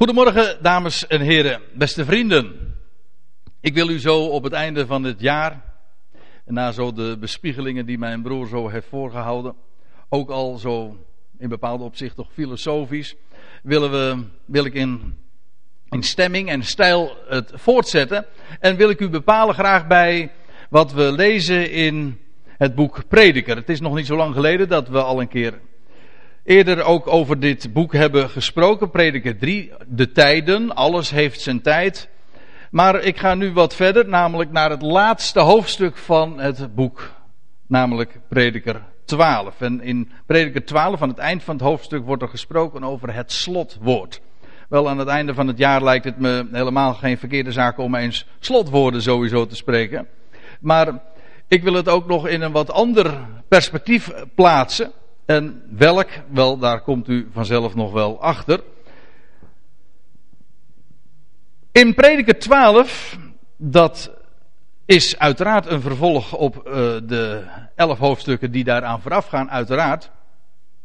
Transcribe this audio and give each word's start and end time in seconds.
Goedemorgen, 0.00 0.62
dames 0.62 1.06
en 1.06 1.20
heren, 1.20 1.60
beste 1.74 2.04
vrienden. 2.04 2.74
Ik 3.60 3.74
wil 3.74 3.88
u 3.88 3.98
zo 3.98 4.24
op 4.24 4.42
het 4.42 4.52
einde 4.52 4.86
van 4.86 5.04
het 5.04 5.20
jaar, 5.20 5.62
na 6.44 6.72
zo 6.72 6.92
de 6.92 7.16
bespiegelingen 7.18 7.86
die 7.86 7.98
mijn 7.98 8.22
broer 8.22 8.48
zo 8.48 8.68
heeft 8.68 8.86
voorgehouden, 8.88 9.54
ook 10.08 10.30
al 10.30 10.56
zo 10.56 10.96
in 11.38 11.48
bepaalde 11.48 11.84
opzicht 11.84 12.16
toch 12.16 12.32
filosofisch, 12.32 13.14
willen 13.62 13.90
we, 13.90 14.24
wil 14.44 14.64
ik 14.64 14.74
in, 14.74 15.18
in 15.88 16.02
stemming 16.02 16.48
en 16.48 16.62
stijl 16.62 17.16
het 17.28 17.52
voortzetten. 17.54 18.26
En 18.60 18.76
wil 18.76 18.90
ik 18.90 19.00
u 19.00 19.08
bepalen 19.08 19.54
graag 19.54 19.86
bij 19.86 20.32
wat 20.70 20.92
we 20.92 21.12
lezen 21.12 21.70
in 21.70 22.20
het 22.46 22.74
boek 22.74 23.08
Prediker. 23.08 23.56
Het 23.56 23.68
is 23.68 23.80
nog 23.80 23.94
niet 23.94 24.06
zo 24.06 24.16
lang 24.16 24.34
geleden 24.34 24.68
dat 24.68 24.88
we 24.88 25.02
al 25.02 25.20
een 25.20 25.28
keer 25.28 25.60
eerder 26.50 26.82
ook 26.82 27.06
over 27.06 27.40
dit 27.40 27.72
boek 27.72 27.92
hebben 27.92 28.30
gesproken. 28.30 28.90
Prediker 28.90 29.38
3, 29.38 29.72
de 29.86 30.12
tijden, 30.12 30.74
alles 30.74 31.10
heeft 31.10 31.40
zijn 31.40 31.62
tijd. 31.62 32.08
Maar 32.70 33.00
ik 33.00 33.18
ga 33.18 33.34
nu 33.34 33.52
wat 33.52 33.74
verder, 33.74 34.08
namelijk 34.08 34.50
naar 34.50 34.70
het 34.70 34.82
laatste 34.82 35.40
hoofdstuk 35.40 35.96
van 35.96 36.40
het 36.40 36.74
boek, 36.74 37.10
namelijk 37.66 38.18
Prediker 38.28 38.82
12. 39.04 39.60
En 39.60 39.80
in 39.80 40.10
Prediker 40.26 40.64
12, 40.64 41.02
aan 41.02 41.08
het 41.08 41.18
eind 41.18 41.42
van 41.42 41.54
het 41.54 41.64
hoofdstuk, 41.64 42.04
wordt 42.04 42.22
er 42.22 42.28
gesproken 42.28 42.84
over 42.84 43.14
het 43.14 43.32
slotwoord. 43.32 44.20
Wel, 44.68 44.88
aan 44.88 44.98
het 44.98 45.08
einde 45.08 45.34
van 45.34 45.46
het 45.46 45.58
jaar 45.58 45.82
lijkt 45.82 46.04
het 46.04 46.18
me 46.18 46.46
helemaal 46.52 46.94
geen 46.94 47.18
verkeerde 47.18 47.52
zaak 47.52 47.78
om 47.78 47.94
eens 47.94 48.26
slotwoorden 48.38 49.02
sowieso 49.02 49.46
te 49.46 49.56
spreken. 49.56 50.06
Maar 50.60 51.00
ik 51.48 51.62
wil 51.62 51.74
het 51.74 51.88
ook 51.88 52.06
nog 52.06 52.28
in 52.28 52.42
een 52.42 52.52
wat 52.52 52.70
ander 52.70 53.18
perspectief 53.48 54.10
plaatsen. 54.34 54.92
En 55.30 55.62
welk? 55.70 56.08
Wel, 56.28 56.58
daar 56.58 56.80
komt 56.80 57.08
u 57.08 57.28
vanzelf 57.32 57.74
nog 57.74 57.92
wel 57.92 58.20
achter. 58.20 58.60
In 61.72 61.94
Prediker 61.94 62.38
12, 62.38 63.18
dat 63.56 64.10
is 64.84 65.18
uiteraard 65.18 65.66
een 65.66 65.80
vervolg 65.80 66.36
op 66.36 66.56
uh, 66.56 66.72
de 67.04 67.44
elf 67.74 67.98
hoofdstukken 67.98 68.50
die 68.50 68.64
daaraan 68.64 69.00
vooraf 69.00 69.26
gaan, 69.26 69.50
uiteraard. 69.50 70.10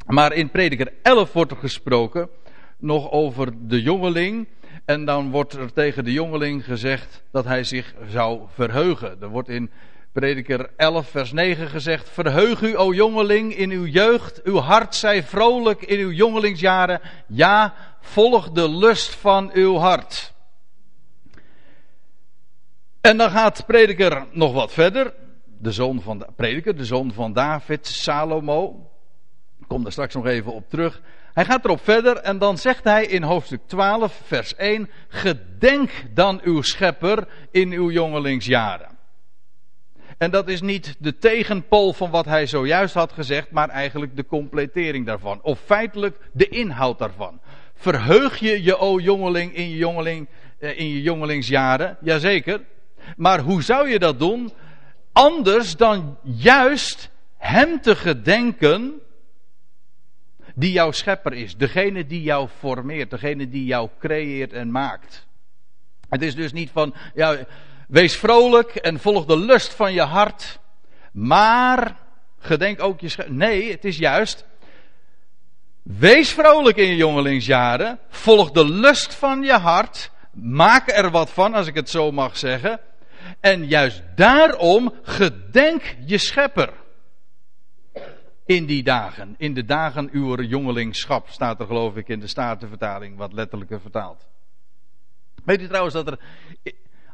Maar 0.06 0.34
in 0.34 0.50
Prediker 0.50 0.94
11 1.02 1.34
wordt 1.34 1.52
er 1.52 1.58
gesproken 1.58 2.30
nog 2.78 3.12
over 3.12 3.68
de 3.68 3.82
jongeling. 3.82 4.48
En 4.86 5.06
dan 5.06 5.32
wordt 5.32 5.54
er 5.54 5.74
tegen 5.74 6.04
de 6.04 6.12
jongeling 6.12 6.66
gezegd 6.66 7.24
dat 7.32 7.46
hij 7.46 7.64
zich 7.64 7.94
zou 8.08 8.42
verheugen. 8.54 9.22
Er 9.22 9.30
wordt 9.30 9.50
in 9.50 9.72
Prediker 10.16 10.70
11, 10.78 11.10
vers 11.10 11.32
9 11.32 11.70
gezegd: 11.70 12.10
Verheug 12.10 12.62
u, 12.62 12.78
o 12.78 12.94
jongeling, 12.94 13.56
in 13.56 13.72
uw 13.72 13.86
jeugd. 13.86 14.42
Uw 14.44 14.58
hart 14.58 14.96
zij 14.96 15.24
vrolijk 15.24 15.82
in 15.82 16.00
uw 16.00 16.12
jongelingsjaren. 16.12 17.02
Ja, 17.28 17.74
volg 18.02 18.52
de 18.52 18.70
lust 18.70 19.16
van 19.16 19.52
uw 19.54 19.76
hart. 19.76 20.34
En 23.02 23.18
dan 23.18 23.30
gaat 23.30 23.66
Prediker 23.66 24.26
nog 24.32 24.54
wat 24.54 24.72
verder. 24.72 25.14
De 25.60 25.72
zoon 25.72 26.02
van 26.02 26.20
de 26.20 26.28
Prediker, 26.36 26.78
de 26.78 26.86
zoon 26.86 27.14
van 27.14 27.34
David, 27.34 27.88
Salomo. 27.88 28.90
Ik 29.60 29.68
kom 29.68 29.84
daar 29.84 29.92
straks 29.92 30.14
nog 30.14 30.26
even 30.26 30.54
op 30.54 30.70
terug. 30.70 31.02
Hij 31.34 31.46
gaat 31.46 31.66
erop 31.66 31.84
verder 31.84 32.18
en 32.18 32.38
dan 32.38 32.58
zegt 32.58 32.84
hij 32.84 33.06
in 33.06 33.24
hoofdstuk 33.24 33.62
12, 33.66 34.22
vers 34.26 34.56
1: 34.56 34.90
Gedenk 35.08 35.92
dan 36.14 36.40
uw 36.44 36.62
schepper 36.62 37.28
in 37.52 37.72
uw 37.72 37.92
jongelingsjaren. 37.92 38.95
En 40.18 40.32
dat 40.32 40.48
is 40.48 40.62
niet 40.62 40.96
de 41.00 41.18
tegenpol 41.18 41.94
van 41.94 42.10
wat 42.10 42.26
hij 42.26 42.48
zojuist 42.48 42.94
had 42.94 43.12
gezegd, 43.12 43.52
maar 43.52 43.70
eigenlijk 43.70 44.16
de 44.16 44.26
completering 44.26 45.06
daarvan. 45.06 45.40
Of 45.42 45.60
feitelijk 45.60 46.18
de 46.34 46.48
inhoud 46.48 47.00
daarvan. 47.00 47.40
Verheug 47.74 48.38
je 48.38 48.64
je, 48.64 48.78
o 48.78 49.00
jongeling, 49.00 49.56
in 49.56 49.70
je, 49.70 49.78
jongeling, 49.78 50.28
eh, 50.60 50.80
in 50.80 50.90
je 50.90 51.02
jongelingsjaren? 51.02 51.98
Jazeker. 52.02 52.62
Maar 53.18 53.40
hoe 53.40 53.64
zou 53.64 53.90
je 53.90 54.00
dat 54.00 54.20
doen? 54.20 54.52
Anders 55.12 55.76
dan 55.76 56.18
juist 56.24 57.10
hem 57.38 57.82
te 57.82 57.96
gedenken 57.96 58.94
die 60.56 60.72
jouw 60.72 60.92
schepper 60.92 61.34
is. 61.34 61.56
Degene 61.56 62.06
die 62.06 62.22
jou 62.22 62.48
formeert. 62.58 63.10
Degene 63.10 63.50
die 63.50 63.66
jou 63.66 63.90
creëert 64.00 64.54
en 64.54 64.72
maakt. 64.72 65.28
Het 66.10 66.22
is 66.22 66.36
dus 66.36 66.54
niet 66.54 66.70
van, 66.70 66.94
ja, 67.14 67.46
Wees 67.88 68.16
vrolijk 68.16 68.76
en 68.76 69.00
volg 69.00 69.26
de 69.26 69.38
lust 69.38 69.74
van 69.74 69.94
je 69.94 70.02
hart. 70.02 70.60
Maar 71.12 71.98
gedenk 72.40 72.82
ook 72.82 73.00
je 73.00 73.10
schep. 73.10 73.30
Nee, 73.30 73.72
het 73.72 73.86
is 73.86 73.98
juist. 73.98 74.46
Wees 75.84 76.32
vrolijk 76.32 76.78
in 76.78 76.88
je 76.88 76.96
jongelingsjaren. 76.96 78.00
Volg 78.10 78.52
de 78.52 78.66
lust 78.66 79.14
van 79.14 79.44
je 79.44 79.54
hart. 79.54 80.12
Maak 80.32 80.92
er 80.92 81.12
wat 81.12 81.30
van, 81.30 81.54
als 81.54 81.68
ik 81.68 81.76
het 81.76 81.90
zo 81.90 82.12
mag 82.12 82.38
zeggen. 82.38 82.80
En 83.40 83.68
juist 83.68 84.04
daarom 84.16 84.94
gedenk 85.04 85.96
je 86.06 86.18
schepper. 86.18 86.74
In 88.46 88.66
die 88.66 88.84
dagen. 88.84 89.36
In 89.38 89.54
de 89.54 89.66
dagen 89.66 90.10
uw 90.12 90.42
jongelingschap 90.42 91.30
staat 91.30 91.60
er 91.60 91.66
geloof 91.66 91.96
ik 91.96 92.08
in 92.08 92.20
de 92.20 92.28
Statenvertaling, 92.28 93.18
wat 93.18 93.34
letterlijker 93.34 93.82
vertaald. 93.82 94.28
Weet 95.44 95.62
u 95.62 95.68
trouwens 95.68 95.94
dat 95.94 96.08
er 96.08 96.20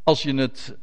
als 0.03 0.23
je 0.23 0.35
het 0.35 0.75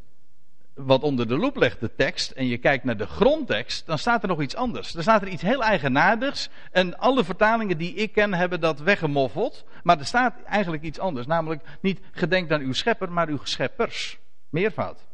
wat 0.78 1.02
onder 1.02 1.28
de 1.28 1.36
loep 1.36 1.56
legt, 1.56 1.80
de 1.80 1.94
tekst, 1.94 2.30
en 2.30 2.46
je 2.46 2.58
kijkt 2.58 2.84
naar 2.84 2.96
de 2.96 3.06
grondtekst, 3.06 3.86
dan 3.86 3.98
staat 3.98 4.22
er 4.22 4.28
nog 4.28 4.42
iets 4.42 4.54
anders. 4.54 4.94
Er 4.94 5.02
staat 5.02 5.22
er 5.22 5.28
iets 5.28 5.42
heel 5.42 5.62
eigenaardigs. 5.62 6.48
En 6.70 6.98
alle 6.98 7.24
vertalingen 7.24 7.78
die 7.78 7.94
ik 7.94 8.12
ken 8.12 8.34
hebben 8.34 8.60
dat 8.60 8.80
weggemoffeld. 8.80 9.64
Maar 9.82 9.98
er 9.98 10.04
staat 10.04 10.42
eigenlijk 10.44 10.82
iets 10.82 10.98
anders. 10.98 11.26
Namelijk 11.26 11.62
niet 11.80 12.00
gedenk 12.12 12.50
aan 12.50 12.60
uw 12.60 12.72
schepper, 12.72 13.12
maar 13.12 13.28
uw 13.28 13.38
scheppers. 13.42 14.18
Meervoud. 14.50 15.06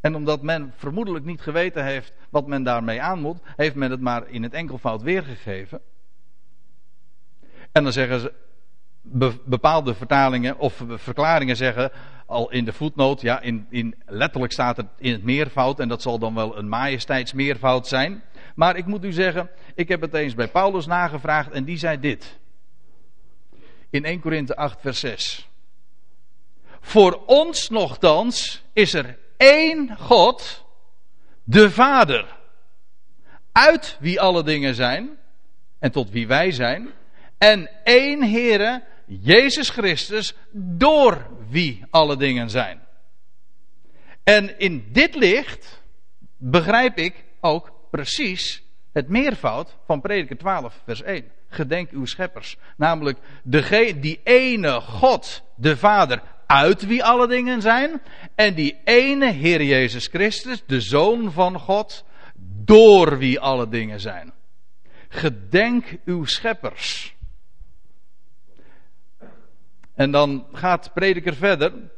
En 0.00 0.14
omdat 0.14 0.42
men 0.42 0.72
vermoedelijk 0.76 1.24
niet 1.24 1.40
geweten 1.40 1.84
heeft 1.84 2.12
wat 2.30 2.46
men 2.46 2.62
daarmee 2.62 3.02
aan 3.02 3.20
moet, 3.20 3.38
heeft 3.56 3.74
men 3.74 3.90
het 3.90 4.00
maar 4.00 4.28
in 4.28 4.42
het 4.42 4.52
enkelvoud 4.52 5.02
weergegeven. 5.02 5.80
En 7.72 7.82
dan 7.82 7.92
zeggen 7.92 8.20
ze, 8.20 8.32
bepaalde 9.44 9.94
vertalingen 9.94 10.58
of 10.58 10.84
verklaringen 10.86 11.56
zeggen 11.56 11.92
al 12.26 12.50
in 12.50 12.64
de 12.64 12.72
voetnoot, 12.72 13.20
ja, 13.20 13.40
in, 13.40 13.66
in, 13.70 13.94
letterlijk 14.06 14.52
staat 14.52 14.76
het 14.76 14.86
in 14.98 15.12
het 15.12 15.22
meervoud 15.22 15.80
en 15.80 15.88
dat 15.88 16.02
zal 16.02 16.18
dan 16.18 16.34
wel 16.34 16.58
een 16.58 16.68
majesteitsmeervoud 16.68 17.86
zijn. 17.86 18.22
Maar 18.54 18.76
ik 18.76 18.86
moet 18.86 19.04
u 19.04 19.12
zeggen, 19.12 19.50
ik 19.74 19.88
heb 19.88 20.00
het 20.00 20.14
eens 20.14 20.34
bij 20.34 20.48
Paulus 20.48 20.86
nagevraagd 20.86 21.50
en 21.50 21.64
die 21.64 21.78
zei 21.78 22.00
dit. 22.00 22.38
In 23.90 24.04
1 24.04 24.20
Korinthe 24.20 24.56
8 24.56 24.80
vers 24.80 25.00
6. 25.00 25.48
Voor 26.80 27.22
ons 27.26 27.68
nogthans 27.68 28.62
is 28.72 28.94
er 28.94 29.18
één 29.36 29.96
God, 29.98 30.64
de 31.44 31.70
Vader, 31.70 32.26
uit 33.52 33.96
wie 34.00 34.20
alle 34.20 34.42
dingen 34.42 34.74
zijn 34.74 35.08
en 35.78 35.90
tot 35.90 36.10
wie 36.10 36.26
wij 36.26 36.50
zijn, 36.50 36.88
en 37.38 37.70
één 37.84 38.30
Heere, 38.30 38.82
Jezus 39.18 39.70
Christus, 39.70 40.34
door 40.52 41.26
wie 41.48 41.84
alle 41.90 42.16
dingen 42.16 42.50
zijn. 42.50 42.80
En 44.22 44.58
in 44.58 44.88
dit 44.92 45.14
licht 45.14 45.82
begrijp 46.36 46.98
ik 46.98 47.24
ook 47.40 47.72
precies 47.90 48.62
het 48.92 49.08
meervoud 49.08 49.76
van 49.86 50.00
Prediker 50.00 50.36
12, 50.38 50.80
vers 50.84 51.02
1. 51.02 51.24
Gedenk 51.48 51.90
uw 51.90 52.04
scheppers. 52.04 52.56
Namelijk 52.76 53.18
die 54.00 54.20
ene 54.24 54.80
God, 54.80 55.42
de 55.54 55.76
Vader, 55.76 56.22
uit 56.46 56.86
wie 56.86 57.04
alle 57.04 57.28
dingen 57.28 57.62
zijn. 57.62 58.02
En 58.34 58.54
die 58.54 58.80
ene 58.84 59.30
Heer 59.30 59.62
Jezus 59.62 60.06
Christus, 60.06 60.62
de 60.66 60.80
Zoon 60.80 61.32
van 61.32 61.58
God, 61.58 62.04
door 62.64 63.18
wie 63.18 63.40
alle 63.40 63.68
dingen 63.68 64.00
zijn. 64.00 64.32
Gedenk 65.08 65.96
uw 66.04 66.24
scheppers. 66.24 67.14
En 70.00 70.10
dan 70.10 70.46
gaat 70.52 70.90
prediker 70.94 71.34
verder. 71.34 71.72
En 71.72 71.90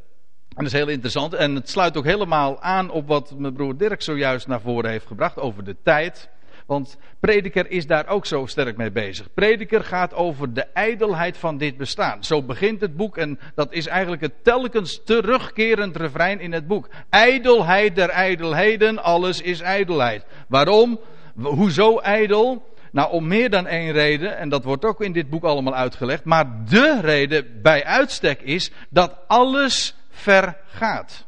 dat 0.49 0.67
is 0.67 0.73
heel 0.73 0.89
interessant. 0.89 1.35
En 1.35 1.55
het 1.55 1.69
sluit 1.69 1.97
ook 1.97 2.05
helemaal 2.05 2.63
aan 2.63 2.91
op 2.91 3.07
wat 3.07 3.35
mijn 3.39 3.53
broer 3.53 3.77
Dirk 3.77 4.03
zojuist 4.03 4.47
naar 4.47 4.61
voren 4.61 4.91
heeft 4.91 5.07
gebracht 5.07 5.39
over 5.39 5.65
de 5.65 5.77
tijd. 5.83 6.29
Want 6.67 6.97
prediker 7.21 7.71
is 7.71 7.87
daar 7.87 8.09
ook 8.09 8.27
zo 8.27 8.47
sterk 8.47 8.77
mee 8.77 8.91
bezig. 8.91 9.35
Prediker 9.35 9.85
gaat 9.85 10.15
over 10.15 10.53
de 10.55 10.63
ijdelheid 10.63 11.37
van 11.37 11.59
dit 11.59 11.77
bestaan. 11.77 12.25
Zo 12.25 12.43
begint 12.43 12.81
het 12.81 12.97
boek 12.97 13.17
en 13.17 13.39
dat 13.55 13.73
is 13.73 13.87
eigenlijk 13.87 14.23
het 14.23 14.45
telkens 14.45 15.01
terugkerend 15.05 15.97
refrein 15.97 16.41
in 16.41 16.53
het 16.53 16.67
boek. 16.67 16.89
Ijdelheid 17.11 17.97
der 17.97 18.09
ijdelheden, 18.09 19.03
alles 19.03 19.41
is 19.41 19.61
ijdelheid. 19.61 20.25
Waarom? 20.49 21.01
Hoezo 21.43 21.99
ijdel? 21.99 22.72
Nou, 22.93 23.13
om 23.13 23.27
meer 23.27 23.51
dan 23.51 23.67
één 23.67 23.93
reden, 23.93 24.37
en 24.39 24.49
dat 24.49 24.65
wordt 24.65 24.85
ook 24.85 25.01
in 25.01 25.13
dit 25.13 25.31
boek 25.31 25.45
allemaal 25.45 25.75
uitgelegd, 25.75 26.25
maar 26.25 26.65
de 26.69 26.99
reden 27.01 27.63
bij 27.63 27.85
uitstek 27.85 28.41
is 28.41 28.71
dat 28.91 29.19
alles 29.27 29.95
vergaat. 30.11 31.27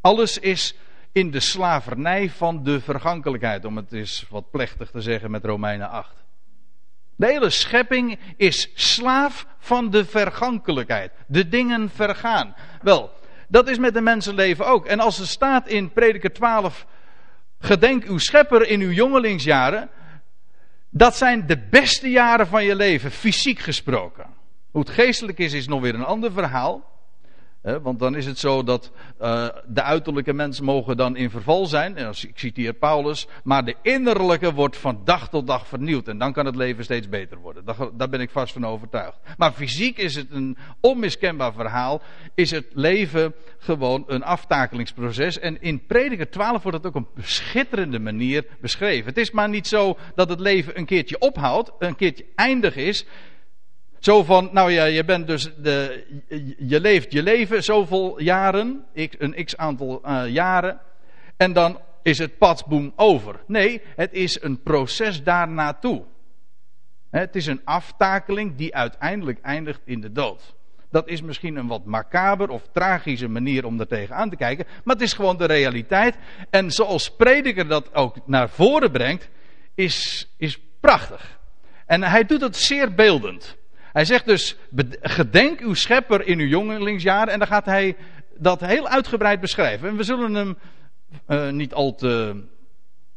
Alles 0.00 0.38
is 0.38 0.74
in 1.12 1.30
de 1.30 1.40
slavernij 1.40 2.30
van 2.30 2.62
de 2.62 2.80
vergankelijkheid, 2.80 3.64
om 3.64 3.76
het 3.76 3.92
eens 3.92 4.26
wat 4.30 4.50
plechtig 4.50 4.90
te 4.90 5.00
zeggen 5.00 5.30
met 5.30 5.44
Romeinen 5.44 5.90
8. 5.90 6.14
De 7.16 7.26
hele 7.26 7.50
schepping 7.50 8.18
is 8.36 8.70
slaaf 8.74 9.46
van 9.58 9.90
de 9.90 10.04
vergankelijkheid. 10.04 11.12
De 11.26 11.48
dingen 11.48 11.90
vergaan. 11.90 12.54
Wel, 12.82 13.10
dat 13.48 13.68
is 13.68 13.78
met 13.78 13.94
de 13.94 14.00
mensenleven 14.00 14.66
ook. 14.66 14.86
En 14.86 15.00
als 15.00 15.18
er 15.18 15.26
staat 15.26 15.68
in 15.68 15.92
Prediker 15.92 16.32
12, 16.32 16.86
gedenk 17.58 18.04
uw 18.04 18.18
schepper 18.18 18.68
in 18.68 18.80
uw 18.80 18.90
jongelingsjaren, 18.90 19.90
dat 20.94 21.16
zijn 21.16 21.46
de 21.46 21.58
beste 21.70 22.10
jaren 22.10 22.46
van 22.46 22.64
je 22.64 22.76
leven, 22.76 23.10
fysiek 23.10 23.58
gesproken. 23.58 24.26
Hoe 24.70 24.80
het 24.80 24.90
geestelijk 24.90 25.38
is, 25.38 25.52
is 25.52 25.66
nog 25.66 25.80
weer 25.80 25.94
een 25.94 26.04
ander 26.04 26.32
verhaal 26.32 26.91
want 27.62 27.98
dan 27.98 28.16
is 28.16 28.26
het 28.26 28.38
zo 28.38 28.62
dat 28.62 28.90
uh, 29.20 29.48
de 29.66 29.82
uiterlijke 29.82 30.32
mensen 30.32 30.64
mogen 30.64 30.96
dan 30.96 31.16
in 31.16 31.30
verval 31.30 31.66
zijn. 31.66 31.98
Als, 31.98 32.24
ik 32.24 32.38
citeer 32.38 32.72
Paulus. 32.72 33.26
Maar 33.44 33.64
de 33.64 33.76
innerlijke 33.82 34.52
wordt 34.52 34.76
van 34.76 35.00
dag 35.04 35.28
tot 35.28 35.46
dag 35.46 35.66
vernieuwd. 35.66 36.08
En 36.08 36.18
dan 36.18 36.32
kan 36.32 36.46
het 36.46 36.56
leven 36.56 36.84
steeds 36.84 37.08
beter 37.08 37.38
worden. 37.38 37.64
Daar, 37.64 37.76
daar 37.96 38.08
ben 38.08 38.20
ik 38.20 38.30
vast 38.30 38.52
van 38.52 38.66
overtuigd. 38.66 39.18
Maar 39.36 39.52
fysiek 39.52 39.98
is 39.98 40.14
het 40.14 40.30
een 40.30 40.56
onmiskenbaar 40.80 41.52
verhaal. 41.52 42.02
Is 42.34 42.50
het 42.50 42.66
leven 42.72 43.34
gewoon 43.58 44.04
een 44.06 44.24
aftakelingsproces. 44.24 45.38
En 45.38 45.60
in 45.60 45.86
Prediker 45.86 46.30
12 46.30 46.62
wordt 46.62 46.76
het 46.76 46.86
ook 46.86 46.94
op 46.94 47.16
een 47.16 47.22
schitterende 47.24 47.98
manier 47.98 48.46
beschreven. 48.60 49.06
Het 49.06 49.18
is 49.18 49.30
maar 49.30 49.48
niet 49.48 49.66
zo 49.66 49.98
dat 50.14 50.28
het 50.28 50.40
leven 50.40 50.78
een 50.78 50.86
keertje 50.86 51.18
ophoudt. 51.18 51.72
Een 51.78 51.96
keertje 51.96 52.24
eindig 52.34 52.76
is. 52.76 53.06
Zo 54.02 54.22
van, 54.22 54.48
nou 54.52 54.70
ja, 54.70 54.84
je 54.84 55.04
bent 55.04 55.26
dus 55.26 55.50
de, 55.56 56.04
je 56.58 56.80
leeft 56.80 57.12
je 57.12 57.22
leven 57.22 57.62
zoveel 57.62 58.20
jaren, 58.20 58.84
een 58.94 59.44
x 59.44 59.56
aantal 59.56 60.02
uh, 60.06 60.22
jaren, 60.28 60.80
en 61.36 61.52
dan 61.52 61.80
is 62.02 62.18
het 62.18 62.38
padsboom 62.38 62.92
over. 62.96 63.40
Nee, 63.46 63.82
het 63.96 64.12
is 64.12 64.42
een 64.42 64.62
proces 64.62 65.22
daarnaartoe. 65.22 66.04
Het 67.10 67.36
is 67.36 67.46
een 67.46 67.60
aftakeling 67.64 68.56
die 68.56 68.74
uiteindelijk 68.74 69.40
eindigt 69.40 69.80
in 69.84 70.00
de 70.00 70.12
dood. 70.12 70.54
Dat 70.90 71.08
is 71.08 71.22
misschien 71.22 71.56
een 71.56 71.66
wat 71.66 71.84
macaber 71.84 72.48
of 72.48 72.68
tragische 72.72 73.28
manier 73.28 73.64
om 73.64 73.80
er 73.80 73.86
tegenaan 73.86 74.30
te 74.30 74.36
kijken, 74.36 74.66
maar 74.84 74.94
het 74.94 75.04
is 75.04 75.12
gewoon 75.12 75.36
de 75.36 75.46
realiteit. 75.46 76.16
En 76.50 76.70
zoals 76.70 77.16
prediker 77.16 77.68
dat 77.68 77.94
ook 77.94 78.26
naar 78.26 78.48
voren 78.48 78.90
brengt, 78.90 79.28
is, 79.74 80.28
is 80.36 80.60
prachtig. 80.80 81.40
En 81.86 82.02
hij 82.02 82.24
doet 82.24 82.40
het 82.40 82.56
zeer 82.56 82.94
beeldend. 82.94 83.60
Hij 83.92 84.04
zegt 84.04 84.24
dus, 84.24 84.56
gedenk 85.00 85.60
uw 85.60 85.74
schepper 85.74 86.26
in 86.26 86.38
uw 86.38 86.46
jongelingsjaren. 86.46 87.32
En 87.32 87.38
dan 87.38 87.48
gaat 87.48 87.64
hij 87.64 87.96
dat 88.36 88.60
heel 88.60 88.88
uitgebreid 88.88 89.40
beschrijven. 89.40 89.88
En 89.88 89.96
we 89.96 90.02
zullen 90.02 90.34
hem 90.34 90.58
uh, 91.28 91.50
niet, 91.50 91.74
al 91.74 91.94
te, 91.94 92.44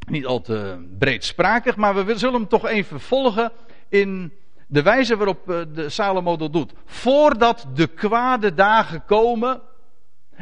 niet 0.08 0.26
al 0.26 0.42
te 0.42 0.86
breedsprakig, 1.00 1.76
maar 1.76 2.06
we 2.06 2.18
zullen 2.18 2.40
hem 2.40 2.48
toch 2.48 2.68
even 2.68 3.00
volgen 3.00 3.52
in 3.90 4.34
de 4.68 4.82
wijze 4.82 5.18
waarop 5.18 5.50
uh, 5.50 5.62
de 5.74 5.90
Salomo 5.90 6.38
dat 6.38 6.54
doet. 6.54 6.74
Voordat 6.86 7.68
de 7.74 7.88
kwade 7.88 8.54
dagen 8.54 9.06
komen 9.06 9.62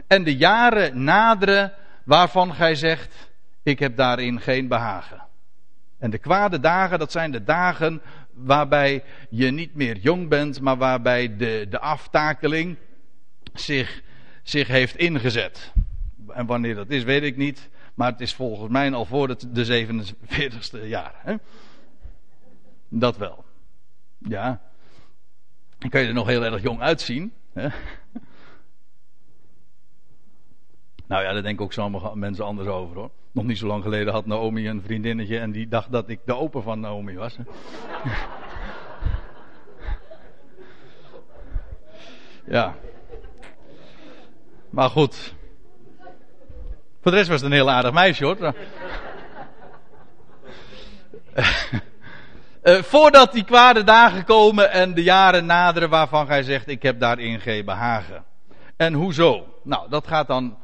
en 0.07 0.23
de 0.23 0.35
jaren 0.35 1.03
naderen 1.03 1.73
waarvan 2.05 2.53
gij 2.53 2.75
zegt, 2.75 3.31
ik 3.63 3.79
heb 3.79 3.95
daarin 3.95 4.39
geen 4.39 4.67
behagen. 4.67 5.22
En 6.03 6.09
de 6.09 6.17
kwade 6.17 6.59
dagen, 6.59 6.99
dat 6.99 7.11
zijn 7.11 7.31
de 7.31 7.43
dagen 7.43 8.01
waarbij 8.33 9.03
je 9.29 9.51
niet 9.51 9.75
meer 9.75 9.97
jong 9.97 10.29
bent, 10.29 10.61
maar 10.61 10.77
waarbij 10.77 11.37
de, 11.37 11.65
de 11.69 11.79
aftakeling 11.79 12.77
zich, 13.53 14.01
zich 14.41 14.67
heeft 14.67 14.95
ingezet. 14.95 15.73
En 16.27 16.45
wanneer 16.45 16.75
dat 16.75 16.89
is, 16.89 17.03
weet 17.03 17.23
ik 17.23 17.37
niet. 17.37 17.69
Maar 17.93 18.11
het 18.11 18.21
is 18.21 18.33
volgens 18.33 18.71
mij 18.71 18.93
al 18.93 19.05
voor 19.05 19.29
het, 19.29 19.47
de 19.51 19.85
47ste 19.87 20.87
jaar. 20.87 21.13
Hè? 21.17 21.35
Dat 22.89 23.17
wel. 23.17 23.45
Ja. 24.17 24.61
Dan 25.77 25.89
kan 25.89 26.01
je 26.01 26.07
er 26.07 26.13
nog 26.13 26.27
heel 26.27 26.45
erg 26.45 26.61
jong 26.61 26.81
uitzien. 26.81 27.33
Hè? 27.53 27.67
Nou 31.07 31.23
ja, 31.23 31.33
daar 31.33 31.43
denken 31.43 31.65
ook 31.65 31.73
sommige 31.73 32.15
mensen 32.15 32.45
anders 32.45 32.67
over 32.67 32.95
hoor. 32.95 33.11
Nog 33.33 33.43
niet 33.43 33.57
zo 33.57 33.67
lang 33.67 33.83
geleden 33.83 34.13
had 34.13 34.25
Naomi 34.25 34.69
een 34.69 34.81
vriendinnetje 34.81 35.39
en 35.39 35.51
die 35.51 35.67
dacht 35.67 35.91
dat 35.91 36.09
ik 36.09 36.19
de 36.25 36.35
open 36.35 36.63
van 36.63 36.79
Naomi 36.79 37.15
was. 37.15 37.37
ja. 42.45 42.75
Maar 44.69 44.89
goed. 44.89 45.33
Voor 47.01 47.11
de 47.11 47.17
rest 47.17 47.29
was 47.29 47.41
het 47.41 47.49
een 47.49 47.57
heel 47.57 47.69
aardig 47.69 47.93
meisje 47.93 48.25
hoor. 48.25 48.53
Uh, 52.63 52.81
voordat 52.81 53.31
die 53.31 53.43
kwade 53.43 53.83
dagen 53.83 54.25
komen 54.25 54.71
en 54.71 54.93
de 54.93 55.03
jaren 55.03 55.45
naderen 55.45 55.89
waarvan 55.89 56.27
gij 56.27 56.43
zegt: 56.43 56.67
Ik 56.67 56.83
heb 56.83 56.99
daarin 56.99 57.39
geen 57.39 57.65
behagen. 57.65 58.23
En 58.77 58.93
hoezo? 58.93 59.59
Nou, 59.63 59.89
dat 59.89 60.07
gaat 60.07 60.27
dan 60.27 60.57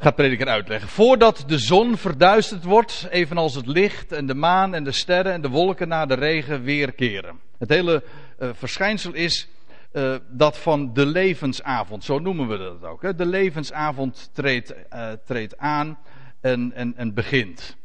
gaat 0.00 0.14
prediker 0.14 0.48
uitleggen. 0.48 0.88
Voordat 0.88 1.44
de 1.46 1.58
zon 1.58 1.96
verduisterd 1.96 2.64
wordt, 2.64 3.06
evenals 3.10 3.54
het 3.54 3.66
licht 3.66 4.12
en 4.12 4.26
de 4.26 4.34
maan 4.34 4.74
en 4.74 4.84
de 4.84 4.92
sterren 4.92 5.32
en 5.32 5.40
de 5.40 5.48
wolken 5.48 5.88
na 5.88 6.06
de 6.06 6.14
regen 6.14 6.62
weerkeren. 6.62 7.40
Het 7.58 7.68
hele 7.68 8.02
uh, 8.38 8.48
verschijnsel 8.52 9.14
is 9.14 9.48
uh, 9.92 10.14
dat 10.30 10.58
van 10.58 10.92
de 10.92 11.06
levensavond, 11.06 12.04
zo 12.04 12.18
noemen 12.18 12.48
we 12.48 12.56
dat 12.56 12.84
ook. 12.84 13.02
Hè? 13.02 13.14
De 13.14 13.26
levensavond 13.26 14.30
treedt, 14.32 14.74
uh, 14.92 15.12
treedt 15.24 15.58
aan 15.58 15.98
en, 16.40 16.72
en, 16.74 16.96
en 16.96 17.14
begint. 17.14 17.76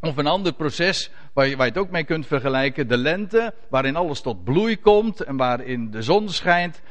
Of 0.00 0.16
een 0.16 0.26
ander 0.26 0.52
proces 0.52 1.10
waar 1.32 1.46
je, 1.46 1.56
waar 1.56 1.66
je 1.66 1.72
het 1.72 1.80
ook 1.80 1.90
mee 1.90 2.04
kunt 2.04 2.26
vergelijken. 2.26 2.88
De 2.88 2.96
lente, 2.96 3.54
waarin 3.68 3.96
alles 3.96 4.20
tot 4.20 4.44
bloei 4.44 4.76
komt 4.76 5.20
en 5.20 5.36
waarin 5.36 5.90
de 5.90 6.02
zon 6.02 6.28
schijnt, 6.28 6.82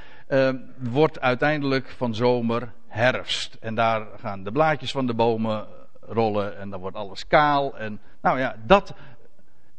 wordt 0.77 1.19
uiteindelijk 1.19 1.89
van 1.97 2.15
zomer 2.15 2.73
herfst. 2.91 3.57
En 3.59 3.75
daar 3.75 4.07
gaan 4.19 4.43
de 4.43 4.51
blaadjes 4.51 4.91
van 4.91 5.07
de 5.07 5.13
bomen 5.13 5.67
rollen 6.01 6.57
en 6.57 6.69
dan 6.69 6.79
wordt 6.79 6.95
alles 6.95 7.27
kaal. 7.27 7.77
En 7.77 8.01
nou 8.21 8.39
ja, 8.39 8.55
dat 8.65 8.93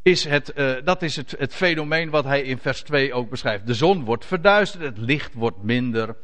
is 0.02 0.24
het, 0.24 0.52
uh, 0.56 0.74
dat 0.84 1.02
is 1.02 1.16
het, 1.16 1.34
het 1.38 1.54
fenomeen 1.54 2.10
wat 2.10 2.24
hij 2.24 2.42
in 2.42 2.58
vers 2.58 2.82
2 2.82 3.12
ook 3.12 3.30
beschrijft. 3.30 3.66
De 3.66 3.74
zon 3.74 4.04
wordt 4.04 4.24
verduisterd, 4.24 4.84
het 4.84 4.98
licht 4.98 5.34
wordt 5.34 5.62
minder 5.62 6.16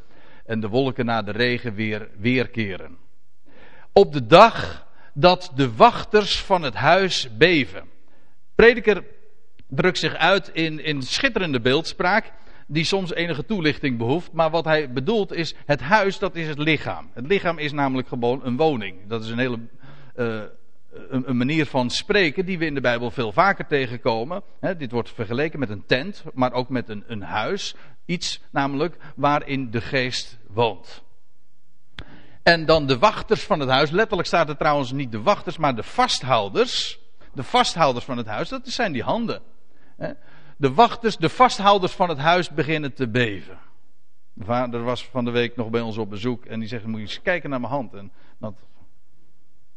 en 0.46 0.61
de 0.61 0.69
wolken 0.69 1.05
na 1.05 1.23
de 1.23 1.32
regen 1.32 1.75
weer 1.75 2.08
weerkeren. 2.19 2.96
Op 3.93 4.12
de 4.12 4.26
dag 4.26 4.87
dat 5.14 5.52
de 5.55 5.75
wachters 5.75 6.43
van 6.43 6.62
het 6.62 6.75
huis 6.75 7.37
beven. 7.37 7.82
Prediker 8.55 9.05
drukt 9.69 9.99
zich 9.99 10.14
uit 10.14 10.50
in, 10.52 10.85
in 10.85 11.02
schitterende 11.02 11.61
beeldspraak 11.61 12.32
die 12.70 12.85
soms 12.85 13.12
enige 13.12 13.44
toelichting 13.44 13.99
behoeft. 13.99 14.32
Maar 14.32 14.50
wat 14.50 14.65
hij 14.65 14.93
bedoelt 14.93 15.32
is, 15.32 15.54
het 15.66 15.81
huis 15.81 16.19
dat 16.19 16.37
is 16.37 16.49
het 16.49 16.59
lichaam. 16.59 17.11
Het 17.14 17.26
lichaam 17.26 17.59
is 17.59 17.73
namelijk 17.73 18.09
gewoon 18.09 18.45
een 18.45 18.57
woning. 18.57 18.97
Dat 19.07 19.25
is 19.25 19.31
een 19.31 19.38
hele 19.38 19.59
uh, 20.16 20.42
een, 21.09 21.28
een, 21.28 21.37
manier 21.37 21.66
van 21.66 21.90
spreken 21.90 22.47
die 22.47 22.59
we 22.59 22.64
in 22.64 22.75
de 22.75 22.81
Bijbel 22.81 23.11
veel 23.11 23.33
vaker 23.33 23.66
tegenkomen. 23.66 24.42
dit 24.78 24.92
wordt 24.92 25.12
vergeleken 25.12 25.59
met 25.59 25.71
een 25.71 25.87
tent, 25.87 26.25
maar 26.35 26.52
ook 26.52 26.69
met 26.69 26.88
een, 26.88 27.04
een 27.07 27.23
huis. 27.23 27.75
Iets 28.04 28.40
namelijk 28.50 28.97
waarin 29.16 29.71
de 29.71 29.81
geest 29.81 30.38
woont. 30.47 31.02
En 32.42 32.66
dan 32.66 32.87
de 32.87 32.99
wachters 32.99 33.42
van 33.42 33.61
het 33.61 33.69
huis. 33.69 33.90
Letterlijk 33.90 34.28
staat 34.28 34.49
er 34.49 34.57
trouwens 34.57 34.92
niet 34.92 35.12
de 35.12 35.23
wachters, 35.23 35.57
maar 35.57 35.76
de 35.76 35.83
vasthouders. 35.83 37.00
De 37.35 37.42
vasthouders 37.42 38.04
van 38.04 38.16
het 38.16 38.26
huis, 38.26 38.49
dat 38.49 38.61
zijn 38.64 38.92
die 38.92 39.02
handen 39.02 39.42
de 40.59 40.75
wachters, 40.75 41.17
de 41.17 41.29
vasthouders 41.29 41.93
van 41.93 42.09
het 42.09 42.19
huis 42.19 42.50
beginnen 42.50 42.93
te 42.93 43.09
beven. 43.09 43.59
De 44.33 44.45
vader 44.45 44.83
was 44.83 45.05
van 45.05 45.25
de 45.25 45.31
week 45.31 45.57
nog 45.57 45.71
bij 45.71 45.81
ons 45.81 45.97
op 45.99 46.11
bezoek 46.11 46.45
en 46.45 46.61
die 46.61 46.69
zegt: 46.69 46.87
Moet 46.87 47.00
je 47.00 47.07
eens 47.07 47.23
kijken 47.23 47.50
naar 47.50 47.61
mijn 47.61 47.73
hand. 47.73 47.95
En 47.95 48.12
dat, 48.38 48.55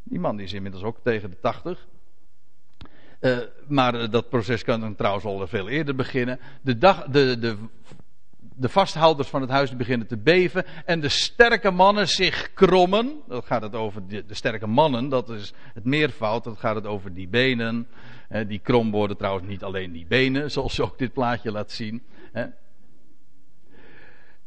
die 0.04 0.20
man 0.20 0.36
die 0.36 0.46
is 0.46 0.54
inmiddels 0.54 0.84
ook 0.84 0.98
tegen 1.04 1.30
de 1.30 1.40
tachtig. 1.40 1.88
Uh, 3.20 3.38
maar 3.68 4.10
dat 4.10 4.30
proces 4.30 4.64
kan 4.64 4.80
dan 4.80 4.96
trouwens 4.96 5.26
al 5.26 5.48
veel 5.48 5.70
eerder 5.70 5.96
beginnen. 5.96 6.40
De, 6.62 6.78
dag, 6.78 7.06
de, 7.06 7.40
de, 7.40 7.58
de 8.40 8.70
vasthouders 8.70 9.28
van 9.28 9.42
het 9.42 9.50
huis 9.50 9.76
beginnen 9.76 10.08
te 10.08 10.18
beven. 10.18 10.66
En 10.86 11.00
de 11.00 11.10
sterke 11.10 11.72
mannen 11.72 12.08
zich 12.08 12.54
krommen. 12.54 13.22
Dat 13.28 13.46
gaat 13.46 13.62
het 13.62 13.76
over 13.76 14.08
de, 14.08 14.26
de 14.26 14.34
sterke 14.34 14.68
mannen, 14.68 15.10
dat 15.10 15.30
is 15.30 15.54
het 15.74 15.86
meervoud. 15.86 16.44
Dat 16.44 16.60
gaat 16.60 16.76
het 16.76 16.86
over 16.86 17.14
die 17.14 17.28
benen 17.28 17.88
die 18.48 18.60
krom 18.60 18.92
worden 18.92 19.18
trouwens 19.18 19.48
niet 19.48 19.64
alleen 19.64 19.92
die 19.92 20.06
benen, 20.06 20.52
zoals 20.52 20.80
ook 20.80 20.98
dit 20.98 21.14
plaatje 21.14 21.52
laat 21.52 21.72
zien. 21.72 22.04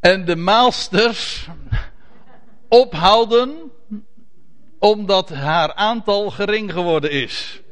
En 0.00 0.25
de 0.25 0.37
maalsters 0.37 1.49
ophouden 2.69 3.73
omdat 4.79 5.29
haar 5.29 5.75
aantal 5.75 6.31
gering 6.31 6.73
geworden 6.73 7.11
is. 7.11 7.62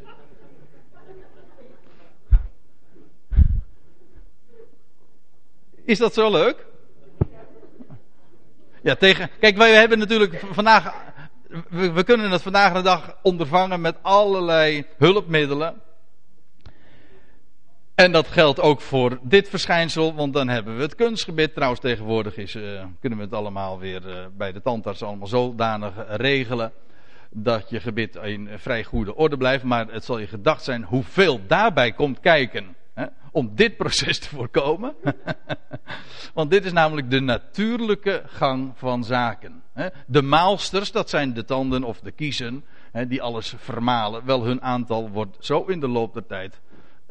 Is 5.84 5.98
dat 5.98 6.14
zo 6.14 6.30
leuk? 6.30 6.66
Ja, 8.82 8.94
tegen. 8.94 9.30
Kijk, 9.40 9.56
wij 9.56 9.74
hebben 9.74 9.98
natuurlijk 9.98 10.42
vandaag. 10.50 10.94
We, 11.68 11.92
we 11.92 12.04
kunnen 12.04 12.30
het 12.30 12.42
vandaag 12.42 12.72
de 12.72 12.82
dag 12.82 13.16
ondervangen 13.22 13.80
met 13.80 13.96
allerlei 14.02 14.86
hulpmiddelen. 14.98 15.82
En 17.94 18.12
dat 18.12 18.26
geldt 18.26 18.60
ook 18.60 18.80
voor 18.80 19.18
dit 19.22 19.48
verschijnsel, 19.48 20.14
want 20.14 20.32
dan 20.32 20.48
hebben 20.48 20.76
we 20.76 20.82
het 20.82 20.94
kunstgebit. 20.94 21.54
Trouwens, 21.54 21.80
tegenwoordig 21.80 22.36
is, 22.36 22.54
uh, 22.54 22.84
kunnen 23.00 23.18
we 23.18 23.24
het 23.24 23.34
allemaal 23.34 23.78
weer 23.78 24.08
uh, 24.08 24.14
bij 24.36 24.52
de 24.52 24.62
tandarts 24.62 25.02
allemaal 25.02 25.26
zodanig 25.26 25.92
regelen. 26.08 26.72
Dat 27.30 27.70
je 27.70 27.80
gebit 27.80 28.16
in 28.16 28.48
vrij 28.56 28.84
goede 28.84 29.14
orde 29.14 29.36
blijft. 29.36 29.64
Maar 29.64 29.86
het 29.88 30.04
zal 30.04 30.18
je 30.18 30.26
gedacht 30.26 30.64
zijn 30.64 30.84
hoeveel 30.84 31.40
daarbij 31.46 31.92
komt 31.92 32.20
kijken. 32.20 32.76
Hè, 32.94 33.06
om 33.30 33.50
dit 33.54 33.76
proces 33.76 34.18
te 34.18 34.28
voorkomen. 34.28 34.94
want 36.34 36.50
dit 36.50 36.64
is 36.64 36.72
namelijk 36.72 37.10
de 37.10 37.20
natuurlijke 37.20 38.22
gang 38.26 38.72
van 38.76 39.04
zaken. 39.04 39.62
Hè. 39.72 39.88
De 40.06 40.22
maalsters, 40.22 40.92
dat 40.92 41.10
zijn 41.10 41.34
de 41.34 41.44
tanden 41.44 41.84
of 41.84 42.00
de 42.00 42.12
kiezen. 42.12 42.64
Hè, 42.92 43.06
die 43.06 43.22
alles 43.22 43.54
vermalen. 43.56 44.24
Wel, 44.24 44.44
hun 44.44 44.62
aantal 44.62 45.10
wordt 45.10 45.36
zo 45.40 45.64
in 45.64 45.80
de 45.80 45.88
loop 45.88 46.14
der 46.14 46.26
tijd 46.26 46.60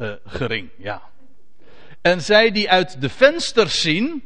uh, 0.01 0.11
gering, 0.25 0.69
ja. 0.77 1.01
En 2.01 2.21
zij 2.21 2.51
die 2.51 2.69
uit 2.69 3.01
de 3.01 3.09
vensters 3.09 3.81
zien, 3.81 4.23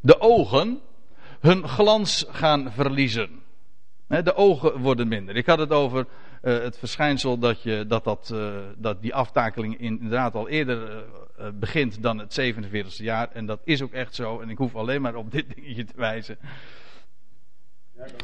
de 0.00 0.20
ogen, 0.20 0.80
hun 1.40 1.68
glans 1.68 2.24
gaan 2.28 2.72
verliezen. 2.72 3.30
De 4.06 4.34
ogen 4.34 4.80
worden 4.80 5.08
minder. 5.08 5.36
Ik 5.36 5.46
had 5.46 5.58
het 5.58 5.70
over 5.70 6.06
uh, 6.42 6.58
het 6.58 6.78
verschijnsel 6.78 7.38
dat, 7.38 7.62
je, 7.62 7.84
dat, 7.88 8.04
dat, 8.04 8.30
uh, 8.34 8.56
dat 8.76 9.02
die 9.02 9.14
aftakeling 9.14 9.80
inderdaad 9.80 10.34
al 10.34 10.48
eerder 10.48 11.04
begint 11.54 12.02
dan 12.02 12.18
het 12.18 12.40
47e 12.40 12.96
jaar. 12.96 13.30
En 13.32 13.46
dat 13.46 13.60
is 13.64 13.82
ook 13.82 13.92
echt 13.92 14.14
zo. 14.14 14.40
En 14.40 14.50
ik 14.50 14.58
hoef 14.58 14.74
alleen 14.74 15.02
maar 15.02 15.14
op 15.14 15.30
dit 15.30 15.54
dingetje 15.54 15.84
te 15.84 15.92
wijzen. 15.96 16.38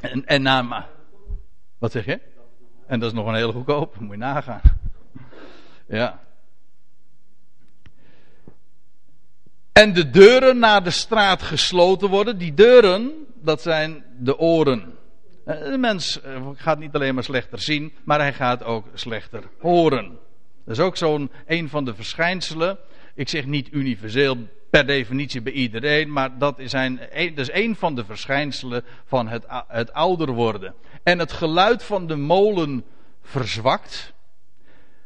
En, 0.00 0.26
en 0.26 0.42
na. 0.42 0.88
Wat 1.78 1.92
zeg 1.92 2.04
je? 2.04 2.20
En 2.86 3.00
dat 3.00 3.10
is 3.10 3.16
nog 3.16 3.26
een 3.26 3.34
hele 3.34 3.52
goedkoop. 3.52 3.98
Moet 3.98 4.10
je 4.10 4.16
nagaan. 4.16 4.60
Ja. 5.86 6.23
En 9.74 9.92
de 9.92 10.10
deuren 10.10 10.58
naar 10.58 10.84
de 10.84 10.90
straat 10.90 11.42
gesloten 11.42 12.08
worden. 12.08 12.38
Die 12.38 12.54
deuren, 12.54 13.12
dat 13.42 13.62
zijn 13.62 14.04
de 14.18 14.38
oren. 14.38 14.94
Eh, 15.44 15.64
de 15.64 15.78
mens 15.78 16.20
eh, 16.20 16.48
gaat 16.54 16.78
niet 16.78 16.94
alleen 16.94 17.14
maar 17.14 17.24
slechter 17.24 17.60
zien, 17.60 17.92
maar 18.04 18.18
hij 18.18 18.32
gaat 18.32 18.64
ook 18.64 18.86
slechter 18.94 19.42
horen. 19.58 20.18
Dat 20.64 20.76
is 20.76 20.82
ook 20.82 20.96
zo'n 20.96 21.30
een 21.46 21.68
van 21.68 21.84
de 21.84 21.94
verschijnselen. 21.94 22.78
Ik 23.14 23.28
zeg 23.28 23.46
niet 23.46 23.68
universeel 23.72 24.36
per 24.70 24.86
definitie 24.86 25.42
bij 25.42 25.52
iedereen, 25.52 26.12
maar 26.12 26.38
dat 26.38 26.58
is, 26.58 26.72
een, 26.72 27.00
dat 27.34 27.48
is 27.48 27.76
van 27.78 27.94
de 27.94 28.04
verschijnselen 28.04 28.84
van 29.04 29.28
het, 29.28 29.44
het 29.68 29.92
ouder 29.92 30.30
worden. 30.30 30.74
En 31.02 31.18
het 31.18 31.32
geluid 31.32 31.82
van 31.82 32.06
de 32.06 32.16
molen 32.16 32.84
verzwakt. 33.22 34.13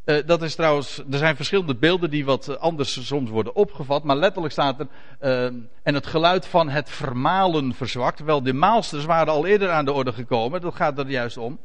Uh, 0.09 0.17
dat 0.27 0.43
is 0.43 0.55
trouwens, 0.55 0.99
er 1.11 1.19
zijn 1.19 1.37
verschillende 1.37 1.75
beelden 1.75 2.11
die 2.11 2.25
wat 2.25 2.59
anders 2.59 3.07
soms 3.07 3.31
worden 3.31 3.55
opgevat, 3.55 4.05
maar 4.05 4.17
letterlijk 4.17 4.53
staat 4.53 4.81
er, 4.81 4.87
uh, 5.21 5.45
en 5.83 5.95
het 5.95 6.07
geluid 6.07 6.47
van 6.47 6.69
het 6.69 6.91
vermalen 6.91 7.75
verzwakt. 7.75 8.21
Wel, 8.21 8.43
de 8.43 8.53
maalsters 8.53 9.05
waren 9.05 9.33
al 9.33 9.47
eerder 9.47 9.71
aan 9.71 9.85
de 9.85 9.93
orde 9.93 10.13
gekomen, 10.13 10.61
dat 10.61 10.75
gaat 10.75 10.99
er 10.99 11.11
juist 11.11 11.37
om. 11.37 11.59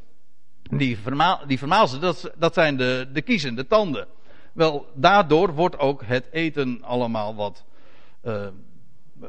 Die, 0.62 0.98
vermaal, 0.98 1.40
die 1.48 1.58
vermaalsters, 1.58 2.02
dat, 2.02 2.32
dat 2.38 2.54
zijn 2.54 2.78
de, 2.78 3.08
de 3.14 3.22
kiezen, 3.22 3.56
de 3.56 3.68
tanden. 3.68 4.08
Wel, 4.54 4.86
daardoor 4.94 5.54
wordt 5.54 5.78
ook 5.78 6.04
het 6.06 6.26
eten 6.32 6.80
allemaal 6.82 7.36
wat 7.36 7.66
uh, 8.24 8.48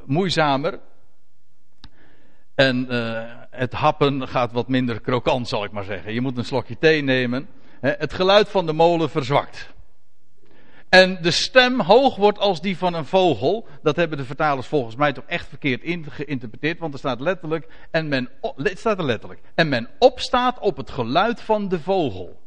moeizamer. 0.04 0.80
En 2.54 2.86
het 3.50 3.72
happen 3.72 4.28
gaat 4.28 4.52
wat 4.52 4.68
minder 4.68 5.00
krokant, 5.00 5.48
zal 5.48 5.64
ik 5.64 5.72
maar 5.72 5.84
zeggen. 5.84 6.12
Je 6.12 6.20
moet 6.20 6.38
een 6.38 6.44
slokje 6.44 6.78
thee 6.78 7.02
nemen 7.02 7.48
het 7.90 8.12
geluid 8.12 8.48
van 8.48 8.66
de 8.66 8.72
molen 8.72 9.10
verzwakt. 9.10 9.72
En 10.88 11.18
de 11.22 11.30
stem 11.30 11.80
hoog 11.80 12.16
wordt 12.16 12.38
als 12.38 12.60
die 12.60 12.76
van 12.76 12.94
een 12.94 13.04
vogel. 13.04 13.66
Dat 13.82 13.96
hebben 13.96 14.18
de 14.18 14.24
vertalers 14.24 14.66
volgens 14.66 14.96
mij 14.96 15.12
toch 15.12 15.24
echt 15.26 15.48
verkeerd 15.48 15.82
geïnterpreteerd. 16.08 16.78
Want 16.78 16.92
er 16.92 16.98
staat 16.98 17.20
letterlijk. 17.20 17.66
En 17.90 18.08
men, 18.08 18.30
het 18.56 18.78
staat 18.78 18.98
er 18.98 19.04
letterlijk. 19.04 19.40
En 19.54 19.68
men 19.68 19.88
opstaat 19.98 20.58
op 20.58 20.76
het 20.76 20.90
geluid 20.90 21.40
van 21.40 21.68
de 21.68 21.80
vogel. 21.80 22.40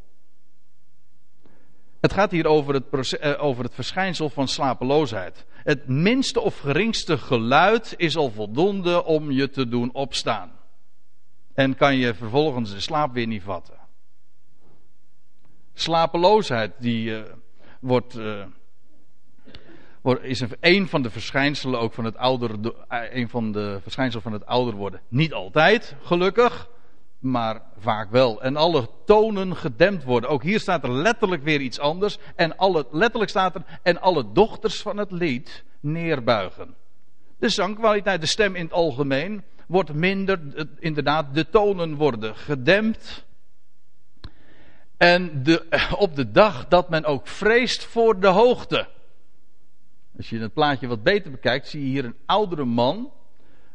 Het 2.01 2.13
gaat 2.13 2.31
hier 2.31 2.45
over 2.45 2.73
het, 2.73 3.13
eh, 3.13 3.43
over 3.43 3.63
het 3.63 3.73
verschijnsel 3.73 4.29
van 4.29 4.47
slapeloosheid. 4.47 5.45
Het 5.63 5.87
minste 5.87 6.41
of 6.41 6.59
geringste 6.59 7.17
geluid 7.17 7.93
is 7.97 8.15
al 8.15 8.31
voldoende 8.31 9.03
om 9.03 9.31
je 9.31 9.49
te 9.49 9.67
doen 9.67 9.93
opstaan. 9.93 10.51
En 11.53 11.75
kan 11.75 11.95
je 11.95 12.13
vervolgens 12.13 12.73
de 12.73 12.79
slaap 12.79 13.13
weer 13.13 13.27
niet 13.27 13.43
vatten. 13.43 13.86
Slapeloosheid, 15.79 16.71
die 16.77 17.09
uh, 17.09 17.21
wordt, 17.79 18.17
uh, 18.17 18.43
wordt, 20.01 20.23
is 20.23 20.39
een, 20.39 20.51
een, 20.59 20.87
van 20.87 21.01
de 21.01 21.09
verschijnselen 21.09 21.79
ook 21.79 21.93
van 21.93 22.05
het 22.05 22.17
ouder, 22.17 22.73
eh, 22.87 22.99
een 23.09 23.29
van 23.29 23.51
de 23.51 23.79
verschijnselen 23.81 24.23
van 24.23 24.33
het 24.33 24.45
ouder 24.45 24.73
worden. 24.73 25.01
Niet 25.07 25.33
altijd, 25.33 25.95
gelukkig, 26.01 26.69
maar 27.19 27.61
vaak 27.79 28.11
wel. 28.11 28.41
En 28.41 28.55
alle 28.55 28.89
tonen 29.05 29.55
gedempt 29.55 30.03
worden. 30.03 30.29
Ook 30.29 30.43
hier 30.43 30.59
staat 30.59 30.83
er 30.83 30.91
letterlijk 30.91 31.43
weer 31.43 31.61
iets 31.61 31.79
anders. 31.79 32.17
En 32.35 32.57
alle, 32.57 32.87
letterlijk 32.91 33.29
staat 33.29 33.55
er, 33.55 33.63
en 33.83 34.01
alle 34.01 34.31
dochters 34.31 34.81
van 34.81 34.97
het 34.97 35.11
lied 35.11 35.63
neerbuigen. 35.79 36.75
De 37.39 37.49
zangkwaliteit, 37.49 38.21
de 38.21 38.27
stem 38.27 38.55
in 38.55 38.63
het 38.63 38.73
algemeen, 38.73 39.43
wordt 39.67 39.93
minder, 39.93 40.39
inderdaad, 40.79 41.33
de 41.33 41.49
tonen 41.49 41.95
worden 41.95 42.35
gedempt. 42.35 43.25
En 44.97 45.43
de, 45.43 45.65
op 45.97 46.15
de 46.15 46.31
dag 46.31 46.67
dat 46.67 46.89
men 46.89 47.05
ook 47.05 47.27
vreest 47.27 47.83
voor 47.83 48.19
de 48.19 48.27
hoogte. 48.27 48.87
Als 50.17 50.29
je 50.29 50.39
het 50.39 50.53
plaatje 50.53 50.87
wat 50.87 51.03
beter 51.03 51.31
bekijkt, 51.31 51.67
zie 51.67 51.81
je 51.81 51.87
hier 51.87 52.05
een 52.05 52.17
oudere 52.25 52.65
man. 52.65 53.11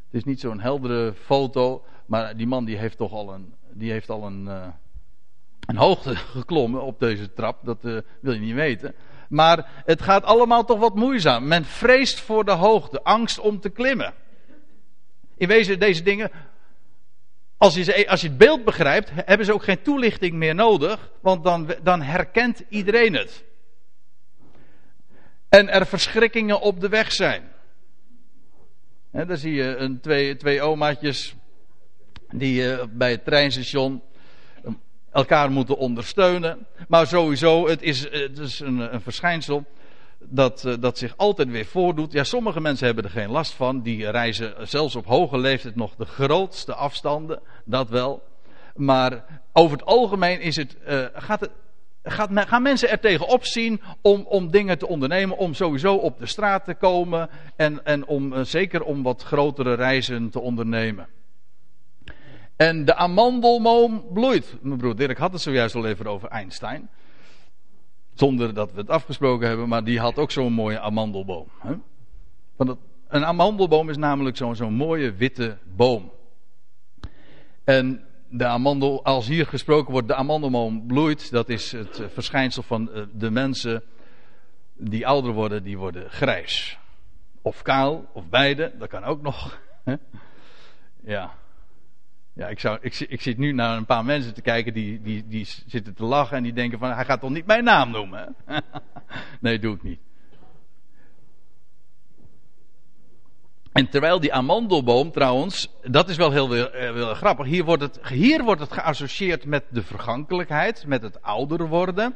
Het 0.04 0.20
is 0.20 0.24
niet 0.24 0.40
zo'n 0.40 0.60
heldere 0.60 1.14
foto, 1.14 1.84
maar 2.06 2.36
die 2.36 2.46
man 2.46 2.64
die 2.64 2.76
heeft 2.76 2.96
toch 2.96 3.12
al 3.12 3.34
een, 3.34 3.54
die 3.70 3.90
heeft 3.90 4.10
al 4.10 4.26
een, 4.26 4.44
uh, 4.44 4.66
een 5.66 5.76
hoogte 5.76 6.16
geklommen 6.36 6.82
op 6.82 6.98
deze 6.98 7.32
trap. 7.32 7.64
Dat 7.64 7.84
uh, 7.84 7.98
wil 8.20 8.32
je 8.32 8.40
niet 8.40 8.54
weten. 8.54 8.94
Maar 9.28 9.82
het 9.84 10.02
gaat 10.02 10.24
allemaal 10.24 10.64
toch 10.64 10.78
wat 10.78 10.94
moeizaam. 10.94 11.46
Men 11.46 11.64
vreest 11.64 12.20
voor 12.20 12.44
de 12.44 12.50
hoogte, 12.50 13.02
angst 13.02 13.38
om 13.38 13.60
te 13.60 13.68
klimmen. 13.68 14.14
In 15.36 15.48
wezen, 15.48 15.78
deze 15.78 16.02
dingen 16.02 16.30
als 17.62 17.74
je, 17.74 18.08
als 18.08 18.20
je 18.20 18.28
het 18.28 18.38
beeld 18.38 18.64
begrijpt, 18.64 19.10
hebben 19.14 19.46
ze 19.46 19.52
ook 19.52 19.62
geen 19.62 19.82
toelichting 19.82 20.32
meer 20.32 20.54
nodig, 20.54 21.10
want 21.20 21.44
dan, 21.44 21.74
dan 21.82 22.02
herkent 22.02 22.62
iedereen 22.68 23.14
het. 23.14 23.44
En 25.48 25.68
er 25.68 25.86
verschrikkingen 25.86 26.60
op 26.60 26.80
de 26.80 26.88
weg 26.88 27.12
zijn. 27.12 27.42
Dan 29.10 29.36
zie 29.36 29.52
je 29.52 29.76
een, 29.76 30.00
twee, 30.00 30.36
twee 30.36 30.62
omaatjes 30.62 31.34
die 32.30 32.62
uh, 32.62 32.82
bij 32.90 33.10
het 33.10 33.24
treinstation 33.24 34.02
ehm, 34.64 34.72
elkaar 35.12 35.50
moeten 35.50 35.76
ondersteunen. 35.76 36.66
Maar 36.88 37.06
sowieso, 37.06 37.68
het 37.68 37.82
is, 37.82 38.10
het 38.10 38.38
is 38.38 38.60
een, 38.60 38.94
een 38.94 39.00
verschijnsel 39.00 39.64
dat, 40.28 40.64
uh, 40.66 40.74
dat 40.80 40.98
zich 40.98 41.16
altijd 41.16 41.48
weer 41.48 41.66
voordoet. 41.66 42.12
Ja, 42.12 42.24
sommige 42.24 42.60
mensen 42.60 42.86
hebben 42.86 43.04
er 43.04 43.10
geen 43.10 43.30
last 43.30 43.52
van. 43.52 43.82
Die 43.82 44.10
reizen 44.10 44.68
zelfs 44.68 44.96
op 44.96 45.06
hoge 45.06 45.38
leeftijd 45.38 45.76
nog 45.76 45.94
de 45.94 46.04
grootste 46.04 46.74
afstanden. 46.74 47.40
Dat 47.64 47.88
wel. 47.88 48.22
Maar 48.74 49.24
over 49.52 49.76
het 49.76 49.86
algemeen 49.86 50.40
is 50.40 50.56
het, 50.56 50.76
uh, 50.88 51.04
gaat 51.14 51.40
het, 51.40 51.50
gaat, 52.02 52.28
gaan 52.32 52.62
mensen 52.62 52.90
er 52.90 53.00
tegen 53.00 53.28
opzien 53.28 53.80
om, 54.00 54.24
om 54.28 54.50
dingen 54.50 54.78
te 54.78 54.88
ondernemen. 54.88 55.36
Om 55.36 55.54
sowieso 55.54 55.94
op 55.94 56.18
de 56.18 56.26
straat 56.26 56.64
te 56.64 56.74
komen. 56.74 57.30
En, 57.56 57.84
en 57.84 58.06
om, 58.06 58.32
uh, 58.32 58.40
zeker 58.44 58.82
om 58.82 59.02
wat 59.02 59.22
grotere 59.22 59.74
reizen 59.74 60.30
te 60.30 60.40
ondernemen. 60.40 61.06
En 62.56 62.84
de 62.84 62.94
amandelboom 62.94 64.04
bloeit. 64.12 64.56
Mijn 64.60 64.78
broer 64.78 64.96
Dirk 64.96 65.18
had 65.18 65.32
het 65.32 65.42
zojuist 65.42 65.74
al 65.74 65.86
even 65.86 66.06
over 66.06 66.28
Einstein. 66.28 66.88
Zonder 68.14 68.54
dat 68.54 68.72
we 68.72 68.80
het 68.80 68.90
afgesproken 68.90 69.48
hebben, 69.48 69.68
maar 69.68 69.84
die 69.84 70.00
had 70.00 70.16
ook 70.16 70.30
zo'n 70.30 70.52
mooie 70.52 70.80
amandelboom. 70.80 71.48
Hè? 71.58 71.74
Want 72.56 72.76
een 73.08 73.24
amandelboom 73.24 73.88
is 73.90 73.96
namelijk 73.96 74.36
zo'n 74.36 74.56
zo'n 74.56 74.74
mooie 74.74 75.12
witte 75.12 75.58
boom. 75.76 76.12
En 77.64 78.04
de 78.28 78.46
amandel, 78.46 79.04
als 79.04 79.26
hier 79.26 79.46
gesproken 79.46 79.92
wordt, 79.92 80.08
de 80.08 80.14
amandelboom 80.14 80.86
bloeit, 80.86 81.30
dat 81.30 81.48
is 81.48 81.72
het 81.72 82.00
eh, 82.00 82.06
verschijnsel 82.08 82.62
van 82.62 82.92
eh, 82.92 83.02
de 83.12 83.30
mensen 83.30 83.82
die 84.74 85.06
ouder 85.06 85.32
worden, 85.32 85.62
die 85.62 85.78
worden 85.78 86.10
grijs. 86.10 86.78
Of 87.42 87.62
kaal, 87.62 88.10
of 88.12 88.28
beide, 88.28 88.72
dat 88.78 88.88
kan 88.88 89.04
ook 89.04 89.22
nog. 89.22 89.60
Ja. 91.04 91.34
Ja, 92.34 92.48
ik, 92.48 92.60
zou, 92.60 92.78
ik, 92.80 93.00
ik 93.00 93.20
zit 93.20 93.38
nu 93.38 93.52
naar 93.52 93.76
een 93.76 93.86
paar 93.86 94.04
mensen 94.04 94.34
te 94.34 94.42
kijken 94.42 94.72
die, 94.72 95.00
die, 95.02 95.24
die 95.26 95.46
zitten 95.66 95.94
te 95.94 96.04
lachen 96.04 96.36
en 96.36 96.42
die 96.42 96.52
denken 96.52 96.78
van 96.78 96.92
hij 96.92 97.04
gaat 97.04 97.20
toch 97.20 97.30
niet 97.30 97.46
mijn 97.46 97.64
naam 97.64 97.90
noemen? 97.90 98.36
nee, 99.40 99.58
doe 99.58 99.74
ik 99.74 99.82
niet. 99.82 100.00
En 103.72 103.88
terwijl 103.88 104.20
die 104.20 104.32
amandelboom 104.32 105.10
trouwens, 105.10 105.68
dat 105.82 106.08
is 106.08 106.16
wel 106.16 106.30
heel, 106.30 106.52
heel, 106.52 107.14
grappig. 107.14 107.46
Hier 107.46 107.64
wordt, 107.64 107.82
het, 107.82 108.00
hier 108.08 108.44
wordt 108.44 108.60
het 108.60 108.72
geassocieerd 108.72 109.44
met 109.44 109.64
de 109.70 109.82
vergankelijkheid, 109.82 110.86
met 110.86 111.02
het 111.02 111.22
ouder 111.22 111.68
worden. 111.68 112.14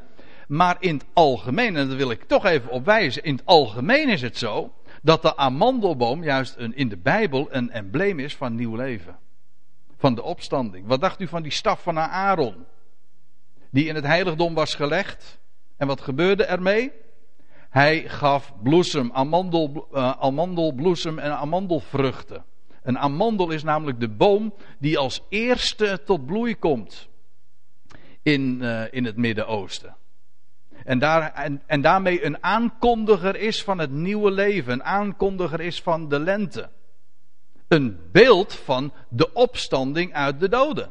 Maar 0.48 0.76
in 0.80 0.94
het 0.94 1.06
algemeen, 1.12 1.76
en 1.76 1.88
daar 1.88 1.96
wil 1.96 2.10
ik 2.10 2.24
toch 2.24 2.44
even 2.44 2.70
op 2.70 2.84
wijzen, 2.84 3.22
in 3.22 3.34
het 3.34 3.46
algemeen 3.46 4.08
is 4.08 4.22
het 4.22 4.36
zo 4.36 4.72
dat 5.02 5.22
de 5.22 5.36
amandelboom 5.36 6.24
juist 6.24 6.54
een, 6.58 6.76
in 6.76 6.88
de 6.88 6.96
Bijbel 6.96 7.48
een 7.50 7.70
embleem 7.70 8.18
is 8.18 8.36
van 8.36 8.54
nieuw 8.54 8.76
leven. 8.76 9.16
Van 9.96 10.14
de 10.14 10.22
opstanding. 10.22 10.86
Wat 10.86 11.00
dacht 11.00 11.20
u 11.20 11.28
van 11.28 11.42
die 11.42 11.52
staf 11.52 11.82
van 11.82 11.98
Aaron? 11.98 12.64
Die 13.70 13.86
in 13.86 13.94
het 13.94 14.04
heiligdom 14.04 14.54
was 14.54 14.74
gelegd. 14.74 15.38
En 15.76 15.86
wat 15.86 16.00
gebeurde 16.00 16.44
ermee? 16.44 16.92
Hij 17.70 18.08
gaf 18.08 18.52
bloesem, 18.62 19.10
amandel, 19.12 19.88
uh, 19.92 20.10
amandelbloesem 20.10 21.18
en 21.18 21.36
amandelvruchten. 21.36 22.44
Een 22.82 22.98
amandel 22.98 23.50
is 23.50 23.62
namelijk 23.62 24.00
de 24.00 24.08
boom 24.08 24.54
die 24.78 24.98
als 24.98 25.22
eerste 25.28 26.02
tot 26.04 26.26
bloei 26.26 26.56
komt 26.56 27.08
in, 28.22 28.58
uh, 28.62 28.82
in 28.90 29.04
het 29.04 29.16
Midden-Oosten. 29.16 29.96
En, 30.84 30.98
daar, 30.98 31.32
en 31.66 31.80
daarmee 31.80 32.24
een 32.24 32.42
aankondiger 32.42 33.36
is 33.36 33.62
van 33.62 33.78
het 33.78 33.90
nieuwe 33.90 34.30
leven, 34.30 34.72
een 34.72 34.84
aankondiger 34.84 35.60
is 35.60 35.82
van 35.82 36.08
de 36.08 36.18
lente. 36.18 36.70
Een 37.68 38.08
beeld 38.12 38.54
van 38.54 38.92
de 39.08 39.32
opstanding 39.32 40.12
uit 40.12 40.40
de 40.40 40.48
doden. 40.48 40.90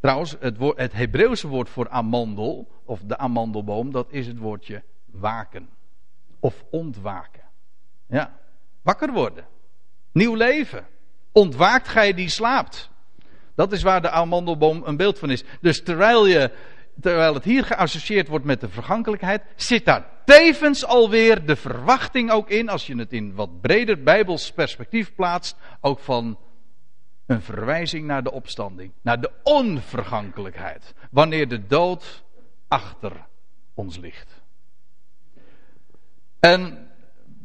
Trouwens, 0.00 0.36
het, 0.40 0.56
woord, 0.56 0.78
het 0.78 0.92
Hebreeuwse 0.92 1.48
woord 1.48 1.68
voor 1.68 1.88
amandel, 1.88 2.68
of 2.84 3.00
de 3.00 3.18
amandelboom, 3.18 3.92
dat 3.92 4.06
is 4.10 4.26
het 4.26 4.38
woordje 4.38 4.82
waken. 5.06 5.68
Of 6.40 6.64
ontwaken. 6.70 7.42
Ja, 8.08 8.38
wakker 8.82 9.12
worden. 9.12 9.46
Nieuw 10.12 10.34
leven. 10.34 10.86
Ontwaakt 11.32 11.88
gij 11.88 12.14
die 12.14 12.28
slaapt. 12.28 12.90
Dat 13.54 13.72
is 13.72 13.82
waar 13.82 14.02
de 14.02 14.10
amandelboom 14.10 14.82
een 14.84 14.96
beeld 14.96 15.18
van 15.18 15.30
is. 15.30 15.44
Dus 15.60 15.82
terwijl, 15.82 16.26
je, 16.26 16.50
terwijl 17.00 17.34
het 17.34 17.44
hier 17.44 17.64
geassocieerd 17.64 18.28
wordt 18.28 18.44
met 18.44 18.60
de 18.60 18.68
vergankelijkheid, 18.68 19.42
zit 19.56 19.84
daar 19.84 20.06
tevens 20.30 20.84
alweer 20.84 21.46
de 21.46 21.56
verwachting 21.56 22.30
ook 22.30 22.50
in, 22.50 22.68
als 22.68 22.86
je 22.86 22.96
het 22.96 23.12
in 23.12 23.34
wat 23.34 23.60
breder 23.60 24.02
bijbels 24.02 24.52
perspectief 24.52 25.14
plaatst, 25.14 25.56
ook 25.80 25.98
van 25.98 26.38
een 27.26 27.42
verwijzing 27.42 28.06
naar 28.06 28.22
de 28.22 28.32
opstanding, 28.32 28.92
naar 29.02 29.20
de 29.20 29.30
onvergankelijkheid, 29.42 30.94
wanneer 31.10 31.48
de 31.48 31.66
dood 31.66 32.24
achter 32.68 33.12
ons 33.74 33.96
ligt. 33.96 34.42
En 36.40 36.88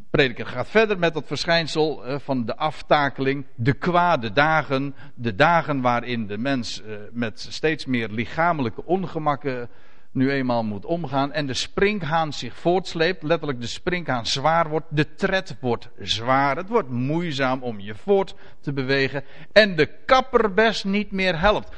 prediker 0.10 0.46
gaat 0.46 0.68
verder 0.68 1.00
met 1.00 1.13
dat 1.13 1.27
verschijnsel 1.27 2.06
eh, 2.06 2.20
van 2.20 2.46
de 2.46 2.56
aftakeling, 2.56 3.46
de 3.56 3.74
kwade 3.74 4.32
dagen, 4.32 4.96
de 5.15 5.36
dagen 5.36 5.82
waarin 5.82 6.27
de 6.27 6.38
mens 6.38 6.82
eh, 6.82 6.96
met 7.12 7.39
steeds 7.50 7.86
meer 7.86 8.10
lichamelijke 8.10 8.86
ongemakken 8.86 9.70
nu 10.15 10.31
eenmaal 10.31 10.63
moet 10.63 10.86
omgaan 10.86 11.34
en 11.34 11.45
de 11.45 11.53
sprinkhaan 11.53 12.34
zich 12.34 12.55
voortsleept, 12.55 13.24
letterlijk 13.24 13.62
de 13.62 13.67
sprinkhaan 13.67 14.25
zwaar 14.25 14.69
wordt, 14.69 14.86
de 14.89 15.15
tred 15.15 15.55
wordt 15.60 15.89
zwaar, 16.00 16.55
het 16.57 16.69
wordt 16.69 16.89
moeizaam 16.89 17.63
om 17.63 17.79
je 17.79 17.95
voort 17.95 18.36
te 18.60 18.74
bewegen 18.74 19.24
en 19.51 19.75
de 19.75 19.89
kapperbes 20.05 20.84
niet 20.84 21.12
meer 21.12 21.39
helpt. 21.39 21.75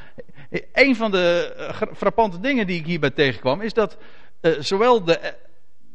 Een 0.74 0.96
van 0.96 1.12
de 1.12 1.54
eh, 1.58 1.88
frappante 1.96 2.40
dingen 2.40 2.68
die 2.68 2.80
ik 2.80 2.86
hierbij 2.86 3.10
tegenkwam 3.10 3.62
is 3.62 3.74
dat 3.74 3.98
uh, 4.42 4.60
zowel 4.60 5.04
de, 5.04 5.34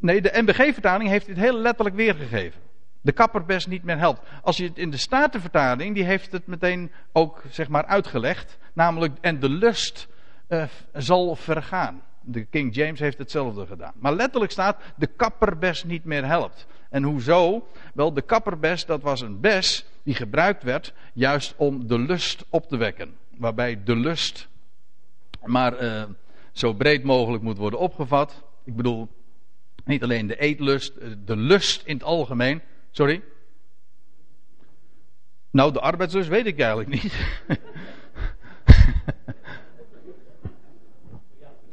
nee, 0.00 0.20
de 0.20 0.42
MBG-vertaling 0.42 1.10
heeft 1.10 1.26
dit 1.26 1.36
heel 1.36 1.58
letterlijk 1.58 1.96
weergegeven. 1.96 2.60
De 3.00 3.12
kapperbes 3.12 3.66
niet 3.66 3.84
meer 3.84 3.98
helpt. 3.98 4.20
Als 4.42 4.56
je 4.56 4.64
het 4.64 4.78
in 4.78 4.90
de 4.90 4.96
Statenvertaling, 4.96 5.94
die 5.94 6.04
heeft 6.04 6.32
het 6.32 6.46
meteen 6.46 6.92
ook 7.12 7.42
zeg 7.50 7.68
maar 7.68 7.84
uitgelegd, 7.84 8.58
namelijk 8.72 9.18
en 9.20 9.40
de 9.40 9.48
lust 9.48 10.08
zal 10.92 11.36
vergaan. 11.36 12.02
De 12.24 12.44
King 12.44 12.74
James 12.74 13.00
heeft 13.00 13.18
hetzelfde 13.18 13.66
gedaan. 13.66 13.92
Maar 13.94 14.14
letterlijk 14.14 14.52
staat 14.52 14.82
de 14.96 15.06
kapperbes 15.06 15.84
niet 15.84 16.04
meer 16.04 16.24
helpt. 16.24 16.66
En 16.90 17.02
hoezo? 17.02 17.66
Wel, 17.94 18.12
de 18.12 18.22
kapperbes, 18.22 18.86
dat 18.86 19.02
was 19.02 19.20
een 19.20 19.40
bes 19.40 19.86
die 20.02 20.14
gebruikt 20.14 20.62
werd 20.62 20.92
juist 21.12 21.54
om 21.56 21.86
de 21.86 21.98
lust 21.98 22.44
op 22.48 22.68
te 22.68 22.76
wekken. 22.76 23.14
Waarbij 23.36 23.82
de 23.84 23.96
lust 23.96 24.48
maar 25.44 25.82
uh, 25.82 26.02
zo 26.52 26.72
breed 26.72 27.04
mogelijk 27.04 27.42
moet 27.42 27.56
worden 27.56 27.78
opgevat. 27.78 28.42
Ik 28.64 28.76
bedoel, 28.76 29.08
niet 29.84 30.02
alleen 30.02 30.26
de 30.26 30.40
eetlust, 30.40 30.96
eh, 30.96 31.10
de 31.24 31.36
lust 31.36 31.82
in 31.84 31.94
het 31.94 32.04
algemeen. 32.04 32.60
Sorry? 32.90 33.22
Nou, 35.50 35.72
de 35.72 35.80
arbeidslust 35.80 36.28
weet 36.28 36.46
ik 36.46 36.58
eigenlijk 36.58 37.02
niet. 37.02 37.14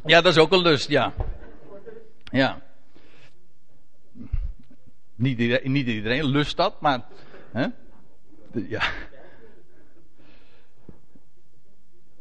Ja, 0.06 0.22
dat 0.22 0.32
is 0.32 0.38
ook 0.38 0.52
een 0.52 0.62
lust, 0.62 0.90
ja. 0.90 1.14
Ja. 2.24 2.62
Niet 5.16 5.40
iedereen, 5.88 6.26
lust 6.26 6.58
dat, 6.58 6.82
maar. 6.82 7.06
Hè? 7.52 7.68
Ja. 8.52 8.82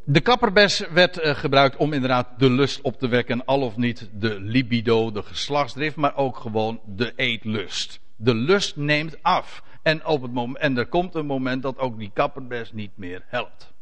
De 0.04 0.20
kapperbes 0.20 0.78
werd 0.78 1.24
uh, 1.24 1.34
gebruikt 1.34 1.76
om 1.76 1.92
inderdaad 1.92 2.38
de 2.38 2.50
lust 2.50 2.80
op 2.80 2.98
te 2.98 3.08
wekken, 3.08 3.44
al 3.44 3.62
of 3.62 3.76
niet 3.76 4.08
de 4.12 4.40
libido, 4.40 5.10
de 5.10 5.22
geslachtsdrift, 5.22 5.96
maar 5.96 6.16
ook 6.16 6.36
gewoon 6.36 6.80
de 6.84 7.12
eetlust. 7.16 8.00
De 8.16 8.34
lust 8.34 8.76
neemt 8.76 9.22
af. 9.22 9.62
En, 9.82 10.06
op 10.06 10.22
het 10.22 10.32
moment, 10.32 10.58
en 10.58 10.78
er 10.78 10.86
komt 10.86 11.14
een 11.14 11.26
moment 11.26 11.62
dat 11.62 11.78
ook 11.78 11.98
die 11.98 12.10
kapperbes 12.14 12.72
niet 12.72 12.90
meer 12.94 13.22
helpt. 13.26 13.72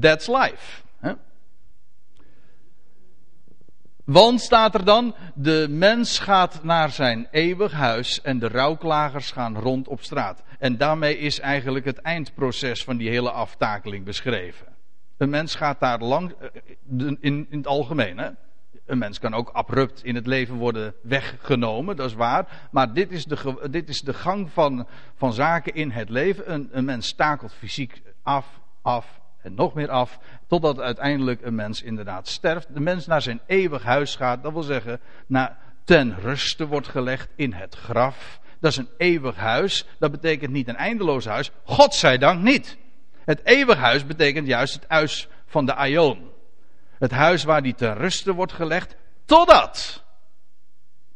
That's 0.00 0.26
life. 0.26 0.82
Hè? 0.98 1.12
Want 4.06 4.40
staat 4.40 4.74
er 4.74 4.84
dan, 4.84 5.14
de 5.34 5.66
mens 5.70 6.18
gaat 6.18 6.64
naar 6.64 6.90
zijn 6.90 7.28
eeuwig 7.30 7.72
huis 7.72 8.20
en 8.22 8.38
de 8.38 8.48
rouwklagers 8.48 9.30
gaan 9.30 9.58
rond 9.58 9.88
op 9.88 10.02
straat. 10.02 10.42
En 10.58 10.76
daarmee 10.76 11.18
is 11.18 11.40
eigenlijk 11.40 11.84
het 11.84 11.98
eindproces 11.98 12.84
van 12.84 12.96
die 12.96 13.08
hele 13.08 13.30
aftakeling 13.30 14.04
beschreven. 14.04 14.66
Een 15.16 15.30
mens 15.30 15.54
gaat 15.54 15.80
daar 15.80 15.98
lang, 15.98 16.32
eh, 16.32 16.48
in, 16.98 17.18
in 17.20 17.46
het 17.50 17.66
algemeen, 17.66 18.18
hè? 18.18 18.28
Een 18.86 18.98
mens 18.98 19.18
kan 19.18 19.34
ook 19.34 19.50
abrupt 19.52 20.04
in 20.04 20.14
het 20.14 20.26
leven 20.26 20.54
worden 20.54 20.94
weggenomen, 21.02 21.96
dat 21.96 22.08
is 22.08 22.14
waar. 22.14 22.68
Maar 22.70 22.92
dit 22.92 23.12
is 23.12 23.24
de, 23.24 23.68
dit 23.70 23.88
is 23.88 24.00
de 24.00 24.14
gang 24.14 24.50
van, 24.52 24.86
van 25.14 25.32
zaken 25.32 25.74
in 25.74 25.90
het 25.90 26.08
leven. 26.08 26.52
Een, 26.52 26.68
een 26.72 26.84
mens 26.84 27.12
takelt 27.12 27.52
fysiek 27.52 28.02
af, 28.22 28.60
af, 28.82 29.20
en 29.46 29.54
nog 29.54 29.74
meer 29.74 29.90
af, 29.90 30.18
totdat 30.46 30.80
uiteindelijk 30.80 31.42
een 31.42 31.54
mens 31.54 31.82
inderdaad 31.82 32.28
sterft. 32.28 32.74
De 32.74 32.80
mens 32.80 33.06
naar 33.06 33.22
zijn 33.22 33.40
eeuwig 33.46 33.82
huis 33.82 34.16
gaat, 34.16 34.42
dat 34.42 34.52
wil 34.52 34.62
zeggen, 34.62 35.00
naar 35.26 35.58
ten 35.84 36.16
ruste 36.20 36.66
wordt 36.66 36.88
gelegd 36.88 37.28
in 37.36 37.52
het 37.52 37.74
graf. 37.74 38.40
Dat 38.60 38.70
is 38.70 38.76
een 38.76 38.88
eeuwig 38.96 39.36
huis, 39.36 39.86
dat 39.98 40.10
betekent 40.10 40.52
niet 40.52 40.68
een 40.68 40.76
eindeloos 40.76 41.24
huis, 41.24 41.50
God 41.64 41.94
zij 41.94 42.18
dank 42.18 42.42
niet. 42.42 42.76
Het 43.24 43.40
eeuwig 43.44 43.78
huis 43.78 44.06
betekent 44.06 44.46
juist 44.46 44.74
het 44.74 44.84
huis 44.88 45.28
van 45.46 45.66
de 45.66 45.74
Aion. 45.74 46.30
Het 46.98 47.10
huis 47.10 47.44
waar 47.44 47.62
die 47.62 47.74
ten 47.74 47.94
ruste 47.94 48.32
wordt 48.34 48.52
gelegd, 48.52 48.96
totdat 49.24 50.04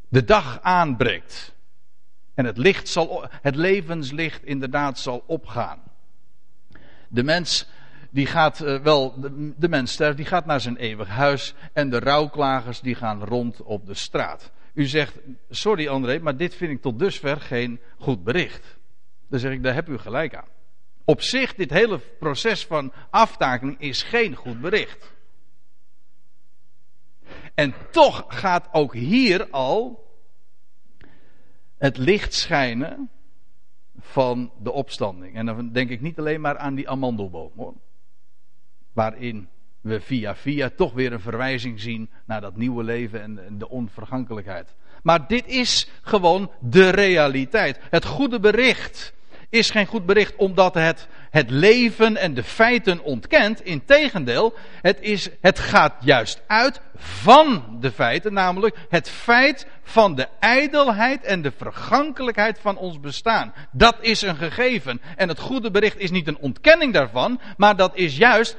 de 0.09 0.23
dag 0.23 0.59
aanbreekt. 0.61 1.55
En 2.33 2.45
het, 2.45 2.57
licht 2.57 2.87
zal, 2.87 3.27
het 3.29 3.55
levenslicht 3.55 4.43
inderdaad 4.43 4.99
zal 4.99 5.23
opgaan. 5.27 5.79
De 7.09 7.23
mens 7.23 7.67
die 8.11 8.25
gaat 8.25 8.61
uh, 8.61 8.81
wel, 8.81 9.19
de, 9.19 9.53
de 9.57 9.69
mens 9.69 9.91
sterft, 9.91 10.17
die 10.17 10.25
gaat 10.25 10.45
naar 10.45 10.61
zijn 10.61 10.77
eeuwig 10.77 11.07
huis. 11.07 11.53
En 11.73 11.89
de 11.89 11.99
rouwklagers 11.99 12.79
die 12.79 12.95
gaan 12.95 13.23
rond 13.23 13.61
op 13.61 13.85
de 13.85 13.93
straat. 13.93 14.51
U 14.73 14.85
zegt, 14.85 15.17
sorry 15.49 15.87
André, 15.87 16.19
maar 16.19 16.37
dit 16.37 16.55
vind 16.55 16.71
ik 16.71 16.81
tot 16.81 16.99
dusver 16.99 17.41
geen 17.41 17.79
goed 17.99 18.23
bericht. 18.23 18.77
Dan 19.27 19.39
zeg 19.39 19.51
ik, 19.51 19.63
daar 19.63 19.73
heb 19.73 19.89
u 19.89 19.97
gelijk 19.97 20.35
aan. 20.35 20.47
Op 21.05 21.21
zich, 21.21 21.55
dit 21.55 21.69
hele 21.69 21.99
proces 21.99 22.65
van 22.65 22.93
aftakeling 23.09 23.79
is 23.79 24.03
geen 24.03 24.35
goed 24.35 24.61
bericht. 24.61 25.13
En 27.53 27.73
toch 27.91 28.25
gaat 28.27 28.67
ook 28.71 28.93
hier 28.93 29.49
al 29.49 30.05
het 31.77 31.97
licht 31.97 32.33
schijnen 32.33 33.09
van 33.99 34.51
de 34.61 34.71
opstanding. 34.71 35.35
En 35.35 35.45
dan 35.45 35.71
denk 35.71 35.89
ik 35.89 36.01
niet 36.01 36.19
alleen 36.19 36.41
maar 36.41 36.57
aan 36.57 36.75
die 36.75 36.89
amandelboom 36.89 37.51
hoor 37.55 37.73
waarin 38.93 39.47
we 39.81 40.01
via 40.01 40.35
via 40.35 40.69
toch 40.75 40.93
weer 40.93 41.13
een 41.13 41.19
verwijzing 41.19 41.79
zien 41.79 42.09
naar 42.25 42.41
dat 42.41 42.55
nieuwe 42.55 42.83
leven 42.83 43.21
en 43.21 43.57
de 43.57 43.69
onvergankelijkheid. 43.69 44.75
Maar 45.03 45.27
dit 45.27 45.47
is 45.47 45.89
gewoon 46.01 46.51
de 46.59 46.89
realiteit. 46.89 47.79
Het 47.89 48.05
goede 48.05 48.39
bericht 48.39 49.13
is 49.49 49.69
geen 49.69 49.85
goed 49.85 50.05
bericht 50.05 50.35
omdat 50.35 50.73
het 50.73 51.07
het 51.31 51.49
leven 51.49 52.17
en 52.17 52.33
de 52.33 52.43
feiten 52.43 53.03
ontkent. 53.03 53.63
Integendeel, 53.63 54.53
het, 54.81 54.97
is, 55.01 55.29
het 55.41 55.59
gaat 55.59 55.93
juist 55.99 56.41
uit 56.47 56.81
van 56.95 57.77
de 57.79 57.91
feiten, 57.91 58.33
namelijk 58.33 58.75
het 58.89 59.09
feit 59.09 59.67
van 59.83 60.15
de 60.15 60.27
ijdelheid 60.39 61.23
en 61.23 61.41
de 61.41 61.51
vergankelijkheid 61.57 62.59
van 62.59 62.77
ons 62.77 62.99
bestaan. 62.99 63.53
Dat 63.71 63.95
is 64.01 64.21
een 64.21 64.35
gegeven. 64.35 65.01
En 65.15 65.27
het 65.27 65.39
goede 65.39 65.71
bericht 65.71 65.99
is 65.99 66.11
niet 66.11 66.27
een 66.27 66.37
ontkenning 66.37 66.93
daarvan, 66.93 67.39
maar 67.57 67.75
dat 67.75 67.95
is 67.95 68.17
juist 68.17 68.57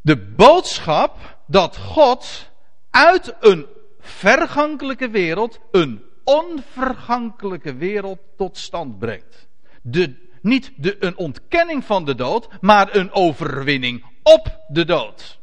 De 0.00 0.16
boodschap 0.16 1.38
dat 1.46 1.76
God 1.76 2.50
uit 2.90 3.34
een 3.40 3.66
vergankelijke 4.00 5.08
wereld 5.08 5.60
een 5.70 6.04
onvergankelijke 6.24 7.74
wereld 7.74 8.18
tot 8.36 8.56
stand 8.56 8.98
brengt. 8.98 9.48
De, 9.82 10.28
niet 10.42 10.72
de, 10.76 10.96
een 11.04 11.16
ontkenning 11.16 11.84
van 11.84 12.04
de 12.04 12.14
dood, 12.14 12.48
maar 12.60 12.96
een 12.96 13.12
overwinning 13.12 14.04
op 14.22 14.60
de 14.68 14.84
dood. 14.84 15.38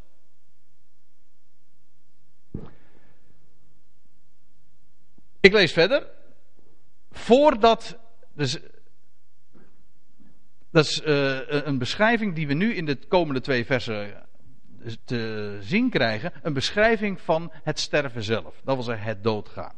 Ik 5.39 5.53
lees 5.53 5.71
verder. 5.71 6.07
Voordat. 7.11 7.97
Dus, 8.33 8.59
dat 10.71 10.85
is 10.85 11.01
uh, 11.05 11.49
een 11.49 11.77
beschrijving 11.77 12.35
die 12.35 12.47
we 12.47 12.53
nu 12.53 12.73
in 12.73 12.85
de 12.85 12.95
komende 13.07 13.41
twee 13.41 13.65
versen 13.65 14.24
te 15.05 15.57
zien 15.61 15.89
krijgen. 15.89 16.31
Een 16.41 16.53
beschrijving 16.53 17.21
van 17.21 17.51
het 17.63 17.79
sterven 17.79 18.23
zelf. 18.23 18.61
Dat 18.63 18.85
zeggen 18.85 19.05
het 19.05 19.23
doodgaan. 19.23 19.75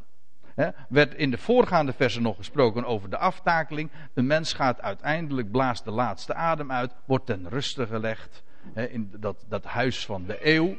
He, 0.55 0.69
werd 0.89 1.15
in 1.15 1.31
de 1.31 1.37
voorgaande 1.37 1.93
versen 1.93 2.21
nog 2.21 2.35
gesproken 2.35 2.85
over 2.85 3.09
de 3.09 3.17
aftakeling. 3.17 3.91
Een 4.13 4.27
mens 4.27 4.53
gaat 4.53 4.81
uiteindelijk, 4.81 5.51
blaast 5.51 5.83
de 5.83 5.91
laatste 5.91 6.33
adem 6.33 6.71
uit, 6.71 6.93
wordt 7.05 7.25
ten 7.25 7.49
ruste 7.49 7.87
gelegd. 7.87 8.43
in 8.73 9.11
dat, 9.19 9.45
dat 9.47 9.63
huis 9.63 10.05
van 10.05 10.25
de 10.25 10.37
eeuw. 10.41 10.77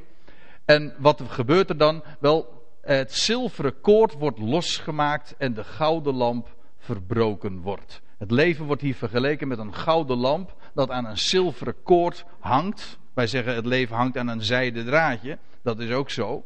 En 0.64 0.94
wat 0.98 1.22
gebeurt 1.28 1.70
er 1.70 1.76
dan? 1.76 2.02
Wel, 2.18 2.66
het 2.82 3.12
zilveren 3.12 3.80
koord 3.80 4.12
wordt 4.12 4.38
losgemaakt 4.38 5.34
en 5.38 5.54
de 5.54 5.64
gouden 5.64 6.14
lamp 6.14 6.56
verbroken 6.78 7.60
wordt. 7.60 8.00
Het 8.18 8.30
leven 8.30 8.64
wordt 8.64 8.82
hier 8.82 8.94
vergeleken 8.94 9.48
met 9.48 9.58
een 9.58 9.74
gouden 9.74 10.16
lamp 10.16 10.54
dat 10.74 10.90
aan 10.90 11.04
een 11.04 11.18
zilveren 11.18 11.82
koord 11.82 12.24
hangt. 12.38 12.98
Wij 13.18 13.26
zeggen 13.26 13.54
het 13.54 13.66
leven 13.66 13.96
hangt 13.96 14.16
aan 14.16 14.28
een 14.28 14.42
zijden 14.42 14.84
draadje. 14.84 15.38
Dat 15.62 15.80
is 15.80 15.90
ook 15.90 16.10
zo. 16.10 16.44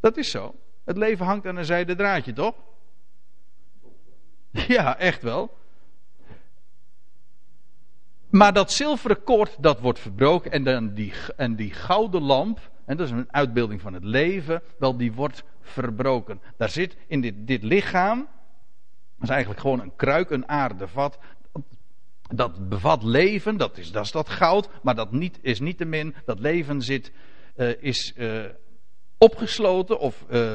Dat 0.00 0.16
is 0.16 0.30
zo. 0.30 0.54
Het 0.84 0.96
leven 0.96 1.26
hangt 1.26 1.46
aan 1.46 1.56
een 1.56 1.64
zijden 1.64 1.96
draadje, 1.96 2.32
toch? 2.32 2.54
Ja, 4.76 4.98
echt 4.98 5.22
wel. 5.22 5.56
Maar 8.28 8.52
dat 8.52 8.72
zilveren 8.72 9.22
koord, 9.22 9.56
dat 9.62 9.80
wordt 9.80 9.98
verbroken 9.98 10.50
en, 10.50 10.64
dan 10.64 10.94
die, 10.94 11.12
en 11.36 11.56
die 11.56 11.72
gouden 11.72 12.22
lamp, 12.22 12.70
en 12.84 12.96
dat 12.96 13.06
is 13.06 13.12
een 13.12 13.32
uitbeelding 13.32 13.80
van 13.80 13.94
het 13.94 14.04
leven, 14.04 14.62
wel 14.78 14.96
die 14.96 15.12
wordt 15.12 15.44
verbroken. 15.60 16.40
Daar 16.56 16.70
zit 16.70 16.96
in 17.06 17.20
dit, 17.20 17.34
dit 17.46 17.62
lichaam, 17.62 18.18
dat 18.18 19.22
is 19.22 19.28
eigenlijk 19.28 19.60
gewoon 19.60 19.80
een 19.80 19.96
kruik, 19.96 20.30
een 20.30 20.48
aardevat, 20.48 21.18
dat 22.28 22.68
bevat 22.68 23.02
leven, 23.02 23.56
dat 23.56 23.78
is 23.78 23.92
dat, 23.92 24.04
is 24.04 24.10
dat 24.10 24.28
goud, 24.28 24.68
maar 24.82 24.94
dat 24.94 25.12
niet, 25.12 25.38
is 25.42 25.60
niet 25.60 25.78
te 25.78 25.84
min, 25.84 26.14
dat 26.24 26.38
leven 26.38 26.82
zit, 26.82 27.12
uh, 27.56 27.82
is 27.82 28.12
uh, 28.16 28.44
opgesloten 29.18 29.98
of 29.98 30.24
uh, 30.30 30.54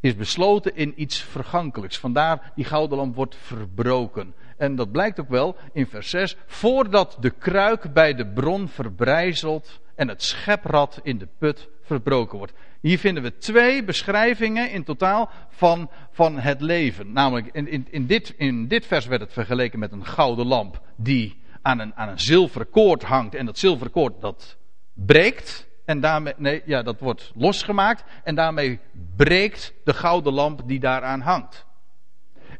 is 0.00 0.16
besloten 0.16 0.76
in 0.76 0.92
iets 0.96 1.22
vergankelijks. 1.22 1.98
Vandaar 1.98 2.52
die 2.54 2.64
gouden 2.64 2.98
lamp 2.98 3.14
wordt 3.14 3.36
verbroken. 3.36 4.34
En 4.56 4.76
dat 4.76 4.92
blijkt 4.92 5.20
ook 5.20 5.28
wel 5.28 5.56
in 5.72 5.86
vers 5.86 6.10
6. 6.10 6.36
Voordat 6.46 7.16
de 7.20 7.30
kruik 7.30 7.92
bij 7.92 8.14
de 8.14 8.26
bron 8.26 8.68
verbrijzelt 8.68 9.80
en 9.96 10.08
het 10.08 10.22
scheprad 10.22 11.00
in 11.02 11.18
de 11.18 11.28
put 11.38 11.68
verbroken 11.82 12.38
wordt. 12.38 12.52
Hier 12.80 12.98
vinden 12.98 13.22
we 13.22 13.38
twee 13.38 13.84
beschrijvingen 13.84 14.70
in 14.70 14.84
totaal 14.84 15.30
van, 15.48 15.90
van 16.10 16.38
het 16.38 16.60
leven. 16.60 17.12
Namelijk, 17.12 17.48
in, 17.52 17.68
in, 17.68 17.86
in, 17.90 18.06
dit, 18.06 18.34
in 18.36 18.68
dit 18.68 18.86
vers 18.86 19.06
werd 19.06 19.20
het 19.20 19.32
vergeleken 19.32 19.78
met 19.78 19.92
een 19.92 20.06
gouden 20.06 20.46
lamp 20.46 20.80
die 20.96 21.42
aan 21.62 21.78
een, 21.78 21.94
aan 21.94 22.08
een 22.08 22.20
zilveren 22.20 22.70
koord 22.70 23.02
hangt. 23.02 23.34
En 23.34 23.46
dat 23.46 23.58
zilveren 23.58 23.92
koord 23.92 24.20
dat 24.20 24.56
breekt. 24.92 25.66
En 25.84 26.00
daarmee, 26.00 26.32
nee, 26.36 26.62
ja, 26.64 26.82
dat 26.82 27.00
wordt 27.00 27.32
losgemaakt. 27.34 28.04
En 28.24 28.34
daarmee 28.34 28.80
breekt 29.16 29.72
de 29.84 29.94
gouden 29.94 30.32
lamp 30.32 30.62
die 30.66 30.80
daaraan 30.80 31.20
hangt. 31.20 31.66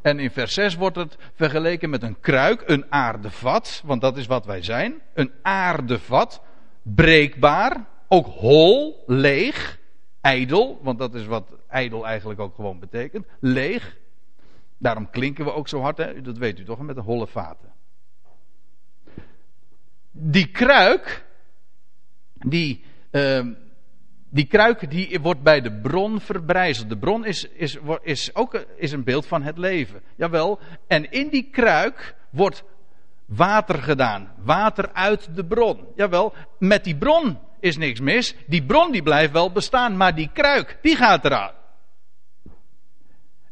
En 0.03 0.19
in 0.19 0.31
vers 0.31 0.55
6 0.55 0.75
wordt 0.75 0.97
het 0.97 1.17
vergeleken 1.35 1.91
met 1.91 2.03
een 2.03 2.21
kruik, 2.21 2.63
een 2.67 2.87
aardevat. 2.89 3.83
Want 3.85 4.01
dat 4.01 4.17
is 4.17 4.27
wat 4.27 4.47
wij 4.47 4.63
zijn. 4.63 5.01
Een 5.15 5.33
aardevat. 5.43 6.43
Breekbaar. 6.95 7.87
Ook 8.09 8.27
hol, 8.27 9.03
leeg. 9.07 9.79
Ijdel. 10.21 10.81
Want 10.83 10.99
dat 10.99 11.15
is 11.15 11.27
wat 11.27 11.49
ijdel 11.69 12.07
eigenlijk 12.07 12.41
ook 12.41 12.55
gewoon 12.55 12.79
betekent. 12.79 13.27
Leeg. 13.41 13.97
Daarom 14.79 15.11
klinken 15.11 15.45
we 15.45 15.53
ook 15.53 15.69
zo 15.69 15.81
hard. 15.81 15.97
Hè? 15.97 16.21
Dat 16.21 16.39
weet 16.39 16.59
u 16.59 16.65
toch, 16.65 16.79
met 16.79 16.97
de 16.97 17.03
holle 17.03 17.27
vaten. 17.27 17.73
Die 20.11 20.51
kruik. 20.51 21.25
Die. 22.33 22.85
Uh, 23.11 23.47
die 24.29 24.47
kruik 24.47 24.91
die 24.91 25.21
wordt 25.21 25.43
bij 25.43 25.61
de 25.61 25.73
bron 25.73 26.21
verbrijzeld. 26.21 26.89
De 26.89 26.99
bron 26.99 27.25
is, 27.25 27.45
is, 27.45 27.79
is 28.03 28.35
ook 28.35 28.55
is 28.77 28.93
een 28.93 29.05
beeld 29.05 29.27
van 29.27 29.43
het 29.43 29.59
leven. 29.59 30.03
Jawel. 30.17 30.59
En 30.87 31.11
in 31.11 31.29
die 31.29 31.51
kruik 31.51 32.15
wordt 32.31 32.65
water 33.27 33.83
gedaan. 33.83 34.33
Water 34.37 34.93
uit 34.93 35.29
de 35.35 35.45
bron. 35.45 35.87
Jawel. 35.97 36.35
Met 36.59 36.85
die 36.85 36.97
bron 36.97 37.39
is 37.61 37.77
niks 37.77 38.01
mis. 38.01 38.35
Die 38.47 38.65
bron 38.65 38.93
die 38.93 39.03
blijft 39.03 39.33
wel 39.33 39.53
bestaan. 39.53 39.97
Maar 39.97 40.15
die 40.15 40.31
kruik, 40.33 40.79
die 40.83 40.97
gaat 40.97 41.25
eraan. 41.25 41.53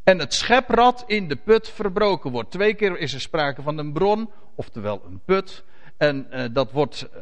En 0.05 0.19
het 0.19 0.35
scheprad 0.35 1.05
in 1.07 1.29
de 1.29 1.37
put 1.37 1.71
verbroken 1.71 2.31
wordt. 2.31 2.51
Twee 2.51 2.75
keer 2.75 2.99
is 2.99 3.15
er 3.15 3.21
sprake 3.21 3.63
van 3.63 3.79
een 3.79 3.93
bron, 3.93 4.31
oftewel 4.55 5.03
een 5.07 5.21
put. 5.25 5.65
En 5.97 6.27
uh, 6.31 6.45
dat 6.53 6.73
wordt 6.73 7.09
uh, 7.15 7.21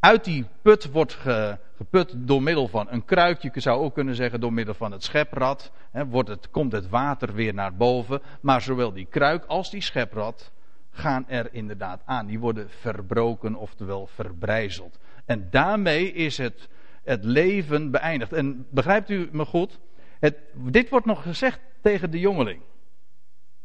uit 0.00 0.24
die 0.24 0.46
put 0.62 0.90
wordt 0.90 1.14
ge, 1.14 1.58
geput 1.76 2.14
door 2.16 2.42
middel 2.42 2.68
van 2.68 2.86
een 2.90 3.04
kruik. 3.04 3.42
Je 3.42 3.60
zou 3.60 3.82
ook 3.82 3.94
kunnen 3.94 4.14
zeggen 4.14 4.40
door 4.40 4.52
middel 4.52 4.74
van 4.74 4.92
het 4.92 5.04
scheprad. 5.04 5.72
He, 5.90 6.06
wordt 6.06 6.28
het, 6.28 6.50
komt 6.50 6.72
het 6.72 6.88
water 6.88 7.34
weer 7.34 7.54
naar 7.54 7.74
boven. 7.74 8.22
Maar 8.40 8.60
zowel 8.60 8.92
die 8.92 9.06
kruik 9.06 9.44
als 9.44 9.70
die 9.70 9.82
scheprad 9.82 10.52
gaan 10.92 11.28
er 11.28 11.48
inderdaad 11.52 12.02
aan. 12.04 12.26
Die 12.26 12.38
worden 12.38 12.68
verbroken, 12.80 13.54
oftewel 13.54 14.06
verbrijzeld. 14.14 14.98
En 15.24 15.48
daarmee 15.50 16.12
is 16.12 16.38
het, 16.38 16.68
het 17.04 17.24
leven 17.24 17.90
beëindigd. 17.90 18.32
En 18.32 18.66
begrijpt 18.70 19.10
u 19.10 19.28
me 19.32 19.44
goed? 19.44 19.78
Het, 20.20 20.36
dit 20.54 20.88
wordt 20.88 21.06
nog 21.06 21.22
gezegd 21.22 21.58
tegen 21.80 22.10
de 22.10 22.20
jongeling. 22.20 22.60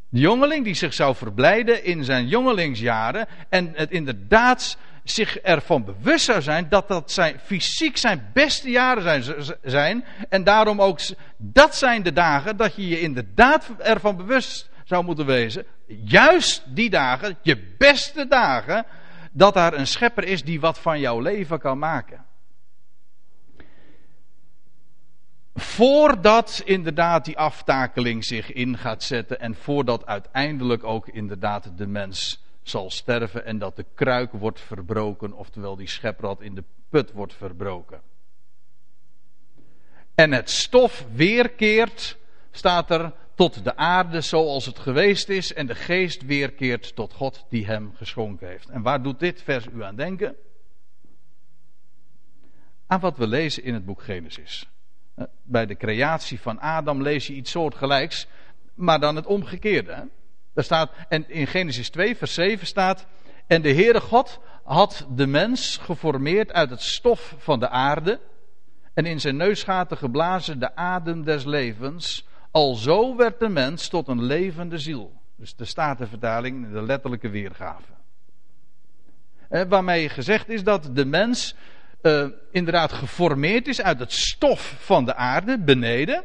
De 0.09 0.19
jongeling 0.19 0.63
die 0.63 0.73
zich 0.73 0.93
zou 0.93 1.15
verblijden 1.15 1.83
in 1.83 2.03
zijn 2.03 2.27
jongelingsjaren 2.27 3.27
en 3.49 3.71
het 3.75 3.91
inderdaad 3.91 4.77
zich 5.03 5.37
ervan 5.37 5.85
bewust 5.85 6.25
zou 6.25 6.41
zijn 6.41 6.69
dat 6.69 6.87
dat 6.87 7.11
zijn, 7.11 7.39
fysiek 7.39 7.97
zijn 7.97 8.29
beste 8.33 8.69
jaren 8.69 9.23
zijn, 9.23 9.57
zijn. 9.63 10.05
En 10.29 10.43
daarom 10.43 10.81
ook, 10.81 10.99
dat 11.37 11.75
zijn 11.75 12.03
de 12.03 12.13
dagen 12.13 12.57
dat 12.57 12.75
je 12.75 12.87
je 12.87 12.99
inderdaad 12.99 13.69
ervan 13.77 14.17
bewust 14.17 14.69
zou 14.83 15.03
moeten 15.03 15.25
wezen. 15.25 15.65
Juist 15.87 16.63
die 16.75 16.89
dagen, 16.89 17.37
je 17.41 17.57
beste 17.77 18.27
dagen, 18.27 18.85
dat 19.31 19.53
daar 19.53 19.73
een 19.73 19.87
schepper 19.87 20.23
is 20.23 20.43
die 20.43 20.59
wat 20.59 20.79
van 20.79 20.99
jouw 20.99 21.19
leven 21.19 21.59
kan 21.59 21.79
maken. 21.79 22.25
Voordat 25.55 26.61
inderdaad 26.65 27.25
die 27.25 27.37
aftakeling 27.37 28.25
zich 28.25 28.51
in 28.51 28.77
gaat 28.77 29.03
zetten 29.03 29.39
en 29.39 29.55
voordat 29.55 30.05
uiteindelijk 30.05 30.83
ook 30.83 31.07
inderdaad 31.07 31.77
de 31.77 31.87
mens 31.87 32.43
zal 32.61 32.91
sterven 32.91 33.45
en 33.45 33.57
dat 33.57 33.75
de 33.75 33.85
kruik 33.95 34.31
wordt 34.31 34.59
verbroken, 34.59 35.33
oftewel 35.33 35.75
die 35.75 35.87
scheprad 35.87 36.41
in 36.41 36.55
de 36.55 36.63
put 36.89 37.11
wordt 37.11 37.33
verbroken. 37.33 38.01
En 40.15 40.31
het 40.31 40.49
stof 40.49 41.05
weerkeert, 41.13 42.17
staat 42.51 42.91
er, 42.91 43.13
tot 43.37 43.63
de 43.63 43.75
aarde 43.75 44.21
zoals 44.21 44.65
het 44.65 44.79
geweest 44.79 45.29
is 45.29 45.53
en 45.53 45.67
de 45.67 45.75
geest 45.75 46.25
weerkeert 46.25 46.95
tot 46.95 47.13
God 47.13 47.45
die 47.49 47.65
hem 47.65 47.91
geschonken 47.95 48.47
heeft. 48.47 48.69
En 48.69 48.81
waar 48.81 49.01
doet 49.01 49.19
dit 49.19 49.41
vers 49.41 49.65
u 49.73 49.83
aan 49.83 49.95
denken? 49.95 50.35
Aan 52.87 52.99
wat 52.99 53.17
we 53.17 53.27
lezen 53.27 53.63
in 53.63 53.73
het 53.73 53.85
boek 53.85 54.01
Genesis. 54.01 54.69
Eh, 55.15 55.25
bij 55.43 55.65
de 55.65 55.75
creatie 55.75 56.39
van 56.39 56.59
Adam 56.59 57.01
lees 57.01 57.27
je 57.27 57.33
iets 57.33 57.51
soortgelijks, 57.51 58.27
maar 58.73 58.99
dan 58.99 59.15
het 59.15 59.25
omgekeerde. 59.25 60.09
Staat, 60.55 60.91
en 61.09 61.29
in 61.29 61.47
Genesis 61.47 61.89
2, 61.89 62.17
vers 62.17 62.33
7 62.33 62.67
staat. 62.67 63.05
En 63.47 63.61
de 63.61 63.73
Heere 63.73 64.01
God 64.01 64.39
had 64.63 65.07
de 65.15 65.27
mens 65.27 65.77
geformeerd 65.77 66.51
uit 66.51 66.69
het 66.69 66.81
stof 66.81 67.35
van 67.37 67.59
de 67.59 67.69
aarde. 67.69 68.19
En 68.93 69.05
in 69.05 69.19
zijn 69.19 69.35
neusgaten 69.35 69.97
geblazen 69.97 70.59
de 70.59 70.75
adem 70.75 71.23
des 71.23 71.45
levens. 71.45 72.25
Alzo 72.57 73.15
werd 73.15 73.39
de 73.39 73.49
mens 73.49 73.87
tot 73.87 74.07
een 74.07 74.23
levende 74.23 74.77
ziel. 74.77 75.21
Dus 75.35 75.55
de 75.55 75.65
Statenvertaling, 75.65 76.71
de 76.71 76.81
letterlijke 76.81 77.29
weergave. 77.29 77.91
Eh, 79.49 79.61
waarmee 79.69 80.09
gezegd 80.09 80.49
is 80.49 80.63
dat 80.63 80.89
de 80.93 81.05
mens 81.05 81.55
uh, 82.01 82.27
inderdaad 82.51 82.91
geformeerd 82.91 83.67
is 83.67 83.81
uit 83.81 83.99
het 83.99 84.11
stof 84.11 84.75
van 84.79 85.05
de 85.05 85.15
aarde 85.15 85.59
beneden. 85.59 86.23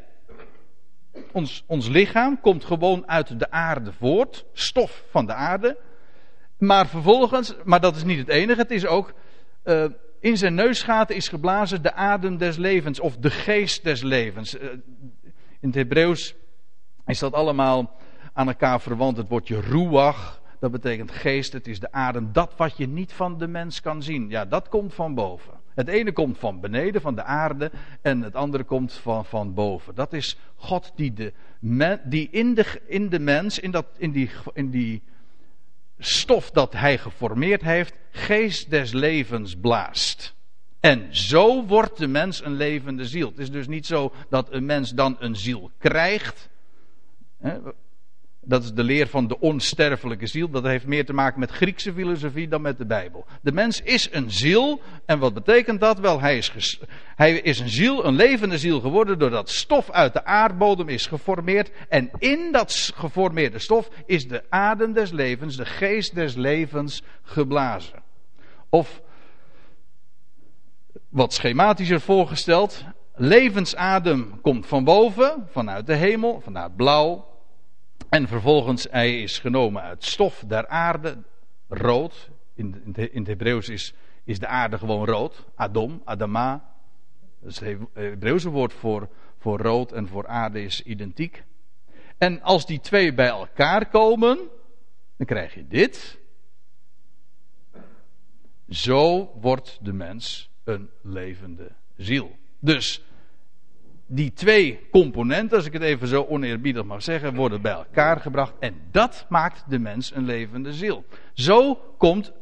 Ons, 1.33 1.65
ons 1.67 1.89
lichaam 1.89 2.41
komt 2.41 2.65
gewoon 2.65 3.09
uit 3.09 3.39
de 3.39 3.51
aarde 3.51 3.93
voort, 3.93 4.45
stof 4.53 5.05
van 5.11 5.27
de 5.27 5.35
aarde. 5.35 5.77
Maar 6.59 6.89
vervolgens, 6.89 7.55
maar 7.65 7.81
dat 7.81 7.97
is 7.97 8.05
niet 8.05 8.19
het 8.19 8.29
enige, 8.29 8.61
het 8.61 8.71
is 8.71 8.87
ook 8.87 9.15
uh, 9.65 9.85
in 10.21 10.37
zijn 10.37 10.55
neusgaten 10.55 11.17
is 11.17 11.29
geblazen 11.29 11.83
de 11.83 11.93
adem 11.93 12.37
des 12.37 12.57
levens 12.57 13.01
of 13.01 13.17
de 13.17 13.31
geest 13.31 13.85
des 13.85 14.03
levens. 14.03 14.59
Eh, 14.59 14.69
in 15.63 15.69
het 15.69 15.77
Hebreeuws 15.77 16.35
is 17.07 17.19
dat 17.19 17.33
allemaal 17.33 17.99
aan 18.33 18.49
elkaar 18.49 18.81
verwant. 18.81 19.17
Het 19.17 19.29
woordje 19.29 19.61
ruach, 19.61 20.43
dat 20.61 20.71
betekent 20.71 21.11
geest, 21.11 21.53
het 21.53 21.67
is 21.67 21.81
de 21.81 21.93
adem. 21.93 22.33
Dat 22.33 22.53
wat 22.57 22.77
je 22.77 22.87
niet 22.87 23.13
van 23.13 23.39
de 23.39 23.47
mens 23.47 23.81
kan 23.81 24.03
zien, 24.03 24.29
ja, 24.29 24.45
dat 24.45 24.69
komt 24.69 24.95
van 24.95 25.15
boven. 25.15 25.61
Het 25.75 25.89
ene 25.89 26.13
komt 26.13 26.39
van 26.39 26.61
beneden, 26.61 27.01
van 27.01 27.15
de 27.15 27.23
aarde, 27.23 27.71
en 28.01 28.23
het 28.23 28.35
andere 28.35 28.65
komt 28.65 28.93
van, 28.93 29.25
van 29.25 29.55
boven. 29.55 29.95
Dat 29.95 30.13
is 30.13 30.37
God 30.55 30.93
die, 30.95 31.13
de, 31.13 31.33
die 32.05 32.29
in, 32.31 32.55
de, 32.55 32.81
in 32.87 33.09
de 33.09 33.19
mens, 33.19 33.59
in, 33.59 33.71
dat, 33.71 33.87
in, 33.97 34.13
die, 34.13 34.31
in 34.53 34.71
die 34.71 35.03
stof 35.99 36.51
dat 36.51 36.73
hij 36.73 36.99
geformeerd 36.99 37.63
heeft, 37.63 37.95
geest 38.11 38.71
des 38.71 38.93
levens 38.93 39.57
blaast. 39.57 40.35
En 40.83 41.09
zo 41.11 41.65
wordt 41.65 41.99
de 41.99 42.07
mens 42.07 42.45
een 42.45 42.55
levende 42.55 43.07
ziel. 43.07 43.29
Het 43.29 43.39
is 43.39 43.51
dus 43.51 43.67
niet 43.67 43.87
zo 43.87 44.13
dat 44.29 44.53
een 44.53 44.65
mens 44.65 44.91
dan 44.91 45.17
een 45.19 45.37
ziel 45.37 45.71
krijgt. 45.79 46.49
Dat 48.41 48.63
is 48.63 48.73
de 48.73 48.83
leer 48.83 49.07
van 49.07 49.27
de 49.27 49.41
onsterfelijke 49.41 50.27
ziel. 50.27 50.51
Dat 50.51 50.65
heeft 50.65 50.87
meer 50.87 51.05
te 51.05 51.13
maken 51.13 51.41
met 51.41 51.51
Griekse 51.51 51.93
filosofie 51.93 52.49
dan 52.49 52.63
met 52.63 52.79
de 52.79 52.87
Bijbel. 52.87 53.27
De 53.43 53.53
mens 53.53 53.81
is 53.81 54.09
een 54.13 54.31
ziel. 54.31 54.81
En 55.07 55.19
wat 55.19 55.35
betekent 55.35 55.81
dat? 55.81 55.99
Wel, 55.99 56.21
hij 56.21 56.37
is, 56.37 56.81
hij 57.17 57.33
is 57.33 57.59
een 57.59 57.69
ziel, 57.69 58.05
een 58.05 58.15
levende 58.15 58.59
ziel 58.59 58.81
geworden. 58.81 59.19
doordat 59.19 59.51
stof 59.51 59.91
uit 59.91 60.13
de 60.13 60.25
aardbodem 60.25 60.89
is 60.89 61.07
geformeerd. 61.07 61.71
En 61.89 62.11
in 62.19 62.53
dat 62.53 62.93
geformeerde 62.95 63.59
stof 63.59 63.89
is 64.07 64.29
de 64.29 64.43
adem 64.49 64.93
des 64.93 65.11
levens, 65.11 65.57
de 65.57 65.67
geest 65.67 66.15
des 66.15 66.35
levens 66.35 67.03
geblazen. 67.23 68.03
Of 68.69 69.03
wat 71.13 71.33
schematischer 71.33 72.01
voorgesteld. 72.01 72.85
Levensadem 73.15 74.41
komt 74.41 74.67
van 74.67 74.85
boven, 74.85 75.47
vanuit 75.51 75.87
de 75.87 75.95
hemel, 75.95 76.41
vanuit 76.41 76.77
blauw, 76.77 77.33
en 78.09 78.29
vervolgens, 78.29 78.87
hij 78.91 79.23
is 79.23 79.39
genomen 79.39 79.83
uit 79.83 80.05
stof 80.05 80.45
der 80.47 80.69
aarde, 80.69 81.23
rood. 81.69 82.31
In, 82.55 82.95
in 82.95 83.19
het 83.19 83.27
Hebreeuws 83.27 83.69
is, 83.69 83.95
is 84.25 84.39
de 84.39 84.47
aarde 84.47 84.79
gewoon 84.79 85.07
rood. 85.07 85.45
Adom, 85.55 86.03
Adama. 86.05 86.75
Is 87.43 87.61
het 87.61 87.79
Hebreeuwse 87.93 88.49
woord 88.49 88.73
voor, 88.73 89.09
voor 89.39 89.59
rood 89.61 89.93
en 89.93 90.09
voor 90.09 90.27
aarde 90.27 90.63
is 90.63 90.83
identiek. 90.83 91.45
En 92.19 92.43
als 92.43 92.67
die 92.67 92.81
twee 92.81 93.15
bij 93.15 93.29
elkaar 93.29 93.89
komen, 93.89 94.39
dan 95.17 95.27
krijg 95.27 95.55
je 95.55 95.67
dit. 95.69 96.19
Zo 98.69 99.33
wordt 99.41 99.79
de 99.83 99.93
mens 99.93 100.52
een 100.65 100.91
levende 101.03 101.73
ziel. 101.97 102.37
Dus 102.59 103.03
die 104.07 104.33
twee 104.33 104.89
componenten, 104.91 105.57
als 105.57 105.67
ik 105.67 105.73
het 105.73 105.83
even 105.83 106.09
zo 106.09 106.27
oneerbiedig 106.29 106.85
mag 106.85 107.03
zeggen, 107.03 107.35
worden 107.35 107.63
bij 107.63 107.73
elkaar 107.73 108.21
gebracht. 108.21 108.53
En 108.59 108.75
dat 108.91 109.27
maakt 109.29 109.65
de 109.69 109.79
mens 109.79 110.15
een 110.15 110.25
levende 110.25 110.73
ziel. 110.73 111.05
Zo 111.35 111.75
komt 111.99 112.33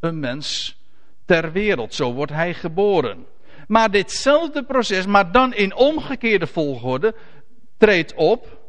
een 0.00 0.20
mens 0.20 0.78
ter 1.24 1.52
wereld. 1.52 1.94
Zo 1.94 2.12
wordt 2.12 2.32
hij 2.32 2.54
geboren. 2.54 3.26
Maar 3.66 3.90
ditzelfde 3.90 4.64
proces, 4.64 5.06
maar 5.06 5.32
dan 5.32 5.54
in 5.54 5.74
omgekeerde 5.74 6.46
volgorde, 6.46 7.14
treedt 7.76 8.14
op 8.14 8.60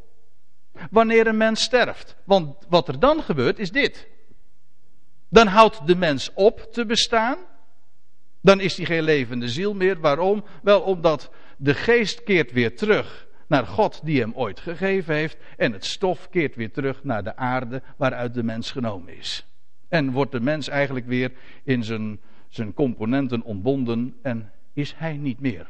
wanneer 0.91 1.27
een 1.27 1.37
mens 1.37 1.61
sterft. 1.61 2.15
Want 2.23 2.65
wat 2.69 2.87
er 2.87 2.99
dan 2.99 3.21
gebeurt 3.21 3.59
is 3.59 3.71
dit. 3.71 4.07
Dan 5.29 5.47
houdt 5.47 5.87
de 5.87 5.95
mens 5.95 6.31
op 6.33 6.67
te 6.71 6.85
bestaan. 6.85 7.37
Dan 8.47 8.59
is 8.59 8.77
hij 8.77 8.85
geen 8.85 9.03
levende 9.03 9.49
ziel 9.49 9.73
meer. 9.73 9.99
Waarom? 9.99 10.43
Wel 10.61 10.81
omdat 10.81 11.31
de 11.57 11.73
geest 11.73 12.23
keert 12.23 12.51
weer 12.51 12.75
terug 12.75 13.27
naar 13.47 13.65
God 13.65 14.01
die 14.03 14.19
hem 14.19 14.31
ooit 14.35 14.59
gegeven 14.59 15.15
heeft. 15.15 15.37
En 15.57 15.71
het 15.71 15.85
stof 15.85 16.29
keert 16.29 16.55
weer 16.55 16.71
terug 16.71 17.03
naar 17.03 17.23
de 17.23 17.35
aarde 17.35 17.81
waaruit 17.97 18.33
de 18.33 18.43
mens 18.43 18.71
genomen 18.71 19.17
is. 19.17 19.45
En 19.89 20.11
wordt 20.11 20.31
de 20.31 20.39
mens 20.39 20.67
eigenlijk 20.67 21.05
weer 21.05 21.31
in 21.63 21.83
zijn, 21.83 22.19
zijn 22.47 22.73
componenten 22.73 23.43
ontbonden 23.43 24.15
en 24.21 24.51
is 24.73 24.93
hij 24.97 25.17
niet 25.17 25.39
meer. 25.39 25.69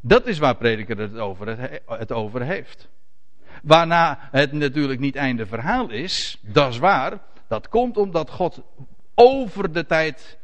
Dat 0.00 0.26
is 0.26 0.38
waar 0.38 0.56
prediker 0.56 0.98
het 0.98 1.18
over, 1.18 1.58
het 1.86 2.12
over 2.12 2.42
heeft. 2.42 2.88
Waarna 3.62 4.28
het 4.30 4.52
natuurlijk 4.52 5.00
niet 5.00 5.16
einde 5.16 5.46
verhaal 5.46 5.90
is, 5.90 6.38
dat 6.42 6.72
is 6.72 6.78
waar. 6.78 7.18
Dat 7.48 7.68
komt 7.68 7.96
omdat 7.96 8.30
God 8.30 8.62
over 9.14 9.72
de 9.72 9.86
tijd 9.86 10.38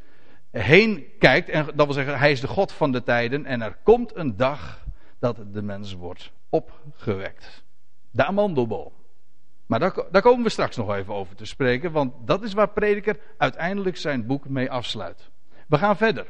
heen 0.50 1.04
kijkt. 1.18 1.48
En 1.48 1.66
dat 1.74 1.86
wil 1.86 1.94
zeggen, 1.94 2.18
hij 2.18 2.30
is 2.30 2.40
de 2.40 2.48
God 2.48 2.72
van 2.72 2.92
de 2.92 3.02
tijden. 3.02 3.46
En 3.46 3.62
er 3.62 3.76
komt 3.82 4.16
een 4.16 4.36
dag 4.36 4.84
dat 5.18 5.36
de 5.52 5.62
mens 5.62 5.94
wordt 5.94 6.32
opgewekt. 6.48 7.64
De 8.10 8.24
amandelboom. 8.24 8.92
Maar 9.66 9.78
daar, 9.78 9.94
daar, 10.10 10.22
komen 10.22 10.44
we 10.44 10.50
straks 10.50 10.76
nog 10.76 10.94
even 10.94 11.14
over 11.14 11.36
te 11.36 11.44
spreken. 11.44 11.92
Want 11.92 12.12
dat 12.24 12.42
is 12.42 12.52
waar 12.52 12.68
Prediker 12.68 13.18
uiteindelijk 13.38 13.96
zijn 13.96 14.26
boek 14.26 14.48
mee 14.48 14.70
afsluit. 14.70 15.30
We 15.68 15.78
gaan 15.78 15.96
verder. 15.96 16.26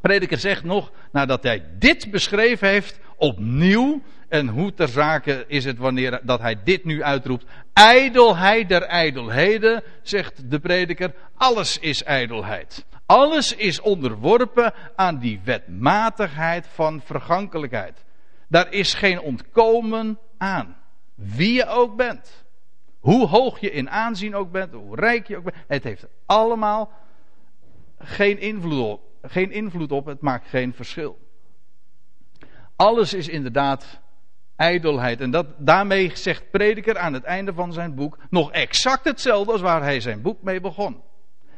Prediker 0.00 0.38
zegt 0.38 0.64
nog, 0.64 0.92
nadat 1.12 1.42
hij 1.42 1.64
dit 1.78 2.10
beschreven 2.10 2.68
heeft, 2.68 3.00
opnieuw. 3.16 4.02
En 4.34 4.48
hoe 4.48 4.74
ter 4.74 4.88
zake 4.88 5.44
is 5.48 5.64
het 5.64 5.78
wanneer 5.78 6.20
dat 6.22 6.40
hij 6.40 6.62
dit 6.64 6.84
nu 6.84 7.02
uitroept. 7.02 7.44
Ijdelheid 7.72 8.68
der 8.68 8.82
ijdelheden, 8.82 9.82
zegt 10.02 10.50
de 10.50 10.58
prediker. 10.58 11.14
Alles 11.36 11.78
is 11.78 12.02
ijdelheid. 12.02 12.84
Alles 13.06 13.54
is 13.54 13.80
onderworpen 13.80 14.72
aan 14.96 15.18
die 15.18 15.40
wetmatigheid 15.44 16.66
van 16.66 17.00
vergankelijkheid. 17.04 18.04
Daar 18.48 18.72
is 18.72 18.94
geen 18.94 19.20
ontkomen 19.20 20.18
aan. 20.38 20.76
Wie 21.14 21.52
je 21.52 21.66
ook 21.66 21.96
bent. 21.96 22.44
Hoe 22.98 23.26
hoog 23.26 23.60
je 23.60 23.70
in 23.70 23.90
aanzien 23.90 24.34
ook 24.34 24.50
bent, 24.50 24.72
hoe 24.72 24.96
rijk 24.96 25.26
je 25.26 25.36
ook 25.36 25.44
bent. 25.44 25.56
Het 25.66 25.84
heeft 25.84 26.06
allemaal 26.26 26.90
geen 27.98 28.38
invloed. 28.38 28.98
Geen 29.22 29.50
invloed 29.50 29.92
op, 29.92 30.06
het 30.06 30.20
maakt 30.20 30.48
geen 30.48 30.72
verschil. 30.72 31.18
Alles 32.76 33.14
is 33.14 33.28
inderdaad 33.28 34.02
ijdelheid. 34.56 35.20
En 35.20 35.30
dat, 35.30 35.46
daarmee 35.58 36.10
zegt 36.14 36.50
Prediker 36.50 36.98
aan 36.98 37.12
het 37.12 37.24
einde 37.24 37.52
van 37.52 37.72
zijn 37.72 37.94
boek 37.94 38.18
nog 38.30 38.52
exact 38.52 39.04
hetzelfde 39.04 39.52
als 39.52 39.60
waar 39.60 39.82
hij 39.82 40.00
zijn 40.00 40.22
boek 40.22 40.42
mee 40.42 40.60
begon 40.60 41.02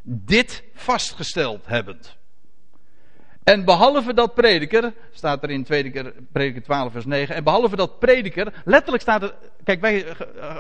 dit 0.07 0.65
vastgesteld 0.73 1.67
hebbend. 1.67 2.17
En 3.43 3.65
behalve 3.65 4.15
dat 4.15 4.35
prediker, 4.35 4.93
staat 5.11 5.43
er 5.43 5.51
in 5.51 5.65
2 5.65 5.93
prediker 6.33 6.63
12 6.63 6.93
vers 6.93 7.05
9, 7.05 7.35
en 7.35 7.45
behalve 7.45 7.77
dat 7.77 7.99
prediker, 7.99 8.53
letterlijk 8.65 9.03
staat 9.03 9.23
er, 9.23 9.35
kijk 9.65 9.81
wij, 9.81 10.07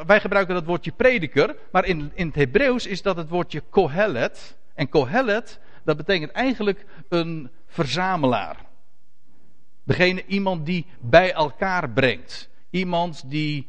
wij 0.07 0.20
gebruiken 0.20 0.55
dat 0.55 0.64
woordje 0.64 0.92
prediker, 0.92 1.57
maar 1.72 1.85
in, 1.85 2.11
in 2.14 2.27
het 2.27 2.35
Hebreeuws 2.35 2.87
is 2.87 3.03
dat 3.03 3.16
het 3.16 3.29
woordje 3.29 3.62
kohelet. 3.70 4.57
En 4.75 4.88
kohelet, 4.88 5.61
dat 5.85 5.96
betekent 5.96 6.31
eigenlijk 6.31 6.85
een 7.09 7.51
verzamelaar. 7.66 8.65
Degene, 9.87 10.25
iemand 10.27 10.66
die 10.66 10.87
bij 11.01 11.33
elkaar 11.33 11.90
brengt. 11.90 12.49
Iemand 12.70 13.31
die, 13.31 13.68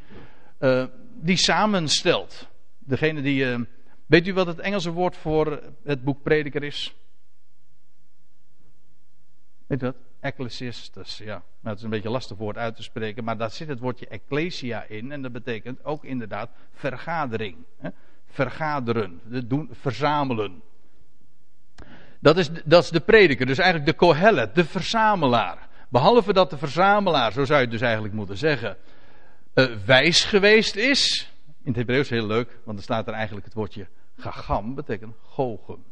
uh, 0.59 0.85
die 1.13 1.37
samenstelt. 1.37 2.47
Degene 2.79 3.21
die, 3.21 3.45
uh, 3.45 3.59
Weet 4.07 4.27
u 4.27 4.33
wat 4.33 4.47
het 4.47 4.59
Engelse 4.59 4.91
woord 4.91 5.17
voor 5.17 5.61
het 5.83 6.03
boek 6.03 6.21
Prediker 6.23 6.63
is? 6.63 6.95
Weet 9.67 9.81
u 9.81 9.85
dat? 9.85 9.95
Ecclesiastes, 10.19 11.17
ja. 11.17 11.25
Nou, 11.25 11.43
het 11.61 11.77
is 11.77 11.83
een 11.83 11.89
beetje 11.89 12.09
lastig 12.09 12.37
woord 12.37 12.57
uit 12.57 12.75
te 12.75 12.83
spreken, 12.83 13.23
maar 13.23 13.37
daar 13.37 13.51
zit 13.51 13.67
het 13.67 13.79
woordje 13.79 14.07
ecclesia 14.07 14.83
in. 14.83 15.11
En 15.11 15.21
dat 15.21 15.31
betekent 15.31 15.85
ook 15.85 16.03
inderdaad 16.03 16.49
vergadering. 16.71 17.57
Hè? 17.77 17.89
Vergaderen, 18.25 19.21
doen, 19.47 19.69
verzamelen. 19.71 20.61
Dat 22.19 22.37
is, 22.37 22.49
dat 22.65 22.83
is 22.83 22.89
de 22.89 22.99
prediker, 22.99 23.45
dus 23.45 23.57
eigenlijk 23.57 23.91
de 23.91 23.97
kohelet, 23.97 24.55
de 24.55 24.65
verzamelaar. 24.65 25.66
Behalve 25.89 26.33
dat 26.33 26.49
de 26.49 26.57
verzamelaar, 26.57 27.31
zo 27.31 27.45
zou 27.45 27.57
je 27.57 27.63
het 27.63 27.73
dus 27.73 27.81
eigenlijk 27.81 28.13
moeten 28.13 28.37
zeggen, 28.37 28.77
uh, 29.53 29.75
wijs 29.85 30.23
geweest 30.23 30.75
is. 30.75 31.31
In 31.45 31.67
het 31.67 31.75
Hebreeuws 31.75 32.09
heel 32.09 32.27
leuk, 32.27 32.59
want 32.63 32.77
er 32.77 32.83
staat 32.83 33.07
er 33.07 33.13
eigenlijk 33.13 33.45
het 33.45 33.53
woordje 33.53 33.87
Gagam 34.17 34.75
betekent 34.75 35.15
Gogem. 35.21 35.83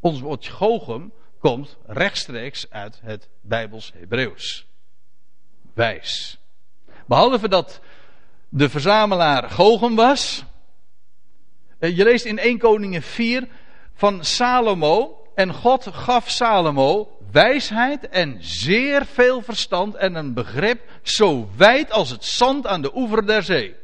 Ons 0.00 0.20
woord 0.20 0.46
Gogem 0.46 1.12
komt 1.38 1.76
rechtstreeks 1.86 2.70
uit 2.70 3.00
het 3.02 3.28
Bijbels 3.40 3.92
Hebreeuws. 3.94 4.66
Wijs. 5.74 6.38
Behalve 7.06 7.48
dat 7.48 7.80
de 8.48 8.68
verzamelaar 8.68 9.50
Gogem 9.50 9.96
was. 9.96 10.44
Eh, 11.78 11.96
je 11.96 12.04
leest 12.04 12.24
in 12.24 12.38
1 12.38 12.58
Koningen 12.58 13.02
4 13.02 13.48
van 13.94 14.24
Salomo. 14.24 15.22
En 15.34 15.54
God 15.54 15.86
gaf 15.86 16.30
Salomo 16.30 17.17
wijsheid 17.32 18.08
en 18.08 18.36
zeer 18.40 19.06
veel 19.06 19.42
verstand 19.42 19.94
en 19.94 20.14
een 20.14 20.34
begrip 20.34 20.80
zo 21.02 21.48
wijd 21.56 21.92
als 21.92 22.10
het 22.10 22.24
zand 22.24 22.66
aan 22.66 22.82
de 22.82 22.96
oever 22.96 23.26
der 23.26 23.42
zee. 23.42 23.76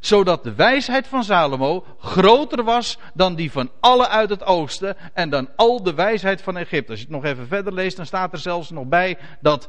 zodat 0.00 0.44
de 0.44 0.54
wijsheid 0.54 1.06
van 1.06 1.24
Salomo 1.24 1.84
groter 1.98 2.64
was 2.64 2.98
dan 3.14 3.34
die 3.34 3.52
van 3.52 3.70
alle 3.80 4.08
uit 4.08 4.30
het 4.30 4.44
oosten 4.44 4.96
en 5.14 5.30
dan 5.30 5.48
al 5.56 5.82
de 5.82 5.94
wijsheid 5.94 6.42
van 6.42 6.56
Egypte. 6.56 6.90
Als 6.90 7.00
je 7.00 7.06
het 7.06 7.14
nog 7.14 7.24
even 7.24 7.46
verder 7.46 7.72
leest, 7.72 7.96
dan 7.96 8.06
staat 8.06 8.32
er 8.32 8.38
zelfs 8.38 8.70
nog 8.70 8.86
bij 8.86 9.18
dat 9.40 9.68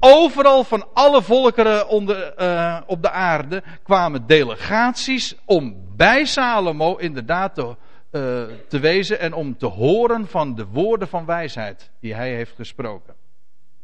overal 0.00 0.64
van 0.64 0.86
alle 0.92 1.22
volkeren 1.22 1.88
onder, 1.88 2.34
uh, 2.38 2.80
op 2.86 3.02
de 3.02 3.10
aarde 3.10 3.62
kwamen 3.82 4.26
delegaties 4.26 5.34
om 5.44 5.76
bij 5.96 6.24
Salomo 6.24 6.96
inderdaad 6.96 7.54
te, 7.54 7.76
uh, 8.16 8.56
te 8.68 8.78
wezen 8.78 9.20
en 9.20 9.32
om 9.32 9.56
te 9.56 9.66
horen 9.66 10.26
van 10.26 10.54
de 10.54 10.66
woorden 10.66 11.08
van 11.08 11.24
wijsheid 11.24 11.90
die 12.00 12.14
hij 12.14 12.34
heeft 12.34 12.54
gesproken. 12.54 13.14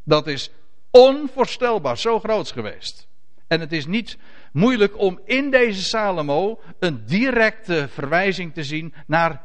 Dat 0.03 0.27
is 0.27 0.51
onvoorstelbaar 0.91 1.97
zo 1.97 2.19
groots 2.19 2.51
geweest. 2.51 3.07
En 3.47 3.59
het 3.59 3.71
is 3.71 3.85
niet 3.85 4.17
moeilijk 4.51 4.97
om 4.97 5.19
in 5.25 5.51
deze 5.51 5.83
Salomo 5.83 6.59
een 6.79 7.05
directe 7.05 7.87
verwijzing 7.87 8.53
te 8.53 8.63
zien 8.63 8.93
naar 9.07 9.43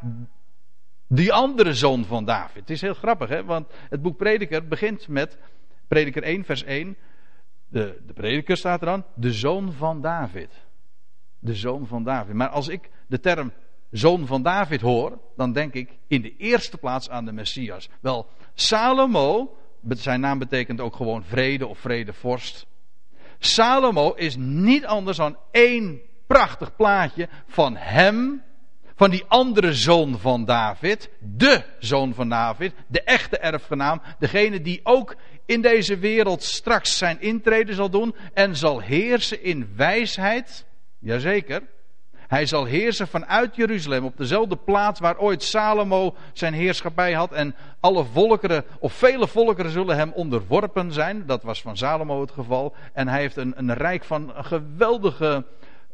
die 1.07 1.33
andere 1.33 1.75
zoon 1.75 2.05
van 2.05 2.25
David. 2.25 2.61
Het 2.61 2.71
is 2.71 2.81
heel 2.81 2.95
grappig, 2.95 3.29
hè? 3.29 3.45
want 3.45 3.67
het 3.89 4.03
boek 4.03 4.17
Prediker 4.17 4.69
begint 4.69 5.09
met 5.09 5.39
Prediker 5.89 6.23
1, 6.23 6.45
vers 6.45 6.65
1. 6.65 6.97
De, 7.69 8.01
de 8.07 8.13
prediker 8.13 8.57
staat 8.57 8.81
er 8.81 8.87
dan, 8.87 9.05
de 9.15 9.33
zoon 9.33 9.73
van 9.73 10.01
David. 10.01 10.51
De 11.39 11.55
zoon 11.55 11.87
van 11.87 12.05
David. 12.05 12.35
Maar 12.35 12.49
als 12.49 12.69
ik 12.69 12.91
de 13.07 13.21
term 13.21 13.53
zoon 13.91 14.27
van 14.27 14.43
David 14.43 14.81
hoor, 14.81 15.19
dan 15.37 15.53
denk 15.53 15.75
ik 15.75 15.99
in 16.07 16.23
de 16.23 16.37
eerste 16.37 16.79
plaats 16.79 17.11
aan 17.11 17.25
de 17.25 17.33
Messias. 17.33 17.89
Wel, 18.01 18.27
Salomo, 18.55 19.57
zijn 19.89 20.21
naam 20.21 20.39
betekent 20.39 20.81
ook 20.81 20.97
gewoon 20.97 21.25
vrede 21.25 21.67
of 21.67 21.79
vredevorst. 21.79 22.67
Salomo 23.39 24.13
is 24.13 24.37
niet 24.37 24.87
anders 24.87 25.17
dan 25.17 25.37
één 25.51 26.01
prachtig 26.27 26.77
plaatje 26.77 27.29
van 27.47 27.77
hem, 27.77 28.43
van 28.95 29.11
die 29.11 29.25
andere 29.29 29.75
zoon 29.75 30.19
van 30.19 30.45
David, 30.45 31.11
de 31.21 31.65
zoon 31.79 32.15
van 32.15 32.29
David, 32.29 32.73
de 32.87 33.03
echte 33.03 33.39
erfgenaam, 33.39 34.03
degene 34.19 34.61
die 34.61 34.81
ook 34.83 35.17
in 35.47 35.61
deze 35.61 35.99
wereld 35.99 36.43
straks 36.43 36.99
zijn 36.99 37.21
intrede 37.21 37.75
zal 37.75 37.91
doen 37.91 38.15
en 38.35 38.57
zal 38.57 38.81
heersen 38.81 39.43
in 39.43 39.73
wijsheid. 39.77 40.67
Jazeker. 40.99 41.63
Hij 42.29 42.47
zal 42.47 42.65
heersen 42.65 43.09
vanuit 43.09 43.57
Jeruzalem 43.57 44.05
op 44.05 44.17
dezelfde 44.17 44.57
plaats 44.57 45.01
waar 45.01 45.19
ooit 45.19 45.43
Salomo 45.43 46.15
zijn 46.33 46.55
heerschappij 46.55 47.13
had. 47.13 47.33
En 47.33 47.55
alle 47.81 48.05
volkeren, 48.05 48.65
of 48.79 48.93
vele 48.93 49.29
volkeren 49.29 49.71
zullen 49.71 49.97
hem 49.97 50.13
onderworpen 50.13 50.93
zijn. 50.93 51.27
Dat 51.27 51.43
was 51.43 51.63
van 51.63 51.77
Salomo 51.77 52.21
het 52.21 52.31
geval. 52.31 52.75
En 52.93 53.09
hij 53.09 53.21
heeft 53.21 53.37
een, 53.37 53.53
een 53.57 53.75
rijk 53.75 54.05
van 54.05 54.33
geweldige 54.37 55.45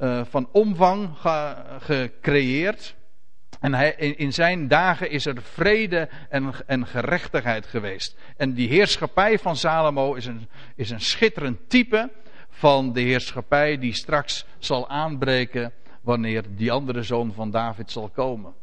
uh, 0.01 0.21
van 0.25 0.49
omvang 0.53 1.11
ge, 1.17 1.55
gecreëerd. 1.79 2.95
En 3.61 3.75
hij, 3.75 3.93
in 3.95 4.33
zijn 4.33 4.69
dagen 4.69 5.11
is 5.11 5.27
er 5.27 5.43
vrede 5.43 6.09
en, 6.29 6.53
en 6.67 6.87
gerechtigheid 6.87 7.67
geweest. 7.67 8.17
En 8.37 8.55
die 8.55 8.69
heerschappij 8.69 9.39
van 9.39 9.57
Salomo 9.57 10.15
is 10.15 10.27
een, 10.27 10.49
is 10.77 10.91
een 10.91 11.01
schitterend 11.01 11.59
type 11.69 12.11
van 12.49 12.93
de 12.93 13.01
heerschappij 13.01 13.79
die 13.79 13.95
straks 13.95 14.45
zal 14.59 14.89
aanbreken 14.89 15.73
wanneer 16.05 16.45
die 16.57 16.73
andere 16.73 17.03
zoon 17.03 17.33
van 17.33 17.51
David 17.51 17.91
zal 17.91 18.09
komen. 18.09 18.55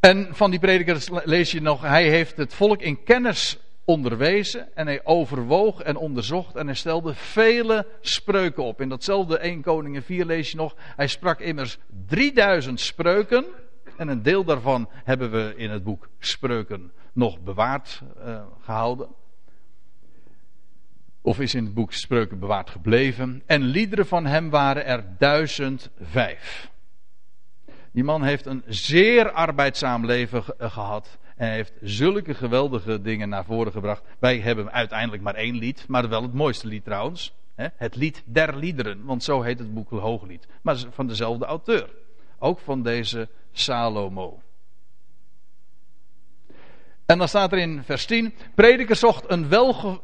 En 0.00 0.28
van 0.30 0.50
die 0.50 0.60
predikers 0.60 1.08
lees 1.24 1.50
je 1.50 1.60
nog, 1.60 1.80
hij 1.82 2.08
heeft 2.08 2.36
het 2.36 2.54
volk 2.54 2.80
in 2.80 3.02
kennis 3.02 3.58
onderwezen 3.84 4.76
en 4.76 4.86
hij 4.86 5.00
overwoog 5.04 5.80
en 5.80 5.96
onderzocht 5.96 6.54
en 6.54 6.66
hij 6.66 6.74
stelde 6.74 7.14
vele 7.14 7.86
spreuken 8.00 8.62
op. 8.62 8.80
In 8.80 8.88
datzelfde 8.88 9.38
1 9.38 9.62
Koningen 9.62 10.02
4 10.02 10.24
lees 10.24 10.50
je 10.50 10.56
nog, 10.56 10.74
hij 10.78 11.06
sprak 11.06 11.40
immers 11.40 11.78
3000 12.06 12.80
spreuken 12.80 13.44
en 13.96 14.08
een 14.08 14.22
deel 14.22 14.44
daarvan 14.44 14.88
hebben 15.04 15.30
we 15.30 15.54
in 15.56 15.70
het 15.70 15.84
boek 15.84 16.08
Spreuken 16.18 16.92
nog 17.12 17.40
bewaard 17.40 18.02
uh, 18.18 18.42
gehouden. 18.60 19.08
Of 21.26 21.40
is 21.40 21.54
in 21.54 21.64
het 21.64 21.74
boek 21.74 21.92
Spreuken 21.92 22.38
bewaard 22.38 22.70
gebleven. 22.70 23.42
En 23.46 23.62
liederen 23.62 24.06
van 24.06 24.26
hem 24.26 24.50
waren 24.50 24.86
er 24.86 25.04
duizend 25.18 25.90
vijf. 26.00 26.70
Die 27.92 28.04
man 28.04 28.22
heeft 28.22 28.46
een 28.46 28.62
zeer 28.66 29.30
arbeidzaam 29.30 30.06
leven 30.06 30.44
gehad. 30.58 31.18
En 31.36 31.50
heeft 31.50 31.72
zulke 31.80 32.34
geweldige 32.34 33.00
dingen 33.00 33.28
naar 33.28 33.44
voren 33.44 33.72
gebracht. 33.72 34.02
Wij 34.18 34.38
hebben 34.38 34.72
uiteindelijk 34.72 35.22
maar 35.22 35.34
één 35.34 35.56
lied, 35.56 35.84
maar 35.88 36.08
wel 36.08 36.22
het 36.22 36.34
mooiste 36.34 36.66
lied 36.66 36.84
trouwens. 36.84 37.34
Het 37.54 37.96
lied 37.96 38.22
der 38.24 38.56
liederen, 38.56 39.04
want 39.04 39.24
zo 39.24 39.42
heet 39.42 39.58
het 39.58 39.74
boek 39.74 39.90
Hooglied. 39.90 40.46
Maar 40.62 40.76
van 40.90 41.06
dezelfde 41.06 41.44
auteur. 41.44 41.88
Ook 42.38 42.58
van 42.58 42.82
deze 42.82 43.28
Salomo. 43.52 44.40
En 47.06 47.18
dan 47.18 47.28
staat 47.28 47.52
er 47.52 47.58
in 47.58 47.82
vers 47.84 48.04
10: 48.04 48.34
Prediker 48.54 48.96
zocht, 48.96 49.24
een 49.30 49.46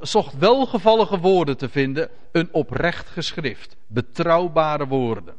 zocht 0.01 0.39
welgevallige 0.39 1.19
woorden 1.19 1.57
te 1.57 1.69
vinden, 1.69 2.11
een 2.33 2.49
oprecht 2.53 3.09
geschrift, 3.09 3.77
betrouwbare 3.87 4.87
woorden. 4.87 5.35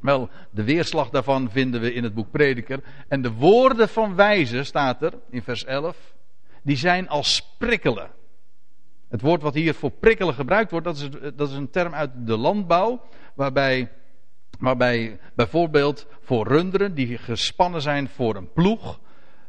Wel, 0.00 0.28
de 0.50 0.64
weerslag 0.64 1.10
daarvan 1.10 1.50
vinden 1.50 1.80
we 1.80 1.92
in 1.92 2.04
het 2.04 2.14
boek 2.14 2.30
Prediker. 2.30 2.80
En 3.08 3.22
de 3.22 3.32
woorden 3.32 3.88
van 3.88 4.14
wijze 4.14 4.62
staat 4.62 5.02
er 5.02 5.12
in 5.30 5.42
vers 5.42 5.64
11, 5.64 6.14
die 6.62 6.76
zijn 6.76 7.08
als 7.08 7.54
prikkelen. 7.58 8.10
Het 9.08 9.20
woord 9.20 9.42
wat 9.42 9.54
hier 9.54 9.74
voor 9.74 9.90
prikkelen 9.90 10.34
gebruikt 10.34 10.70
wordt, 10.70 10.86
dat 10.86 10.96
is, 10.96 11.08
dat 11.34 11.48
is 11.48 11.54
een 11.54 11.70
term 11.70 11.94
uit 11.94 12.10
de 12.14 12.36
landbouw, 12.36 13.00
waarbij, 13.34 13.90
waarbij 14.58 15.18
bijvoorbeeld 15.34 16.06
voor 16.20 16.48
runderen 16.48 16.94
die 16.94 17.18
gespannen 17.18 17.82
zijn 17.82 18.08
voor 18.08 18.36
een 18.36 18.52
ploeg, 18.52 19.00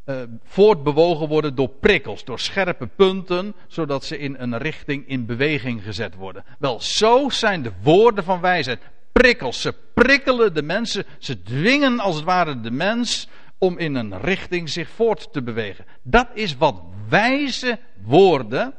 uh, 0.10 0.22
voortbewogen 0.44 1.28
worden 1.28 1.56
door 1.56 1.70
prikkels, 1.70 2.24
door 2.24 2.40
scherpe 2.40 2.88
punten, 2.88 3.56
zodat 3.68 4.06
ze 4.06 4.18
in 4.18 4.36
een 4.40 4.58
richting 4.58 5.08
in 5.08 5.26
beweging 5.26 5.84
gezet 5.84 6.16
worden. 6.16 6.44
Wel, 6.60 6.82
zo 6.82 7.30
zijn 7.30 7.62
de 7.62 7.72
woorden 7.82 8.24
van 8.24 8.42
wijsheid. 8.42 8.80
Prikkels, 9.12 9.62
ze 9.62 9.74
prikkelen 9.94 10.54
de 10.54 10.62
mensen, 10.62 11.06
ze 11.18 11.44
dwingen 11.44 12.00
als 12.00 12.16
het 12.16 12.24
ware 12.24 12.62
de 12.62 12.72
mens 12.72 13.28
om 13.58 13.78
in 13.78 13.96
een 13.96 14.22
richting 14.22 14.70
zich 14.70 14.90
voort 14.90 15.34
te 15.34 15.42
bewegen. 15.42 15.86
Dat 16.02 16.28
is 16.34 16.58
wat 16.58 16.82
wijze 17.10 17.80
woorden, 18.04 18.74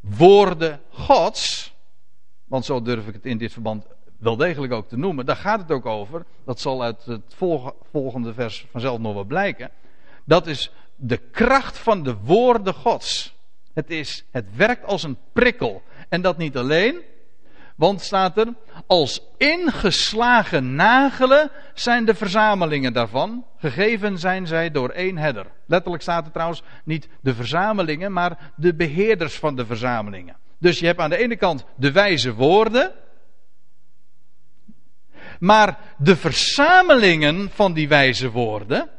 woorden 0.00 0.80
Gods, 0.90 1.74
want 2.44 2.64
zo 2.64 2.82
durf 2.82 3.06
ik 3.06 3.14
het 3.14 3.26
in 3.26 3.38
dit 3.38 3.52
verband 3.52 3.86
wel 4.18 4.36
degelijk 4.36 4.72
ook 4.72 4.88
te 4.88 4.96
noemen, 4.96 5.26
daar 5.26 5.36
gaat 5.36 5.60
het 5.60 5.70
ook 5.70 5.86
over. 5.86 6.24
Dat 6.44 6.60
zal 6.60 6.82
uit 6.82 7.04
het 7.04 7.34
volgende 7.90 8.34
vers 8.34 8.66
vanzelf 8.70 8.98
nog 8.98 9.14
wel 9.14 9.24
blijken. 9.24 9.70
Dat 10.24 10.46
is 10.46 10.70
de 10.96 11.16
kracht 11.16 11.78
van 11.78 12.02
de 12.02 12.16
woorden 12.16 12.74
Gods. 12.74 13.34
Het, 13.74 13.90
is, 13.90 14.24
het 14.30 14.56
werkt 14.56 14.84
als 14.84 15.02
een 15.02 15.18
prikkel. 15.32 15.82
En 16.08 16.22
dat 16.22 16.36
niet 16.36 16.56
alleen, 16.56 17.02
want 17.76 18.00
staat 18.00 18.38
er, 18.38 18.54
als 18.86 19.20
ingeslagen 19.36 20.74
nagelen 20.74 21.50
zijn 21.74 22.04
de 22.04 22.14
verzamelingen 22.14 22.92
daarvan. 22.92 23.44
Gegeven 23.58 24.18
zijn 24.18 24.46
zij 24.46 24.70
door 24.70 24.88
één 24.88 25.16
herder. 25.18 25.46
Letterlijk 25.66 26.02
staat 26.02 26.26
er 26.26 26.32
trouwens 26.32 26.62
niet 26.84 27.08
de 27.20 27.34
verzamelingen, 27.34 28.12
maar 28.12 28.52
de 28.56 28.74
beheerders 28.74 29.38
van 29.38 29.56
de 29.56 29.66
verzamelingen. 29.66 30.36
Dus 30.58 30.78
je 30.78 30.86
hebt 30.86 31.00
aan 31.00 31.10
de 31.10 31.16
ene 31.16 31.36
kant 31.36 31.64
de 31.76 31.92
wijze 31.92 32.34
woorden. 32.34 32.92
Maar 35.38 35.78
de 35.98 36.16
verzamelingen 36.16 37.50
van 37.50 37.72
die 37.72 37.88
wijze 37.88 38.30
woorden, 38.30 38.90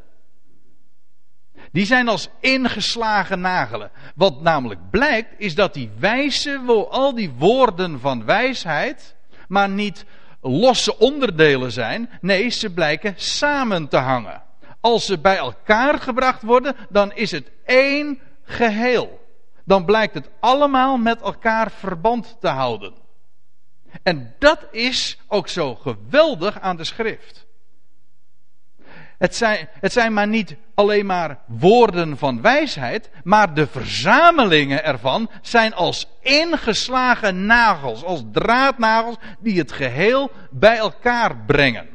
die 1.72 1.86
zijn 1.86 2.08
als 2.08 2.30
ingeslagen 2.40 3.42
nagelen. 3.42 3.92
Wat 4.16 4.42
namelijk 4.42 4.90
blijkt, 4.90 5.34
is 5.38 5.56
dat 5.56 5.74
die 5.74 5.92
wijze, 6.00 6.60
al 6.90 7.16
die 7.16 7.32
woorden 7.38 8.00
van 8.00 8.26
wijsheid, 8.26 9.16
maar 9.48 9.70
niet 9.70 10.06
losse 10.42 10.98
onderdelen 10.98 11.72
zijn. 11.72 12.10
Nee, 12.22 12.50
ze 12.50 12.74
blijken 12.74 13.14
samen 13.18 13.88
te 13.88 13.98
hangen. 13.98 14.44
Als 14.80 15.06
ze 15.06 15.20
bij 15.20 15.38
elkaar 15.38 16.00
gebracht 16.00 16.42
worden, 16.42 16.76
dan 16.90 17.14
is 17.14 17.32
het 17.32 17.52
één 17.66 18.20
geheel. 18.44 19.20
Dan 19.66 19.86
blijkt 19.86 20.14
het 20.14 20.30
allemaal 20.40 20.98
met 20.98 21.22
elkaar 21.22 21.72
verband 21.72 22.38
te 22.40 22.48
houden. 22.48 22.94
En 24.04 24.36
dat 24.40 24.68
is 24.72 25.18
ook 25.28 25.48
zo 25.48 25.76
geweldig 25.76 26.60
aan 26.60 26.78
de 26.78 26.84
schrift. 26.84 27.46
Het 29.22 29.36
zijn, 29.36 29.70
het 29.80 29.92
zijn 29.92 30.14
maar 30.14 30.28
niet 30.28 30.56
alleen 30.74 31.06
maar 31.06 31.40
woorden 31.48 32.18
van 32.18 32.42
wijsheid, 32.42 33.10
maar 33.24 33.54
de 33.54 33.68
verzamelingen 33.68 34.84
ervan 34.84 35.30
zijn 35.42 35.74
als 35.74 36.08
ingeslagen 36.22 37.46
nagels, 37.46 38.04
als 38.04 38.24
draadnagels 38.32 39.16
die 39.40 39.58
het 39.58 39.72
geheel 39.72 40.32
bij 40.52 40.78
elkaar 40.78 41.38
brengen. 41.46 41.88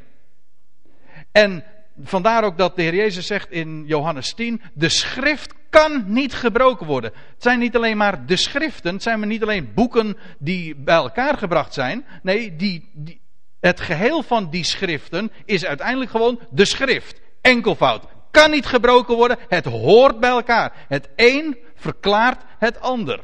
En 1.33 1.65
vandaar 2.03 2.45
ook 2.45 2.59
dat 2.59 2.77
de 2.77 2.83
Heer 2.83 2.95
Jezus 2.95 3.27
zegt 3.27 3.51
in 3.51 3.85
Johannes 3.87 4.33
10, 4.33 4.63
de 4.75 4.89
schrift 4.89 5.55
kan 5.71 6.05
niet 6.07 6.35
gebroken 6.35 6.87
worden. 6.87 7.13
Het 7.15 7.43
zijn 7.43 7.59
niet 7.59 7.77
alleen 7.77 7.97
maar 7.97 8.27
de 8.27 8.37
schriften, 8.37 8.93
het 8.93 9.03
zijn 9.03 9.19
maar 9.19 9.29
niet 9.29 9.43
alleen 9.43 9.73
boeken 9.75 10.17
die 10.39 10.77
bij 10.77 10.95
elkaar 10.95 11.39
gebracht 11.39 11.75
zijn. 11.75 12.05
Nee, 12.23 12.57
die, 12.57 12.91
die, 12.95 13.21
het 13.67 13.81
geheel 13.81 14.23
van 14.23 14.51
die 14.51 14.65
schriften 14.65 15.33
is 15.45 15.65
uiteindelijk 15.65 16.11
gewoon 16.11 16.41
de 16.51 16.65
schrift. 16.65 17.21
Enkelvoud. 17.41 18.05
Kan 18.31 18.51
niet 18.51 18.67
gebroken 18.67 19.17
worden, 19.17 19.39
het 19.49 19.65
hoort 19.65 20.21
bij 20.21 20.31
elkaar. 20.31 20.73
Het 20.89 21.09
een 21.17 21.59
verklaart 21.75 22.43
het 22.59 22.81
ander. 22.81 23.21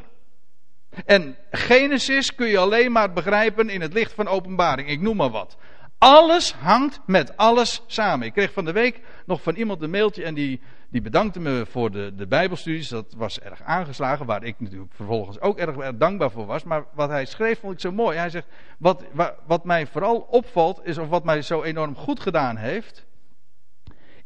En 1.04 1.36
Genesis 1.50 2.34
kun 2.34 2.46
je 2.46 2.58
alleen 2.58 2.92
maar 2.92 3.12
begrijpen 3.12 3.68
in 3.68 3.80
het 3.80 3.92
licht 3.92 4.12
van 4.12 4.28
openbaring. 4.28 4.88
Ik 4.88 5.00
noem 5.00 5.16
maar 5.16 5.30
wat. 5.30 5.56
Alles 5.98 6.52
hangt 6.52 7.00
met 7.06 7.36
alles 7.36 7.82
samen. 7.86 8.26
Ik 8.26 8.32
kreeg 8.32 8.52
van 8.52 8.64
de 8.64 8.72
week 8.72 9.00
nog 9.26 9.42
van 9.42 9.54
iemand 9.54 9.82
een 9.82 9.90
mailtje 9.90 10.24
en 10.24 10.34
die, 10.34 10.60
die 10.92 11.00
bedankte 11.00 11.40
me 11.40 11.66
voor 11.66 11.90
de, 11.90 12.12
de 12.14 12.26
Bijbelstudies. 12.26 12.88
Dat 12.88 13.14
was 13.16 13.40
erg 13.40 13.62
aangeslagen, 13.62 14.26
waar 14.26 14.44
ik 14.44 14.60
natuurlijk 14.60 14.94
vervolgens 14.94 15.40
ook 15.40 15.58
erg, 15.58 15.96
dankbaar 15.96 16.30
voor 16.30 16.46
was. 16.46 16.64
Maar 16.64 16.84
wat 16.94 17.08
hij 17.08 17.24
schreef 17.24 17.60
vond 17.60 17.72
ik 17.72 17.80
zo 17.80 17.92
mooi. 17.92 18.18
Hij 18.18 18.30
zegt: 18.30 18.46
wat, 18.78 19.04
wat, 19.46 19.64
mij 19.64 19.86
vooral 19.86 20.16
opvalt, 20.16 20.80
is, 20.84 20.98
of 20.98 21.08
wat 21.08 21.24
mij 21.24 21.42
zo 21.42 21.62
enorm 21.62 21.94
goed 21.94 22.20
gedaan 22.20 22.56
heeft, 22.56 23.06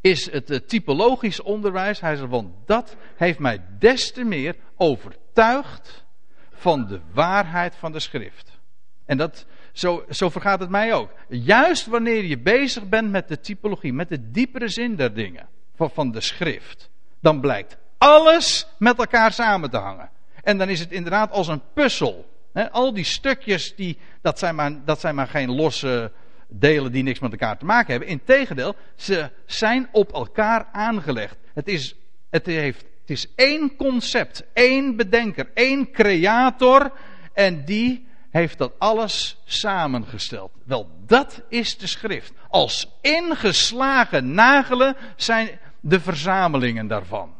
is 0.00 0.30
het 0.30 0.50
uh, 0.50 0.58
typologisch 0.58 1.42
onderwijs. 1.42 2.00
Hij 2.00 2.16
zegt: 2.16 2.30
Want 2.30 2.52
dat 2.64 2.96
heeft 3.16 3.38
mij 3.38 3.64
des 3.78 4.12
te 4.12 4.24
meer 4.24 4.56
overtuigd 4.76 6.04
van 6.50 6.86
de 6.86 7.00
waarheid 7.12 7.76
van 7.76 7.92
de 7.92 8.00
schrift. 8.00 8.60
En 9.04 9.16
dat, 9.16 9.46
zo, 9.72 10.04
zo 10.08 10.28
vergaat 10.28 10.60
het 10.60 10.70
mij 10.70 10.94
ook. 10.94 11.10
Juist 11.28 11.86
wanneer 11.86 12.24
je 12.24 12.38
bezig 12.38 12.88
bent 12.88 13.10
met 13.10 13.28
de 13.28 13.40
typologie, 13.40 13.92
met 13.92 14.08
de 14.08 14.30
diepere 14.30 14.68
zin 14.68 14.96
der 14.96 15.14
dingen 15.14 15.54
van, 15.76 16.10
de 16.10 16.20
schrift, 16.20 16.88
dan 17.20 17.40
blijkt 17.40 17.76
alles 17.98 18.66
met 18.78 18.98
elkaar 18.98 19.32
samen 19.32 19.70
te 19.70 19.76
hangen. 19.76 20.10
En 20.42 20.58
dan 20.58 20.68
is 20.68 20.80
het 20.80 20.92
inderdaad 20.92 21.30
als 21.30 21.48
een 21.48 21.62
puzzel. 21.74 22.34
al 22.70 22.94
die 22.94 23.04
stukjes, 23.04 23.74
die, 23.76 23.98
dat, 24.22 24.38
zijn 24.38 24.54
maar, 24.54 24.84
dat 24.84 25.00
zijn 25.00 25.14
maar 25.14 25.28
geen 25.28 25.50
losse 25.50 26.12
delen 26.48 26.92
die 26.92 27.02
niks 27.02 27.18
met 27.18 27.30
elkaar 27.30 27.58
te 27.58 27.64
maken 27.64 27.90
hebben. 27.90 28.08
Integendeel, 28.08 28.76
ze 28.96 29.30
zijn 29.46 29.88
op 29.92 30.12
elkaar 30.12 30.68
aangelegd. 30.72 31.36
Het 31.54 31.68
is, 31.68 31.94
het 32.30 32.46
heeft, 32.46 32.84
het 33.00 33.10
is 33.10 33.26
één 33.34 33.76
concept, 33.76 34.44
één 34.52 34.96
bedenker, 34.96 35.50
één 35.54 35.90
creator. 35.90 36.92
En 37.32 37.64
die 37.64 38.06
heeft 38.30 38.58
dat 38.58 38.72
alles 38.78 39.36
samengesteld. 39.44 40.52
Wel, 40.64 40.90
dat 41.06 41.42
is 41.48 41.78
de 41.78 41.86
schrift. 41.86 42.32
Als 42.48 42.88
ingeslagen 43.00 44.34
nagelen 44.34 44.96
zijn 45.16 45.48
de 45.88 46.00
verzamelingen 46.00 46.86
daarvan. 46.86 47.34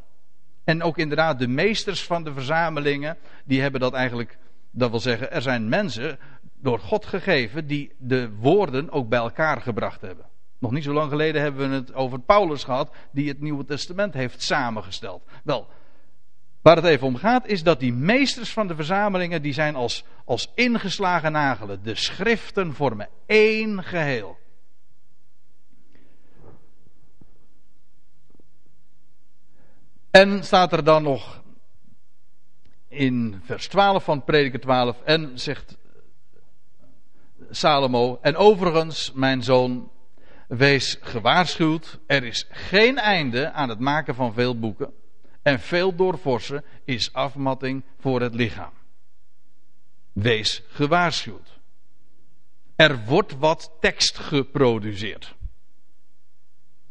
En 0.65 0.83
ook 0.83 0.99
inderdaad 0.99 1.39
de 1.39 1.49
meesters 1.49 2.05
van 2.05 2.25
de 2.25 2.33
verzamelingen, 2.33 3.17
die 3.45 3.61
hebben 3.61 3.81
dat 3.81 3.93
eigenlijk, 3.93 4.39
dat 4.71 4.91
wil 4.91 5.01
zeggen, 5.01 5.33
er 5.33 5.43
zijn 5.43 5.69
mensen 5.69 6.19
door 6.55 6.79
God 6.79 7.07
gegeven 7.07 7.67
die 7.67 7.93
de 7.99 8.31
woorden 8.31 8.91
ook 8.91 9.09
bij 9.09 9.19
elkaar 9.19 9.61
gebracht 9.61 10.01
hebben. 10.01 10.25
Nog 10.59 10.71
niet 10.71 10.85
zo 10.85 10.93
lang 10.93 11.11
geleden 11.11 11.43
hebben 11.43 11.69
we 11.69 11.75
het 11.75 11.95
over 11.95 12.21
Paulus 12.21 12.65
gehad, 12.65 12.95
die 13.13 13.29
het 13.29 13.41
Nieuwe 13.41 13.65
Testament 13.65 14.15
heeft 14.15 14.43
samengesteld. 14.43 15.23
Wel, 15.45 15.69
Waar 16.63 16.77
het 16.77 16.85
even 16.85 17.07
om 17.07 17.17
gaat 17.17 17.47
is 17.47 17.63
dat 17.63 17.81
die 17.81 17.93
meesters 17.93 18.53
van 18.53 18.67
de 18.67 18.75
verzamelingen, 18.75 19.43
die 19.43 19.53
zijn 19.53 19.75
als, 19.75 20.05
als 20.25 20.53
ingeslagen 20.55 21.33
nagelen. 21.33 21.83
De 21.83 21.95
schriften 21.95 22.75
vormen 22.75 23.09
één 23.27 23.85
geheel. 23.85 24.39
En 30.17 30.45
staat 30.45 30.73
er 30.73 30.85
dan 30.85 31.03
nog 31.03 31.43
in 32.89 33.41
vers 33.45 33.67
12 33.67 34.05
van 34.05 34.25
prediker 34.25 34.61
12 34.61 35.03
en 35.03 35.39
zegt 35.39 35.77
Salomo, 37.51 38.19
en 38.23 38.37
overigens 38.37 39.13
mijn 39.13 39.43
zoon, 39.43 39.91
wees 40.49 40.97
gewaarschuwd, 41.01 41.99
er 42.07 42.25
is 42.25 42.47
geen 42.51 42.99
einde 42.99 43.53
aan 43.53 43.69
het 43.69 43.79
maken 43.79 44.15
van 44.15 44.33
veel 44.33 44.59
boeken 44.59 44.93
en 45.43 45.61
veel 45.61 45.95
doorvorsen 45.95 46.65
is 46.85 47.13
afmatting 47.13 47.85
voor 47.99 48.21
het 48.21 48.35
lichaam. 48.35 48.73
Wees 50.13 50.63
gewaarschuwd. 50.69 51.59
Er 52.77 53.05
wordt 53.05 53.39
wat 53.39 53.77
tekst 53.81 54.19
geproduceerd. 54.19 55.35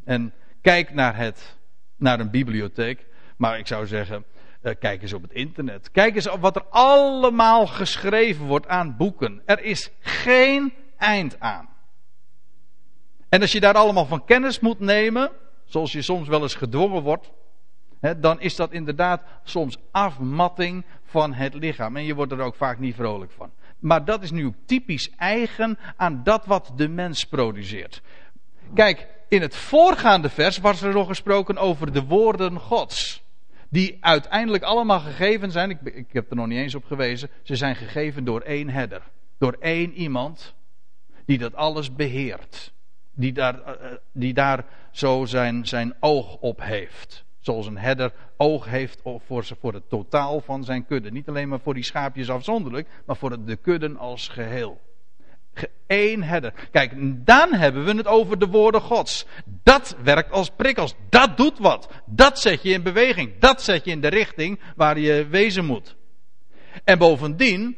En 0.04 0.34
kijk 0.60 0.94
naar, 0.94 1.16
het, 1.16 1.56
naar 1.96 2.20
een 2.20 2.30
bibliotheek. 2.30 3.14
Maar 3.36 3.58
ik 3.58 3.66
zou 3.66 3.86
zeggen, 3.86 4.24
uh, 4.62 4.72
kijk 4.78 5.02
eens 5.02 5.12
op 5.12 5.22
het 5.22 5.32
internet. 5.32 5.90
Kijk 5.90 6.14
eens 6.14 6.28
op 6.28 6.40
wat 6.40 6.56
er 6.56 6.64
allemaal 6.70 7.66
geschreven 7.66 8.46
wordt 8.46 8.68
aan 8.68 8.96
boeken. 8.96 9.42
Er 9.44 9.62
is 9.62 9.90
geen 10.00 10.72
eind 10.96 11.40
aan. 11.40 11.68
En 13.28 13.40
als 13.40 13.52
je 13.52 13.60
daar 13.60 13.74
allemaal 13.74 14.06
van 14.06 14.24
kennis 14.24 14.60
moet 14.60 14.80
nemen, 14.80 15.30
zoals 15.64 15.92
je 15.92 16.02
soms 16.02 16.28
wel 16.28 16.42
eens 16.42 16.54
gedwongen 16.54 17.02
wordt, 17.02 17.30
dan 18.16 18.40
is 18.40 18.56
dat 18.56 18.72
inderdaad 18.72 19.22
soms 19.44 19.78
afmatting 19.90 20.84
van 21.04 21.32
het 21.32 21.54
lichaam. 21.54 21.96
En 21.96 22.04
je 22.04 22.14
wordt 22.14 22.32
er 22.32 22.40
ook 22.40 22.54
vaak 22.54 22.78
niet 22.78 22.94
vrolijk 22.94 23.32
van. 23.32 23.50
Maar 23.78 24.04
dat 24.04 24.22
is 24.22 24.30
nu 24.30 24.52
typisch 24.66 25.10
eigen 25.16 25.78
aan 25.96 26.20
dat 26.24 26.46
wat 26.46 26.72
de 26.76 26.88
mens 26.88 27.24
produceert. 27.24 28.02
Kijk, 28.74 29.06
in 29.28 29.40
het 29.40 29.56
voorgaande 29.56 30.28
vers 30.28 30.58
was 30.58 30.82
er 30.82 30.92
nog 30.92 31.06
gesproken 31.06 31.56
over 31.56 31.92
de 31.92 32.04
woorden 32.04 32.58
Gods. 32.60 33.24
Die 33.70 33.96
uiteindelijk 34.00 34.64
allemaal 34.64 35.00
gegeven 35.00 35.50
zijn. 35.50 35.70
Ik, 35.70 35.80
ik 35.82 36.12
heb 36.12 36.30
er 36.30 36.36
nog 36.36 36.46
niet 36.46 36.58
eens 36.58 36.74
op 36.74 36.84
gewezen. 36.84 37.30
Ze 37.42 37.56
zijn 37.56 37.76
gegeven 37.76 38.24
door 38.24 38.40
één 38.40 38.68
herder. 38.68 39.02
Door 39.38 39.56
één 39.60 39.92
iemand 39.92 40.54
die 41.24 41.38
dat 41.38 41.54
alles 41.54 41.94
beheert. 41.94 42.72
Die 43.14 43.32
daar, 43.32 43.62
eh, 43.62 43.90
eh, 43.90 43.98
die 44.12 44.34
daar 44.34 44.64
zo 44.90 45.24
zijn, 45.24 45.66
zijn 45.66 45.94
oog 46.00 46.36
op 46.36 46.60
heeft. 46.62 47.24
Zoals 47.40 47.66
een 47.66 47.78
herder 47.78 48.12
oog 48.36 48.64
heeft 48.64 49.00
voor, 49.02 49.44
voor 49.60 49.72
het 49.72 49.88
totaal 49.88 50.40
van 50.40 50.64
zijn 50.64 50.86
kudde. 50.86 51.10
Niet 51.10 51.28
alleen 51.28 51.48
maar 51.48 51.60
voor 51.60 51.74
die 51.74 51.82
schaapjes 51.82 52.30
afzonderlijk, 52.30 52.88
maar 53.06 53.16
voor 53.16 53.44
de 53.44 53.56
kudden 53.56 53.96
als 53.96 54.28
geheel. 54.28 54.80
Eén. 55.86 56.52
Kijk, 56.70 56.92
dan 57.26 57.52
hebben 57.52 57.84
we 57.84 57.94
het 57.94 58.06
over 58.06 58.38
de 58.38 58.46
woorden 58.46 58.80
Gods. 58.80 59.26
Dat 59.44 59.96
werkt 60.02 60.30
als 60.30 60.50
prikkels. 60.56 60.94
Dat 61.10 61.36
doet 61.36 61.58
wat. 61.58 61.88
Dat 62.06 62.40
zet 62.40 62.62
je 62.62 62.70
in 62.70 62.82
beweging. 62.82 63.38
Dat 63.38 63.62
zet 63.62 63.84
je 63.84 63.90
in 63.90 64.00
de 64.00 64.08
richting 64.08 64.60
waar 64.76 64.98
je 64.98 65.26
wezen 65.26 65.64
moet. 65.64 65.96
En 66.84 66.98
bovendien, 66.98 67.76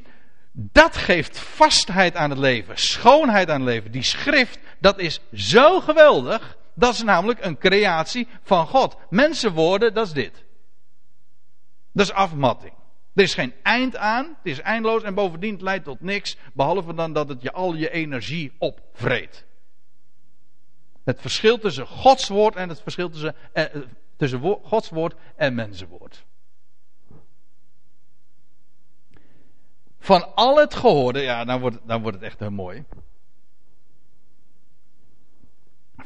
dat 0.53 0.97
geeft 0.97 1.39
vastheid 1.39 2.17
aan 2.17 2.31
het 2.31 2.39
leven, 2.39 2.77
schoonheid 2.77 3.51
aan 3.51 3.61
het 3.61 3.69
leven. 3.69 3.91
Die 3.91 4.03
schrift, 4.03 4.59
dat 4.81 4.99
is 4.99 5.21
zo 5.33 5.81
geweldig. 5.81 6.57
Dat 6.75 6.95
is 6.95 7.03
namelijk 7.03 7.45
een 7.45 7.59
creatie 7.59 8.29
van 8.43 8.67
God. 8.67 8.97
Mensenwoorden, 9.11 9.95
dat 9.95 10.07
is 10.07 10.13
dit. 10.13 10.45
Dat 11.93 12.07
is 12.07 12.13
afmatting. 12.13 12.73
Er 13.19 13.25
is 13.25 13.35
geen 13.35 13.55
eind 13.63 13.97
aan, 13.97 14.25
het 14.25 14.53
is 14.53 14.61
eindeloos 14.61 15.03
en 15.03 15.15
bovendien 15.15 15.53
het 15.53 15.63
leidt 15.63 15.85
tot 15.85 16.01
niks, 16.01 16.37
behalve 16.53 16.95
dan 16.95 17.13
dat 17.13 17.29
het 17.29 17.43
je 17.43 17.53
al 17.53 17.75
je 17.75 17.91
energie 17.91 18.53
opvreet. 18.59 19.47
Het 21.05 21.21
verschil 21.21 21.59
tussen 21.59 21.87
Gods 21.87 22.29
woord 22.29 22.57
en 22.57 22.69
het 22.69 22.81
verschil 22.81 23.11
tussen, 23.11 23.35
eh, 23.53 23.65
tussen 24.17 24.41
Gods 24.63 24.89
woord 24.89 25.15
en 25.37 25.55
mensenwoord. 25.55 26.25
Van 29.99 30.35
al 30.35 30.57
het 30.57 30.75
gehoorde, 30.75 31.21
ja, 31.21 31.45
dan 31.45 31.61
wordt, 31.61 31.79
dan 31.87 32.03
wordt 32.03 32.17
het 32.17 32.27
echt 32.27 32.39
heel 32.39 32.51
mooi 32.51 32.85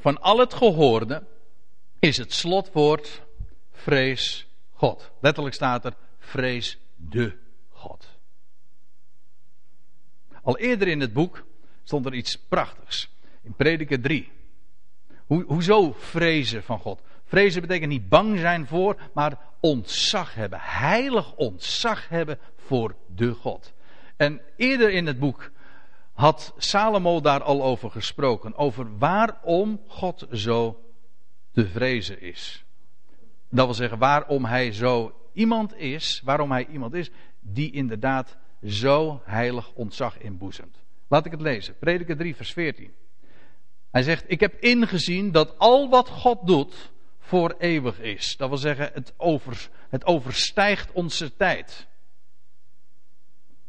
van 0.03 0.21
al 0.21 0.39
het 0.39 0.55
gehoorde 0.55 1.23
is 1.99 2.17
het 2.17 2.33
slotwoord 2.33 3.23
vrees 3.71 4.47
God. 4.73 5.11
Letterlijk 5.21 5.55
staat 5.55 5.85
er 5.85 5.95
vrees 6.19 6.79
de 7.09 7.39
God. 7.69 8.09
Al 10.43 10.59
eerder 10.59 10.89
in 10.89 11.01
het 11.01 11.13
boek 11.13 11.45
stond 11.85 12.07
er 12.07 12.15
iets 12.15 12.39
prachtigs. 12.39 13.11
In 13.43 13.55
Prediker 13.55 14.01
3. 14.01 14.31
Hoe, 15.27 15.45
hoezo 15.45 15.93
vrezen 15.93 16.63
van 16.63 16.79
God? 16.79 17.03
Vrezen 17.25 17.61
betekent 17.61 17.91
niet 17.91 18.09
bang 18.09 18.39
zijn 18.39 18.67
voor, 18.67 18.97
maar 19.15 19.39
ontzag 19.61 20.35
hebben. 20.35 20.59
Heilig 20.63 21.35
ontzag 21.35 22.09
hebben 22.09 22.39
voor 22.57 22.95
de 23.07 23.33
God. 23.33 23.73
En 24.17 24.41
eerder 24.57 24.91
in 24.91 25.07
het 25.07 25.19
boek 25.19 25.51
had 26.13 26.55
Salomo 26.57 27.21
daar 27.21 27.43
al 27.43 27.63
over 27.63 27.91
gesproken. 27.91 28.57
Over 28.57 28.99
waarom 28.99 29.81
God 29.87 30.27
zo 30.33 30.85
te 31.53 31.69
vrezen 31.69 32.21
is. 32.21 32.65
Dat 33.49 33.65
wil 33.65 33.75
zeggen, 33.75 33.99
waarom 33.99 34.45
hij 34.45 34.73
zo 34.73 35.22
iemand 35.33 35.77
is, 35.77 36.21
waarom 36.25 36.51
hij 36.51 36.67
iemand 36.67 36.95
is, 36.95 37.11
die 37.41 37.73
inderdaad 37.73 38.37
zo 38.65 39.21
heilig 39.25 39.73
ontzag 39.73 40.19
inboezemt. 40.19 40.77
Laat 41.09 41.27
ik 41.27 41.33
het 41.33 41.41
lezen. 41.41 41.79
Prediker 41.79 42.17
3, 42.17 42.37
vers 42.37 42.53
14. 42.53 42.93
Hij 43.91 44.03
zegt: 44.03 44.25
Ik 44.27 44.41
heb 44.41 44.55
ingezien 44.61 45.33
dat 45.33 45.59
al 45.59 45.89
wat 45.89 46.09
God 46.09 46.47
doet 46.47 46.93
voor 47.19 47.55
eeuwig 47.59 48.01
is. 48.01 48.37
Dat 48.37 48.49
wil 48.49 48.59
zeggen, 48.59 48.91
het, 48.95 49.15
over, 49.17 49.69
het 49.89 50.07
overstijgt 50.07 50.93
onze 50.93 51.37
tijd. 51.37 51.87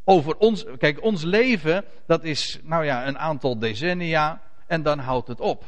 Over 0.03 0.37
ons, 0.37 0.65
kijk, 0.77 1.01
ons 1.01 1.23
leven, 1.23 1.85
dat 2.05 2.23
is, 2.23 2.59
nou 2.63 2.85
ja, 2.85 3.07
een 3.07 3.17
aantal 3.17 3.59
decennia 3.59 4.41
en 4.67 4.83
dan 4.83 4.99
houdt 4.99 5.27
het 5.27 5.39
op. 5.39 5.63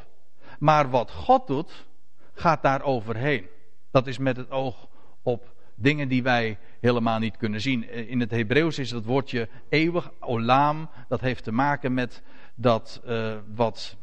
Maar 0.59 0.89
wat 0.89 1.11
God 1.11 1.47
doet, 1.47 1.85
gaat 2.33 2.61
daar 2.61 2.81
overheen. 2.81 3.47
Dat 3.91 4.07
is 4.07 4.17
met 4.17 4.37
het 4.37 4.51
oog 4.51 4.87
op 5.21 5.54
dingen 5.75 6.07
die 6.07 6.23
wij 6.23 6.57
helemaal 6.79 7.19
niet 7.19 7.37
kunnen 7.37 7.61
zien. 7.61 7.89
In 8.07 8.19
het 8.19 8.31
Hebreeuws 8.31 8.79
is 8.79 8.89
dat 8.89 9.05
woordje 9.05 9.49
eeuwig, 9.69 10.11
olam, 10.19 10.89
dat 11.07 11.21
heeft 11.21 11.43
te 11.43 11.51
maken 11.51 11.93
met 11.93 12.23
dat 12.55 13.01
uh, 13.05 13.35
wat 13.55 13.97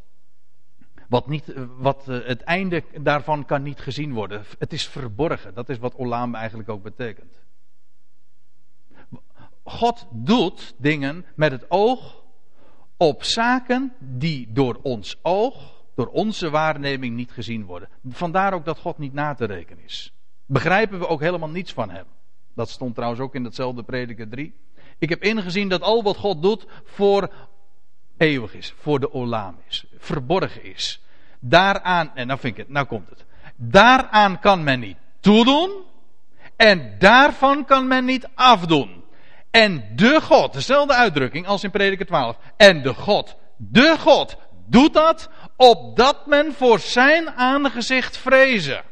wat, 1.12 1.26
niet, 1.26 1.52
wat 1.78 2.08
uh, 2.08 2.26
het 2.26 2.42
einde 2.42 2.84
daarvan 3.00 3.44
kan 3.44 3.62
niet 3.62 3.80
gezien 3.80 4.12
worden. 4.12 4.44
Het 4.58 4.72
is 4.72 4.88
verborgen. 4.88 5.54
Dat 5.54 5.68
is 5.68 5.78
wat 5.78 5.94
olam 5.94 6.34
eigenlijk 6.34 6.68
ook 6.68 6.82
betekent. 6.82 7.40
God 9.64 10.06
doet 10.10 10.74
dingen 10.78 11.24
met 11.34 11.52
het 11.52 11.64
oog 11.68 12.24
op 12.96 13.24
zaken 13.24 13.92
die 13.98 14.52
door 14.52 14.78
ons 14.82 15.18
oog, 15.22 15.84
door 15.94 16.06
onze 16.06 16.50
waarneming 16.50 17.16
niet 17.16 17.30
gezien 17.30 17.64
worden. 17.64 17.88
Vandaar 18.08 18.52
ook 18.52 18.64
dat 18.64 18.78
God 18.78 18.98
niet 18.98 19.12
na 19.12 19.34
te 19.34 19.44
rekenen 19.44 19.84
is. 19.84 20.12
Begrijpen 20.52 20.98
we 20.98 21.08
ook 21.08 21.20
helemaal 21.20 21.48
niets 21.48 21.72
van 21.72 21.90
hem. 21.90 22.04
Dat 22.54 22.70
stond 22.70 22.94
trouwens 22.94 23.20
ook 23.22 23.34
in 23.34 23.42
datzelfde 23.42 23.82
prediker 23.82 24.28
3. 24.28 24.54
Ik 24.98 25.08
heb 25.08 25.22
ingezien 25.22 25.68
dat 25.68 25.82
al 25.82 26.02
wat 26.02 26.16
God 26.16 26.42
doet 26.42 26.66
voor 26.84 27.32
eeuwig 28.16 28.54
is, 28.54 28.74
voor 28.76 29.00
de 29.00 29.12
olam 29.12 29.58
is, 29.68 29.84
verborgen 29.98 30.64
is. 30.64 31.00
Daaraan, 31.40 32.10
en 32.14 32.26
nou 32.26 32.38
vind 32.38 32.52
ik 32.52 32.64
het, 32.64 32.68
nou 32.68 32.86
komt 32.86 33.08
het. 33.08 33.24
Daaraan 33.56 34.38
kan 34.38 34.64
men 34.64 34.80
niet 34.80 34.96
toedoen 35.20 35.82
en 36.56 36.96
daarvan 36.98 37.64
kan 37.64 37.86
men 37.86 38.04
niet 38.04 38.28
afdoen. 38.34 39.04
En 39.50 39.92
de 39.96 40.20
God, 40.20 40.52
dezelfde 40.52 40.94
uitdrukking 40.94 41.46
als 41.46 41.64
in 41.64 41.70
Prediker 41.70 42.06
12. 42.06 42.36
En 42.56 42.82
de 42.82 42.94
God, 42.94 43.36
de 43.56 43.96
God 43.98 44.36
doet 44.66 44.94
dat 44.94 45.30
opdat 45.56 46.26
men 46.26 46.52
voor 46.52 46.78
zijn 46.78 47.30
aangezicht 47.30 48.16
vrezen. 48.16 48.90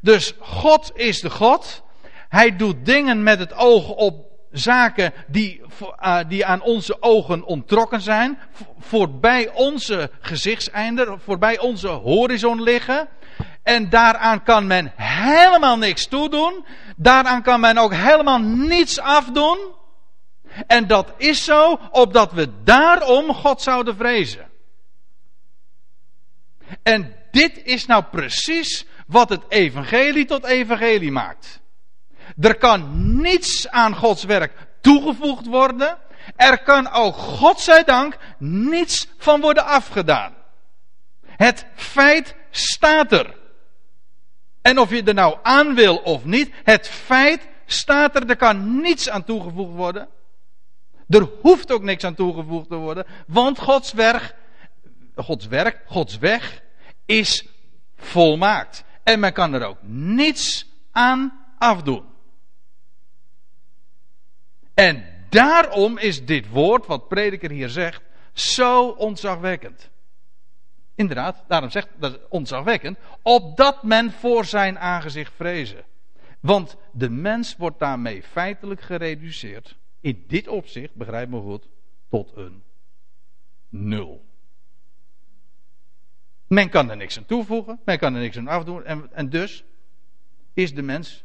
Dus 0.00 0.32
God 0.38 0.90
is 0.94 1.20
de 1.20 1.30
God. 1.30 1.82
Hij 2.28 2.56
doet 2.56 2.86
dingen 2.86 3.22
met 3.22 3.38
het 3.38 3.54
oog 3.54 3.88
op 3.88 4.26
zaken 4.50 5.12
die, 5.26 5.60
uh, 6.00 6.18
die 6.28 6.46
aan 6.46 6.62
onze 6.62 7.02
ogen 7.02 7.44
ontrokken 7.44 8.00
zijn, 8.00 8.38
voorbij 8.78 9.50
onze 9.52 10.10
gezichtseinder, 10.20 11.20
voorbij 11.20 11.58
onze 11.58 11.88
horizon 11.88 12.62
liggen. 12.62 13.08
En 13.62 13.88
daaraan 13.88 14.42
kan 14.42 14.66
men 14.66 14.92
helemaal 14.96 15.78
niks 15.78 16.06
toedoen. 16.06 16.64
Daaraan 16.96 17.42
kan 17.42 17.60
men 17.60 17.78
ook 17.78 17.94
helemaal 17.94 18.38
niets 18.38 19.00
afdoen. 19.00 19.58
En 20.66 20.86
dat 20.86 21.12
is 21.16 21.44
zo, 21.44 21.78
opdat 21.90 22.32
we 22.32 22.62
daarom 22.64 23.34
God 23.34 23.62
zouden 23.62 23.96
vrezen. 23.96 24.48
En 26.82 27.16
dit 27.30 27.62
is 27.64 27.86
nou 27.86 28.04
precies 28.10 28.86
wat 29.08 29.28
het 29.28 29.42
evangelie 29.48 30.24
tot 30.24 30.44
evangelie 30.44 31.10
maakt. 31.10 31.60
Er 32.40 32.54
kan 32.54 32.88
niets 33.20 33.68
aan 33.68 33.94
Gods 33.94 34.24
werk 34.24 34.52
toegevoegd 34.80 35.46
worden. 35.46 35.98
Er 36.36 36.62
kan 36.62 36.90
ook, 36.90 37.14
godzijdank, 37.14 38.16
niets 38.38 39.08
van 39.18 39.40
worden 39.40 39.64
afgedaan. 39.64 40.34
Het 41.26 41.66
feit 41.74 42.34
staat 42.50 43.12
er. 43.12 43.36
En 44.62 44.78
of 44.78 44.90
je 44.90 45.02
er 45.02 45.14
nou 45.14 45.38
aan 45.42 45.74
wil 45.74 45.96
of 45.96 46.24
niet, 46.24 46.50
het 46.64 46.88
feit 46.88 47.48
staat 47.66 48.16
er. 48.16 48.26
Er 48.26 48.36
kan 48.36 48.80
niets 48.80 49.08
aan 49.10 49.24
toegevoegd 49.24 49.74
worden. 49.74 50.08
Er 51.08 51.28
hoeft 51.40 51.72
ook 51.72 51.82
niks 51.82 52.04
aan 52.04 52.14
toegevoegd 52.14 52.68
te 52.68 52.74
worden, 52.74 53.06
want 53.26 53.58
Gods 53.58 53.92
werk, 53.92 54.34
Gods 55.14 55.46
werk, 55.46 55.80
Gods 55.86 56.18
weg 56.18 56.62
is 57.06 57.46
volmaakt. 57.96 58.84
En 59.08 59.20
men 59.20 59.32
kan 59.32 59.52
er 59.52 59.66
ook 59.66 59.82
niets 59.82 60.66
aan 60.92 61.46
afdoen. 61.58 62.04
En 64.74 65.04
daarom 65.28 65.98
is 65.98 66.24
dit 66.24 66.48
woord, 66.48 66.86
wat 66.86 67.08
prediker 67.08 67.50
hier 67.50 67.68
zegt, 67.68 68.02
zo 68.32 68.88
ontzagwekkend. 68.88 69.90
Inderdaad, 70.94 71.44
daarom 71.46 71.70
zegt 71.70 71.88
dat 71.96 72.28
ontzagwekkend, 72.28 72.98
opdat 73.22 73.82
men 73.82 74.12
voor 74.12 74.44
zijn 74.44 74.78
aangezicht 74.78 75.32
vrezen. 75.34 75.84
Want 76.40 76.76
de 76.92 77.10
mens 77.10 77.56
wordt 77.56 77.78
daarmee 77.78 78.22
feitelijk 78.22 78.80
gereduceerd, 78.80 79.76
in 80.00 80.24
dit 80.26 80.48
opzicht, 80.48 80.94
begrijp 80.94 81.28
me 81.28 81.40
goed, 81.40 81.68
tot 82.08 82.32
een 82.36 82.62
nul. 83.68 84.27
Men 86.48 86.68
kan 86.68 86.90
er 86.90 86.96
niks 86.96 87.16
aan 87.18 87.26
toevoegen, 87.26 87.80
men 87.84 87.98
kan 87.98 88.14
er 88.14 88.20
niks 88.20 88.36
aan 88.36 88.48
afdoen, 88.48 88.84
en, 88.84 89.12
en 89.12 89.28
dus 89.28 89.64
is 90.52 90.74
de 90.74 90.82
mens 90.82 91.24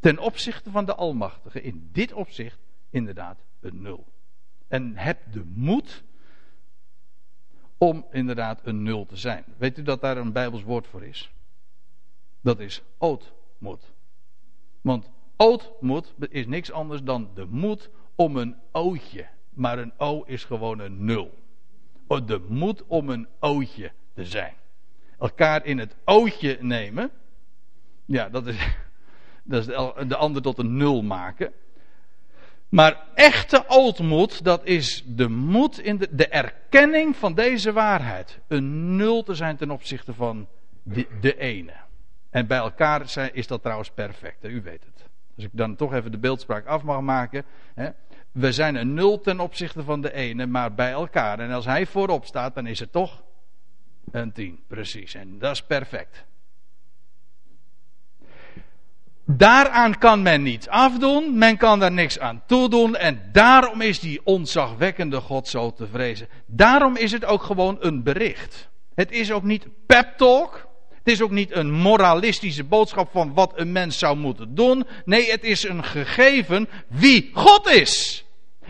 ten 0.00 0.18
opzichte 0.18 0.70
van 0.70 0.84
de 0.84 0.94
Almachtige 0.94 1.62
in 1.62 1.88
dit 1.92 2.12
opzicht 2.12 2.58
inderdaad 2.90 3.38
een 3.60 3.82
nul. 3.82 4.06
En 4.68 4.96
heb 4.96 5.32
de 5.32 5.44
moed 5.54 6.04
om 7.78 8.06
inderdaad 8.10 8.60
een 8.66 8.82
nul 8.82 9.06
te 9.06 9.16
zijn. 9.16 9.44
Weet 9.56 9.78
u 9.78 9.82
dat 9.82 10.00
daar 10.00 10.16
een 10.16 10.32
Bijbels 10.32 10.62
woord 10.62 10.86
voor 10.86 11.04
is? 11.04 11.30
Dat 12.40 12.60
is 12.60 12.82
ootmoed. 12.98 13.92
Want 14.80 15.10
ootmoed 15.36 16.14
is 16.28 16.46
niks 16.46 16.72
anders 16.72 17.02
dan 17.02 17.30
de 17.34 17.44
moed 17.44 17.90
om 18.14 18.36
een 18.36 18.56
ootje. 18.72 19.28
Maar 19.50 19.78
een 19.78 19.92
o 19.96 20.22
is 20.22 20.44
gewoon 20.44 20.78
een 20.78 21.04
nul. 21.04 21.38
De 22.08 22.44
moed 22.48 22.84
om 22.86 23.08
een 23.08 23.28
ootje 23.40 23.90
te 24.14 24.24
zijn. 24.24 24.54
Elkaar 25.18 25.64
in 25.64 25.78
het 25.78 25.96
ootje 26.04 26.58
nemen. 26.60 27.10
Ja, 28.04 28.28
dat 28.28 28.46
is, 28.46 28.56
dat 29.42 29.60
is 29.60 29.66
de 30.08 30.16
ander 30.16 30.42
tot 30.42 30.58
een 30.58 30.76
nul 30.76 31.02
maken. 31.02 31.52
Maar 32.68 33.06
echte 33.14 33.64
ootmoed, 33.68 34.44
dat 34.44 34.64
is 34.64 35.04
de 35.06 35.28
moed 35.28 35.78
in 35.78 35.96
de, 35.96 36.08
de 36.10 36.28
erkenning 36.28 37.16
van 37.16 37.34
deze 37.34 37.72
waarheid. 37.72 38.38
Een 38.48 38.96
nul 38.96 39.22
te 39.22 39.34
zijn 39.34 39.56
ten 39.56 39.70
opzichte 39.70 40.14
van 40.14 40.48
de, 40.82 41.06
de 41.20 41.38
ene. 41.38 41.72
En 42.30 42.46
bij 42.46 42.58
elkaar 42.58 43.08
zijn, 43.08 43.34
is 43.34 43.46
dat 43.46 43.62
trouwens 43.62 43.90
perfect, 43.90 44.44
u 44.44 44.62
weet 44.62 44.84
het. 44.84 45.08
Als 45.36 45.44
ik 45.44 45.50
dan 45.52 45.76
toch 45.76 45.94
even 45.94 46.10
de 46.10 46.18
beeldspraak 46.18 46.66
af 46.66 46.82
mag 46.82 47.00
maken. 47.00 47.44
Hè. 47.74 47.90
We 48.38 48.52
zijn 48.52 48.74
een 48.74 48.94
nul 48.94 49.20
ten 49.20 49.40
opzichte 49.40 49.82
van 49.82 50.00
de 50.00 50.12
ene, 50.12 50.46
maar 50.46 50.74
bij 50.74 50.90
elkaar. 50.90 51.38
En 51.38 51.50
als 51.50 51.64
hij 51.64 51.86
voorop 51.86 52.24
staat, 52.24 52.54
dan 52.54 52.66
is 52.66 52.78
het 52.78 52.92
toch 52.92 53.22
een 54.10 54.32
tien, 54.32 54.60
precies. 54.68 55.14
En 55.14 55.38
dat 55.38 55.52
is 55.52 55.62
perfect. 55.62 56.24
Daaraan 59.24 59.98
kan 59.98 60.22
men 60.22 60.42
niets 60.42 60.68
afdoen, 60.68 61.38
men 61.38 61.56
kan 61.56 61.78
daar 61.78 61.92
niks 61.92 62.18
aan 62.18 62.42
toedoen 62.46 62.96
en 62.96 63.22
daarom 63.32 63.80
is 63.80 64.00
die 64.00 64.20
ontzagwekkende 64.24 65.20
God 65.20 65.48
zo 65.48 65.72
te 65.72 65.86
vrezen. 65.86 66.28
Daarom 66.46 66.96
is 66.96 67.12
het 67.12 67.24
ook 67.24 67.42
gewoon 67.42 67.76
een 67.80 68.02
bericht. 68.02 68.68
Het 68.94 69.10
is 69.10 69.32
ook 69.32 69.42
niet 69.42 69.66
pep 69.86 70.16
talk, 70.16 70.68
het 70.90 71.08
is 71.08 71.22
ook 71.22 71.30
niet 71.30 71.52
een 71.52 71.72
moralistische 71.72 72.64
boodschap 72.64 73.10
van 73.10 73.34
wat 73.34 73.52
een 73.54 73.72
mens 73.72 73.98
zou 73.98 74.16
moeten 74.16 74.54
doen. 74.54 74.86
Nee, 75.04 75.30
het 75.30 75.44
is 75.44 75.62
een 75.62 75.84
gegeven 75.84 76.68
wie 76.88 77.30
God 77.32 77.68
is. 77.68 78.22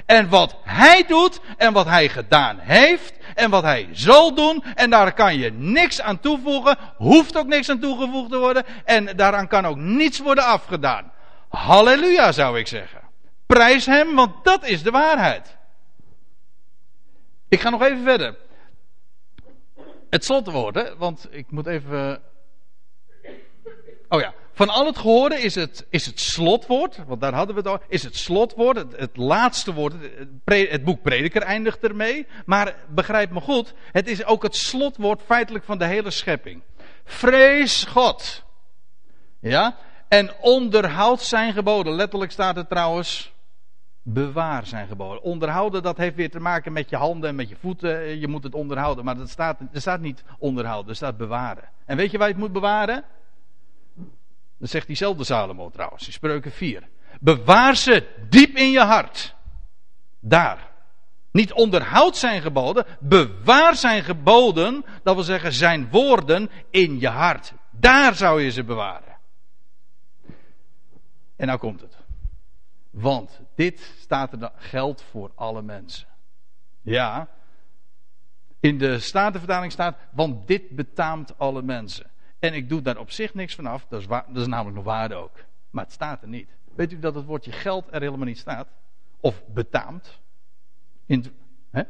En 0.08 0.28
wat 0.28 0.56
hij 0.62 1.04
doet 1.06 1.40
en 1.56 1.72
wat 1.72 1.86
hij 1.86 2.08
gedaan 2.08 2.58
heeft 2.58 3.14
en 3.34 3.50
wat 3.50 3.62
hij 3.62 3.88
zal 3.92 4.34
doen. 4.34 4.64
En 4.74 4.90
daar 4.90 5.12
kan 5.12 5.36
je 5.36 5.52
niks 5.52 6.00
aan 6.00 6.20
toevoegen. 6.20 6.78
Hoeft 6.96 7.36
ook 7.36 7.46
niks 7.46 7.68
aan 7.68 7.80
toegevoegd 7.80 8.30
te 8.30 8.38
worden. 8.38 8.64
En 8.84 9.16
daaraan 9.16 9.48
kan 9.48 9.66
ook 9.66 9.76
niets 9.76 10.18
worden 10.18 10.44
afgedaan. 10.44 11.12
Halleluja 11.48 12.32
zou 12.32 12.58
ik 12.58 12.66
zeggen. 12.66 13.00
Prijs 13.46 13.86
hem, 13.86 14.14
want 14.14 14.44
dat 14.44 14.66
is 14.66 14.82
de 14.82 14.90
waarheid. 14.90 15.56
Ik 17.48 17.60
ga 17.60 17.70
nog 17.70 17.82
even 17.82 18.02
verder. 18.02 18.36
Het 20.10 20.24
slotwoord, 20.24 20.74
hè, 20.74 20.96
want 20.96 21.26
ik 21.30 21.50
moet 21.50 21.66
even. 21.66 22.22
Oh 24.08 24.20
ja, 24.20 24.34
van 24.58 24.68
al 24.68 24.86
het 24.86 24.98
gehoorde 24.98 25.40
is 25.40 25.54
het, 25.54 25.86
is 25.90 26.06
het 26.06 26.20
slotwoord, 26.20 26.98
want 27.06 27.20
daar 27.20 27.34
hadden 27.34 27.54
we 27.54 27.60
het 27.60 27.70
al, 27.70 27.80
is 27.88 28.02
het 28.02 28.16
slotwoord, 28.16 28.84
het, 28.96 29.16
laatste 29.16 29.74
woord. 29.74 29.92
Het, 29.92 30.70
het, 30.70 30.84
boek 30.84 31.02
Prediker 31.02 31.42
eindigt 31.42 31.84
ermee. 31.84 32.26
Maar 32.46 32.74
begrijp 32.88 33.30
me 33.30 33.40
goed, 33.40 33.74
het 33.92 34.08
is 34.08 34.24
ook 34.24 34.42
het 34.42 34.56
slotwoord 34.56 35.22
feitelijk 35.26 35.64
van 35.64 35.78
de 35.78 35.84
hele 35.84 36.10
schepping. 36.10 36.62
Vrees 37.04 37.84
God. 37.84 38.44
Ja? 39.40 39.76
En 40.08 40.30
onderhoud 40.40 41.20
zijn 41.20 41.52
geboden. 41.52 41.94
Letterlijk 41.94 42.32
staat 42.32 42.56
het 42.56 42.68
trouwens, 42.68 43.32
Bewaar 44.02 44.66
zijn 44.66 44.86
geboden. 44.86 45.22
Onderhouden, 45.22 45.82
dat 45.82 45.96
heeft 45.96 46.14
weer 46.14 46.30
te 46.30 46.40
maken 46.40 46.72
met 46.72 46.90
je 46.90 46.96
handen 46.96 47.28
en 47.28 47.34
met 47.34 47.48
je 47.48 47.56
voeten. 47.60 48.20
Je 48.20 48.28
moet 48.28 48.42
het 48.42 48.54
onderhouden. 48.54 49.04
Maar 49.04 49.16
dat 49.16 49.28
staat, 49.28 49.60
er 49.72 49.80
staat 49.80 50.00
niet 50.00 50.24
onderhouden, 50.38 50.90
er 50.90 50.96
staat 50.96 51.16
bewaren. 51.16 51.64
En 51.84 51.96
weet 51.96 52.10
je 52.10 52.18
waar 52.18 52.26
je 52.26 52.32
het 52.32 52.42
moet 52.42 52.52
bewaren? 52.52 53.04
Dat 54.58 54.70
zegt 54.70 54.86
diezelfde 54.86 55.24
Salomo 55.24 55.70
trouwens, 55.70 56.06
in 56.06 56.12
spreuken 56.12 56.52
4. 56.52 56.88
Bewaar 57.20 57.76
ze 57.76 58.06
diep 58.28 58.56
in 58.56 58.70
je 58.70 58.80
hart. 58.80 59.34
Daar. 60.20 60.70
Niet 61.30 61.52
onderhoud 61.52 62.16
zijn 62.16 62.42
geboden, 62.42 62.86
bewaar 63.00 63.76
zijn 63.76 64.02
geboden, 64.02 64.84
dat 65.02 65.14
wil 65.14 65.24
zeggen 65.24 65.52
zijn 65.52 65.90
woorden 65.90 66.50
in 66.70 67.00
je 67.00 67.08
hart. 67.08 67.52
Daar 67.70 68.14
zou 68.14 68.42
je 68.42 68.50
ze 68.50 68.64
bewaren. 68.64 69.16
En 71.36 71.46
nou 71.46 71.58
komt 71.58 71.80
het. 71.80 71.96
Want 72.90 73.40
dit 73.54 73.94
staat 74.00 74.32
er 74.32 74.52
geldt 74.56 75.02
voor 75.10 75.32
alle 75.34 75.62
mensen. 75.62 76.08
Ja. 76.82 77.28
In 78.60 78.78
de 78.78 78.98
Statenvertaling 78.98 79.72
staat, 79.72 79.96
want 80.12 80.46
dit 80.46 80.70
betaamt 80.70 81.38
alle 81.38 81.62
mensen. 81.62 82.10
En 82.38 82.54
ik 82.54 82.68
doe 82.68 82.82
daar 82.82 82.98
op 82.98 83.10
zich 83.10 83.34
niks 83.34 83.54
vanaf, 83.54 83.86
dat 83.88 84.00
is, 84.00 84.06
dat 84.06 84.36
is 84.36 84.46
namelijk 84.46 84.76
nog 84.76 84.84
waarde 84.84 85.14
ook. 85.14 85.36
Maar 85.70 85.84
het 85.84 85.92
staat 85.92 86.22
er 86.22 86.28
niet. 86.28 86.48
Weet 86.74 86.92
u 86.92 86.98
dat 86.98 87.14
het 87.14 87.24
woordje 87.24 87.52
geld 87.52 87.86
er 87.90 88.00
helemaal 88.00 88.26
niet 88.26 88.38
staat? 88.38 88.68
Of 89.20 89.42
betaamt? 89.46 90.18
In, 91.06 91.24
hè? 91.70 91.82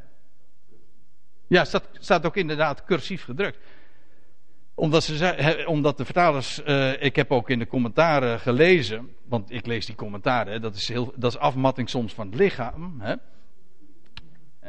Ja, 1.46 1.64
staat, 1.64 1.88
staat 1.92 2.26
ook 2.26 2.36
inderdaad 2.36 2.84
cursief 2.84 3.24
gedrukt 3.24 3.58
omdat, 4.78 5.04
ze, 5.04 5.64
omdat 5.66 5.96
de 5.96 6.04
vertalers, 6.04 6.62
uh, 6.66 7.02
ik 7.02 7.16
heb 7.16 7.32
ook 7.32 7.50
in 7.50 7.58
de 7.58 7.66
commentaren 7.66 8.40
gelezen, 8.40 9.14
want 9.24 9.50
ik 9.50 9.66
lees 9.66 9.86
die 9.86 9.94
commentaren, 9.94 10.60
dat 10.60 10.74
is, 10.74 10.88
heel, 10.88 11.12
dat 11.16 11.32
is 11.32 11.38
afmatting 11.38 11.90
soms 11.90 12.14
van 12.14 12.26
het 12.26 12.34
lichaam. 12.34 13.00
Hè? 13.00 13.14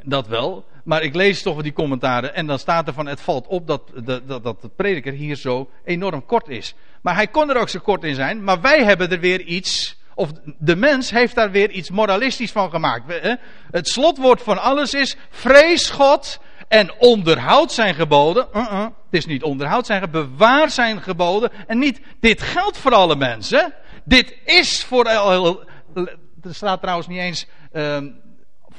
Dat 0.03 0.27
wel, 0.27 0.65
maar 0.83 1.03
ik 1.03 1.15
lees 1.15 1.41
toch 1.41 1.61
die 1.61 1.73
commentaren 1.73 2.35
en 2.35 2.47
dan 2.47 2.59
staat 2.59 2.87
er 2.87 2.93
van 2.93 3.07
het 3.07 3.21
valt 3.21 3.47
op 3.47 3.67
dat, 3.67 3.81
dat, 4.03 4.43
dat, 4.43 4.61
de 4.61 4.69
prediker 4.75 5.13
hier 5.13 5.35
zo 5.35 5.69
enorm 5.83 6.25
kort 6.25 6.47
is. 6.47 6.75
Maar 7.01 7.15
hij 7.15 7.27
kon 7.27 7.49
er 7.49 7.57
ook 7.57 7.69
zo 7.69 7.79
kort 7.79 8.03
in 8.03 8.15
zijn, 8.15 8.43
maar 8.43 8.61
wij 8.61 8.83
hebben 8.83 9.11
er 9.11 9.19
weer 9.19 9.41
iets, 9.41 9.97
of 10.15 10.31
de 10.57 10.75
mens 10.75 11.09
heeft 11.09 11.35
daar 11.35 11.51
weer 11.51 11.69
iets 11.69 11.89
moralistisch 11.89 12.51
van 12.51 12.69
gemaakt. 12.69 13.37
Het 13.71 13.87
slotwoord 13.87 14.41
van 14.41 14.61
alles 14.61 14.93
is, 14.93 15.17
vrees 15.29 15.89
God 15.89 16.39
en 16.67 16.93
onderhoud 16.97 17.71
zijn 17.71 17.95
geboden. 17.95 18.47
Uh 18.53 18.67
-uh, 18.71 18.81
het 18.81 18.91
is 19.09 19.25
niet 19.25 19.43
onderhoud 19.43 19.85
zijn 19.85 20.01
geboden, 20.01 20.31
bewaar 20.31 20.69
zijn 20.69 21.01
geboden. 21.01 21.51
En 21.67 21.79
niet, 21.79 22.01
dit 22.19 22.41
geldt 22.41 22.77
voor 22.77 22.93
alle 22.93 23.15
mensen. 23.15 23.73
Dit 24.03 24.37
is 24.45 24.83
voor, 24.83 25.05
er 25.05 26.55
staat 26.55 26.81
trouwens 26.81 27.07
niet 27.07 27.19
eens 27.19 27.47
uh, 27.73 27.97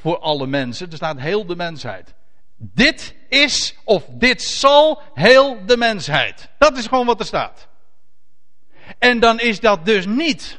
voor 0.00 0.18
alle 0.18 0.46
mensen, 0.46 0.90
er 0.90 0.96
staat 0.96 1.20
heel 1.20 1.46
de 1.46 1.56
mensheid. 1.56 2.14
Dit 2.56 3.14
is 3.28 3.76
of 3.84 4.04
dit 4.08 4.42
zal 4.42 5.02
heel 5.14 5.66
de 5.66 5.76
mensheid. 5.76 6.48
Dat 6.58 6.78
is 6.78 6.86
gewoon 6.86 7.06
wat 7.06 7.20
er 7.20 7.26
staat. 7.26 7.68
En 8.98 9.20
dan 9.20 9.40
is 9.40 9.60
dat 9.60 9.84
dus 9.84 10.06
niet 10.06 10.58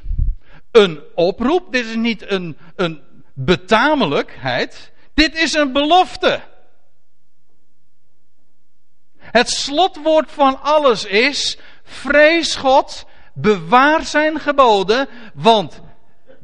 een 0.71 1.01
oproep, 1.15 1.71
dit 1.71 1.85
is 1.85 1.95
niet 1.95 2.31
een, 2.31 2.57
een 2.75 3.01
betamelijkheid, 3.33 4.91
dit 5.13 5.35
is 5.35 5.53
een 5.53 5.71
belofte. 5.71 6.41
Het 9.17 9.49
slotwoord 9.49 10.31
van 10.31 10.61
alles 10.61 11.05
is: 11.05 11.57
vrees 11.83 12.55
God, 12.55 13.05
bewaar 13.33 14.05
zijn 14.05 14.39
geboden, 14.39 15.07
want 15.33 15.81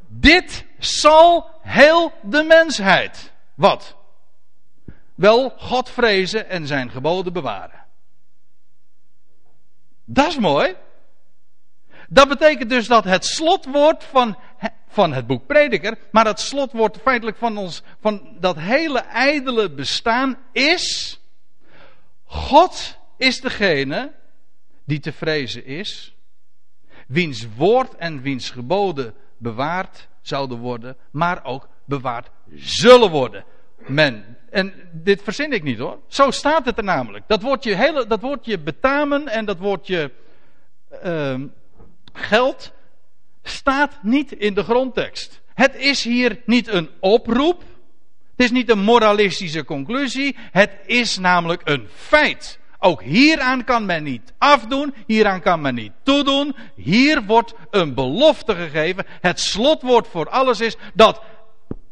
dit 0.07 0.65
zal 0.79 1.49
heel 1.61 2.13
de 2.21 2.43
mensheid. 2.43 3.31
Wat? 3.55 3.95
Wel, 5.15 5.49
God 5.49 5.89
vrezen 5.89 6.49
en 6.49 6.67
zijn 6.67 6.89
geboden 6.89 7.33
bewaren. 7.33 7.85
Dat 10.05 10.27
is 10.27 10.37
mooi. 10.37 10.75
Dat 12.09 12.27
betekent 12.27 12.69
dus 12.69 12.87
dat 12.87 13.03
het 13.03 13.25
slotwoord 13.25 14.03
van, 14.03 14.37
van 14.87 15.13
het 15.13 15.27
boek 15.27 15.45
Prediker, 15.45 15.97
maar 16.11 16.25
het 16.25 16.39
slotwoord 16.39 16.97
feitelijk 17.01 17.37
van 17.37 17.57
ons, 17.57 17.81
van 17.99 18.37
dat 18.39 18.57
hele 18.57 18.99
ijdele 18.99 19.71
bestaan 19.71 20.37
is, 20.51 21.19
God 22.23 22.97
is 23.17 23.41
degene 23.41 24.13
die 24.85 24.99
te 24.99 25.13
vrezen 25.13 25.65
is, 25.65 26.15
wiens 27.07 27.47
woord 27.55 27.95
en 27.95 28.21
wiens 28.21 28.49
geboden 28.49 29.13
bewaard 29.37 30.07
zouden 30.27 30.57
worden, 30.57 30.97
maar 31.11 31.43
ook 31.43 31.67
bewaard 31.85 32.29
zullen 32.55 33.09
worden. 33.09 33.43
Men, 33.77 34.37
en 34.49 34.73
dit 34.91 35.21
verzin 35.23 35.51
ik 35.51 35.63
niet 35.63 35.77
hoor, 35.77 35.99
zo 36.07 36.31
staat 36.31 36.65
het 36.65 36.77
er 36.77 36.83
namelijk. 36.83 37.23
Dat 37.27 37.41
woordje, 37.41 37.75
hele, 37.75 38.07
dat 38.07 38.21
woordje 38.21 38.59
betamen 38.59 39.27
en 39.27 39.45
dat 39.45 39.57
woordje 39.57 40.11
uh, 41.05 41.35
geld 42.13 42.71
staat 43.43 43.99
niet 44.01 44.31
in 44.31 44.53
de 44.53 44.63
grondtekst. 44.63 45.41
Het 45.53 45.75
is 45.75 46.03
hier 46.03 46.41
niet 46.45 46.67
een 46.67 46.89
oproep. 46.99 47.63
Het 48.35 48.45
is 48.45 48.51
niet 48.51 48.69
een 48.69 48.79
moralistische 48.79 49.65
conclusie. 49.65 50.35
Het 50.39 50.71
is 50.85 51.17
namelijk 51.17 51.61
een 51.63 51.87
feit. 51.95 52.59
Ook 52.79 53.01
hieraan 53.01 53.63
kan 53.63 53.85
men 53.85 54.03
niet 54.03 54.33
afdoen, 54.37 54.93
hieraan 55.05 55.41
kan 55.41 55.61
men 55.61 55.75
niet 55.75 55.91
toedoen. 56.03 56.55
Hier 56.75 57.23
wordt 57.23 57.53
een 57.69 57.93
belofte 57.93 58.55
gegeven. 58.55 59.05
Het 59.07 59.39
slotwoord 59.39 60.07
voor 60.07 60.29
alles 60.29 60.59
is 60.59 60.77
dat 60.93 61.21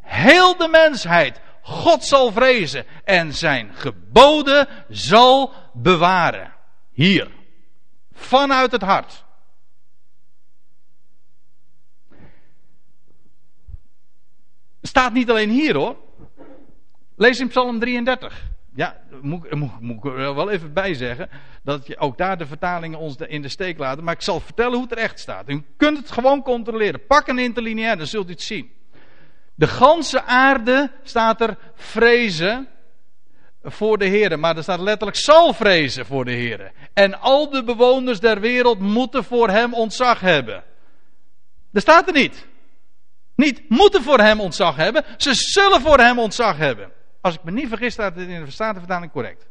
heel 0.00 0.56
de 0.56 0.68
mensheid 0.68 1.40
God 1.62 2.04
zal 2.04 2.32
vrezen 2.32 2.86
en 3.04 3.34
zijn 3.34 3.74
geboden 3.74 4.68
zal 4.88 5.52
bewaren. 5.72 6.52
Hier. 6.92 7.30
Vanuit 8.12 8.72
het 8.72 8.82
hart. 8.82 9.24
Staat 14.82 15.12
niet 15.12 15.30
alleen 15.30 15.50
hier 15.50 15.74
hoor. 15.74 15.96
Lees 17.16 17.40
in 17.40 17.48
Psalm 17.48 17.78
33. 17.78 18.55
Ja, 18.76 18.96
moet, 19.20 19.54
moet, 19.54 19.80
moet 19.80 19.96
ik 19.96 20.04
er 20.04 20.34
wel 20.34 20.50
even 20.50 20.72
bij 20.72 20.94
zeggen. 20.94 21.28
Dat 21.62 21.86
je 21.86 21.98
ook 21.98 22.18
daar 22.18 22.38
de 22.38 22.46
vertalingen 22.46 22.98
ons 22.98 23.16
in 23.16 23.42
de 23.42 23.48
steek 23.48 23.78
laten. 23.78 24.04
Maar 24.04 24.14
ik 24.14 24.22
zal 24.22 24.40
vertellen 24.40 24.72
hoe 24.72 24.82
het 24.82 24.92
er 24.92 24.98
echt 24.98 25.20
staat. 25.20 25.48
U 25.48 25.64
kunt 25.76 25.98
het 25.98 26.10
gewoon 26.10 26.42
controleren. 26.42 27.06
Pak 27.06 27.28
een 27.28 27.38
interlineair, 27.38 27.96
dan 27.96 28.06
zult 28.06 28.28
u 28.28 28.30
het 28.30 28.42
zien. 28.42 28.70
De 29.54 29.66
ganse 29.66 30.22
aarde 30.22 30.90
staat 31.02 31.40
er 31.40 31.58
vrezen 31.74 32.68
voor 33.62 33.98
de 33.98 34.06
Heer. 34.06 34.38
Maar 34.38 34.56
er 34.56 34.62
staat 34.62 34.80
letterlijk 34.80 35.18
zal 35.18 35.52
vrezen 35.52 36.06
voor 36.06 36.24
de 36.24 36.32
Heer. 36.32 36.72
En 36.92 37.20
al 37.20 37.50
de 37.50 37.64
bewoners 37.64 38.20
der 38.20 38.40
wereld 38.40 38.78
moeten 38.78 39.24
voor 39.24 39.48
hem 39.48 39.74
ontzag 39.74 40.20
hebben. 40.20 40.64
Dat 41.70 41.82
staat 41.82 42.06
er 42.06 42.14
niet. 42.14 42.46
Niet 43.34 43.68
moeten 43.68 44.02
voor 44.02 44.18
hem 44.18 44.40
ontzag 44.40 44.76
hebben. 44.76 45.04
Ze 45.16 45.34
zullen 45.34 45.80
voor 45.80 45.98
hem 45.98 46.18
ontzag 46.18 46.56
hebben. 46.56 46.92
Als 47.20 47.34
ik 47.34 47.42
me 47.42 47.50
niet 47.50 47.68
vergis, 47.68 47.92
staat 47.92 48.16
het 48.16 48.28
in 48.28 48.44
de 48.44 48.50
Statenvertaling 48.50 49.12
correct. 49.12 49.46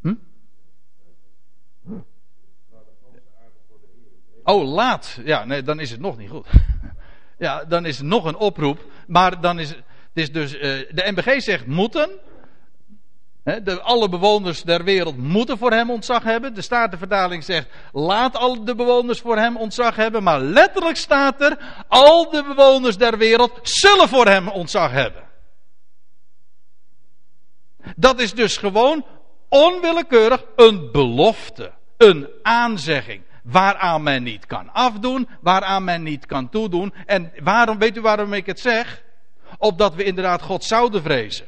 Hm? 0.00 0.14
Oh, 4.42 4.64
laat. 4.64 5.20
Ja, 5.24 5.44
nee, 5.44 5.62
dan 5.62 5.80
is 5.80 5.90
het 5.90 6.00
nog 6.00 6.18
niet 6.18 6.30
goed. 6.30 6.46
ja, 7.38 7.64
dan 7.64 7.86
is 7.86 7.98
het 7.98 8.06
nog 8.06 8.24
een 8.24 8.36
oproep. 8.36 8.84
Maar 9.06 9.40
dan 9.40 9.58
is 9.58 9.68
het. 9.68 9.82
is 10.12 10.32
dus, 10.32 10.54
uh, 10.54 10.60
de 10.60 11.12
MBG 11.12 11.42
zegt 11.42 11.66
moeten 11.66 12.10
de, 13.44 13.80
alle 13.80 14.08
bewoners 14.08 14.62
der 14.62 14.84
wereld 14.84 15.16
moeten 15.16 15.58
voor 15.58 15.70
hem 15.72 15.90
ontzag 15.90 16.22
hebben. 16.22 16.54
De 16.54 16.62
Statenvertaling 16.62 17.44
zegt, 17.44 17.68
laat 17.92 18.36
al 18.36 18.64
de 18.64 18.74
bewoners 18.74 19.20
voor 19.20 19.36
hem 19.36 19.56
ontzag 19.56 19.96
hebben. 19.96 20.22
Maar 20.22 20.40
letterlijk 20.40 20.96
staat 20.96 21.40
er, 21.40 21.84
al 21.88 22.30
de 22.30 22.42
bewoners 22.42 22.96
der 22.96 23.18
wereld 23.18 23.58
zullen 23.62 24.08
voor 24.08 24.26
hem 24.26 24.48
ontzag 24.48 24.90
hebben. 24.90 25.22
Dat 27.96 28.20
is 28.20 28.32
dus 28.32 28.56
gewoon 28.56 29.06
onwillekeurig 29.48 30.44
een 30.56 30.88
belofte, 30.92 31.72
een 31.96 32.28
aanzegging. 32.42 33.22
Waaraan 33.42 34.02
men 34.02 34.22
niet 34.22 34.46
kan 34.46 34.72
afdoen, 34.72 35.28
waaraan 35.40 35.84
men 35.84 36.02
niet 36.02 36.26
kan 36.26 36.48
toedoen. 36.48 36.94
En 37.06 37.32
waarom, 37.42 37.78
weet 37.78 37.96
u 37.96 38.00
waarom 38.00 38.32
ik 38.32 38.46
het 38.46 38.60
zeg? 38.60 39.02
Opdat 39.58 39.94
we 39.94 40.04
inderdaad 40.04 40.42
God 40.42 40.64
zouden 40.64 41.02
vrezen. 41.02 41.46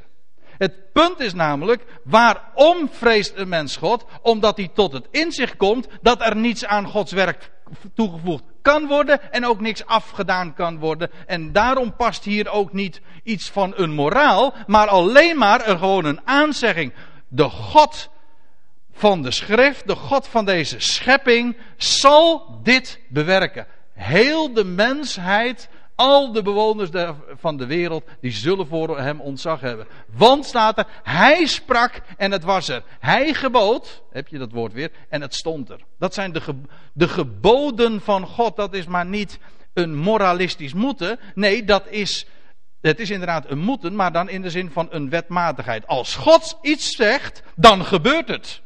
Het 0.61 0.93
punt 0.93 1.21
is 1.21 1.35
namelijk, 1.35 1.85
waarom 2.05 2.89
vreest 2.91 3.33
een 3.37 3.49
mens 3.49 3.77
God? 3.77 4.05
Omdat 4.23 4.57
hij 4.57 4.71
tot 4.75 4.93
het 4.93 5.07
inzicht 5.11 5.57
komt 5.57 5.89
dat 6.03 6.21
er 6.21 6.37
niets 6.37 6.65
aan 6.65 6.87
Gods 6.87 7.13
werk 7.13 7.51
toegevoegd 7.95 8.43
kan 8.63 8.87
worden 8.87 9.33
en 9.33 9.47
ook 9.47 9.61
niks 9.61 9.87
afgedaan 9.87 10.55
kan 10.55 10.79
worden. 10.79 11.11
En 11.27 11.53
daarom 11.53 11.97
past 11.97 12.25
hier 12.25 12.49
ook 12.49 12.73
niet 12.73 13.01
iets 13.23 13.51
van 13.51 13.73
een 13.77 13.91
moraal, 13.91 14.55
maar 14.67 14.89
alleen 14.89 15.39
maar 15.39 15.69
een, 15.69 15.79
gewoon 15.79 16.05
een 16.05 16.21
aanzegging. 16.25 16.93
De 17.29 17.49
God 17.49 18.11
van 18.93 19.23
de 19.23 19.31
schrift, 19.31 19.87
de 19.87 19.97
God 19.97 20.29
van 20.29 20.45
deze 20.45 20.81
schepping, 20.81 21.57
zal 21.77 22.59
dit 22.63 23.01
bewerken. 23.09 23.67
Heel 23.95 24.53
de 24.53 24.65
mensheid, 24.65 25.69
al 26.01 26.33
de 26.33 26.43
bewoners 26.43 26.91
van 27.39 27.57
de 27.57 27.67
wereld, 27.67 28.05
die 28.21 28.33
zullen 28.33 28.67
voor 28.67 28.99
hem 28.99 29.21
ontzag 29.21 29.61
hebben. 29.61 29.87
Want 30.17 30.47
staat 30.47 30.79
er, 30.79 30.87
hij 31.03 31.47
sprak 31.47 32.03
en 32.17 32.31
het 32.31 32.45
was 32.45 32.69
er. 32.69 32.83
Hij 32.99 33.35
gebood, 33.35 34.03
heb 34.11 34.29
je 34.29 34.39
dat 34.39 34.53
woord 34.53 34.73
weer, 34.73 34.91
en 35.09 35.21
het 35.21 35.35
stond 35.35 35.71
er. 35.71 35.81
Dat 35.99 36.15
zijn 36.15 36.33
de, 36.33 36.41
de 36.93 37.09
geboden 37.09 38.01
van 38.01 38.27
God, 38.27 38.57
dat 38.57 38.75
is 38.75 38.87
maar 38.87 39.07
niet 39.07 39.39
een 39.73 39.97
moralistisch 39.97 40.75
moeten. 40.75 41.19
Nee, 41.35 41.65
dat 41.65 41.87
is, 41.89 42.27
het 42.81 43.01
is 43.01 43.11
inderdaad 43.11 43.51
een 43.51 43.59
moeten, 43.59 43.95
maar 43.95 44.13
dan 44.13 44.29
in 44.29 44.43
de 44.43 44.51
zin 44.51 44.71
van 44.71 44.89
een 44.91 45.11
wetmatigheid. 45.11 45.87
Als 45.87 46.17
God 46.17 46.59
iets 46.63 46.97
zegt, 46.97 47.43
dan 47.57 47.85
gebeurt 47.85 48.29
het. 48.29 48.63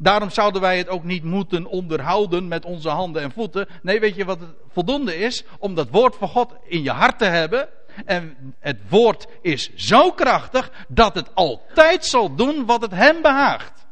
Daarom 0.00 0.30
zouden 0.30 0.60
wij 0.60 0.78
het 0.78 0.88
ook 0.88 1.04
niet 1.04 1.24
moeten 1.24 1.66
onderhouden 1.66 2.48
met 2.48 2.64
onze 2.64 2.88
handen 2.88 3.22
en 3.22 3.32
voeten. 3.32 3.68
Nee, 3.82 4.00
weet 4.00 4.16
je 4.16 4.24
wat 4.24 4.40
het 4.40 4.50
voldoende 4.68 5.16
is? 5.16 5.44
Om 5.58 5.74
dat 5.74 5.88
woord 5.90 6.16
van 6.16 6.28
God 6.28 6.54
in 6.64 6.82
je 6.82 6.90
hart 6.90 7.18
te 7.18 7.24
hebben. 7.24 7.68
En 8.04 8.54
het 8.60 8.78
woord 8.88 9.26
is 9.42 9.74
zo 9.74 10.10
krachtig 10.10 10.70
dat 10.88 11.14
het 11.14 11.34
altijd 11.34 12.06
zal 12.06 12.34
doen 12.34 12.66
wat 12.66 12.82
het 12.82 12.90
hem 12.90 13.22
behaagt. 13.22 13.86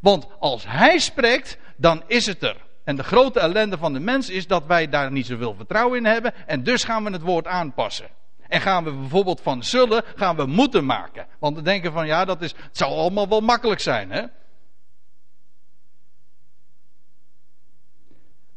Want 0.00 0.26
als 0.38 0.64
hij 0.66 0.98
spreekt, 0.98 1.58
dan 1.76 2.02
is 2.06 2.26
het 2.26 2.42
er. 2.42 2.56
En 2.84 2.96
de 2.96 3.02
grote 3.02 3.40
ellende 3.40 3.78
van 3.78 3.92
de 3.92 4.00
mens 4.00 4.30
is 4.30 4.46
dat 4.46 4.66
wij 4.66 4.88
daar 4.88 5.12
niet 5.12 5.26
zoveel 5.26 5.54
vertrouwen 5.54 5.98
in 5.98 6.04
hebben. 6.04 6.34
En 6.46 6.62
dus 6.62 6.84
gaan 6.84 7.04
we 7.04 7.10
het 7.10 7.22
woord 7.22 7.46
aanpassen. 7.46 8.08
En 8.48 8.60
gaan 8.60 8.84
we 8.84 8.92
bijvoorbeeld 8.92 9.40
van 9.40 9.64
zullen, 9.64 10.02
gaan 10.14 10.36
we 10.36 10.46
moeten 10.46 10.84
maken. 10.84 11.26
Want 11.38 11.56
we 11.56 11.62
denken 11.62 11.92
van 11.92 12.06
ja, 12.06 12.24
dat 12.24 12.42
is, 12.42 12.54
het 12.56 12.76
zou 12.76 12.92
allemaal 12.92 13.28
wel 13.28 13.40
makkelijk 13.40 13.80
zijn. 13.80 14.10
Hè? 14.10 14.22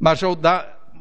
Maar 0.04 0.18
zo 0.18 0.38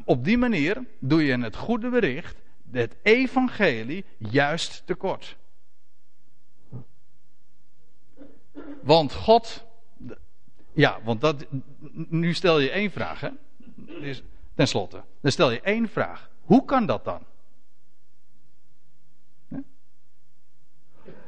op 0.05 0.23
die 0.23 0.37
manier 0.37 0.85
doe 0.99 1.25
je 1.25 1.37
het 1.37 1.55
goede 1.55 1.89
bericht, 1.89 2.35
het 2.71 2.95
evangelie, 3.01 4.05
juist 4.17 4.85
tekort. 4.85 5.37
Want 8.81 9.13
God, 9.13 9.65
ja, 10.73 10.99
want 11.03 11.21
dat, 11.21 11.45
nu 11.91 12.33
stel 12.33 12.59
je 12.59 12.69
één 12.69 12.91
vraag, 12.91 13.19
hè? 13.19 13.29
Ten 14.55 14.67
slotte, 14.67 15.03
dan 15.21 15.31
stel 15.31 15.51
je 15.51 15.61
één 15.61 15.89
vraag. 15.89 16.29
Hoe 16.41 16.65
kan 16.65 16.85
dat 16.85 17.03
dan? 17.03 17.25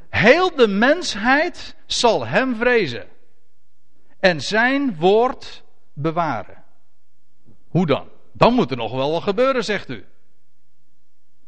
Heel 0.08 0.54
de 0.54 0.68
mensheid 0.68 1.76
zal 1.86 2.26
hem 2.26 2.54
vrezen 2.54 3.08
en 4.18 4.40
zijn 4.40 4.96
woord 4.96 5.64
bewaren. 5.92 6.64
Hoe 7.76 7.86
dan? 7.86 8.08
Dan 8.32 8.54
moet 8.54 8.70
er 8.70 8.76
nog 8.76 8.92
wel 8.92 9.10
wat 9.10 9.22
gebeuren, 9.22 9.64
zegt 9.64 9.88
u. 9.88 10.04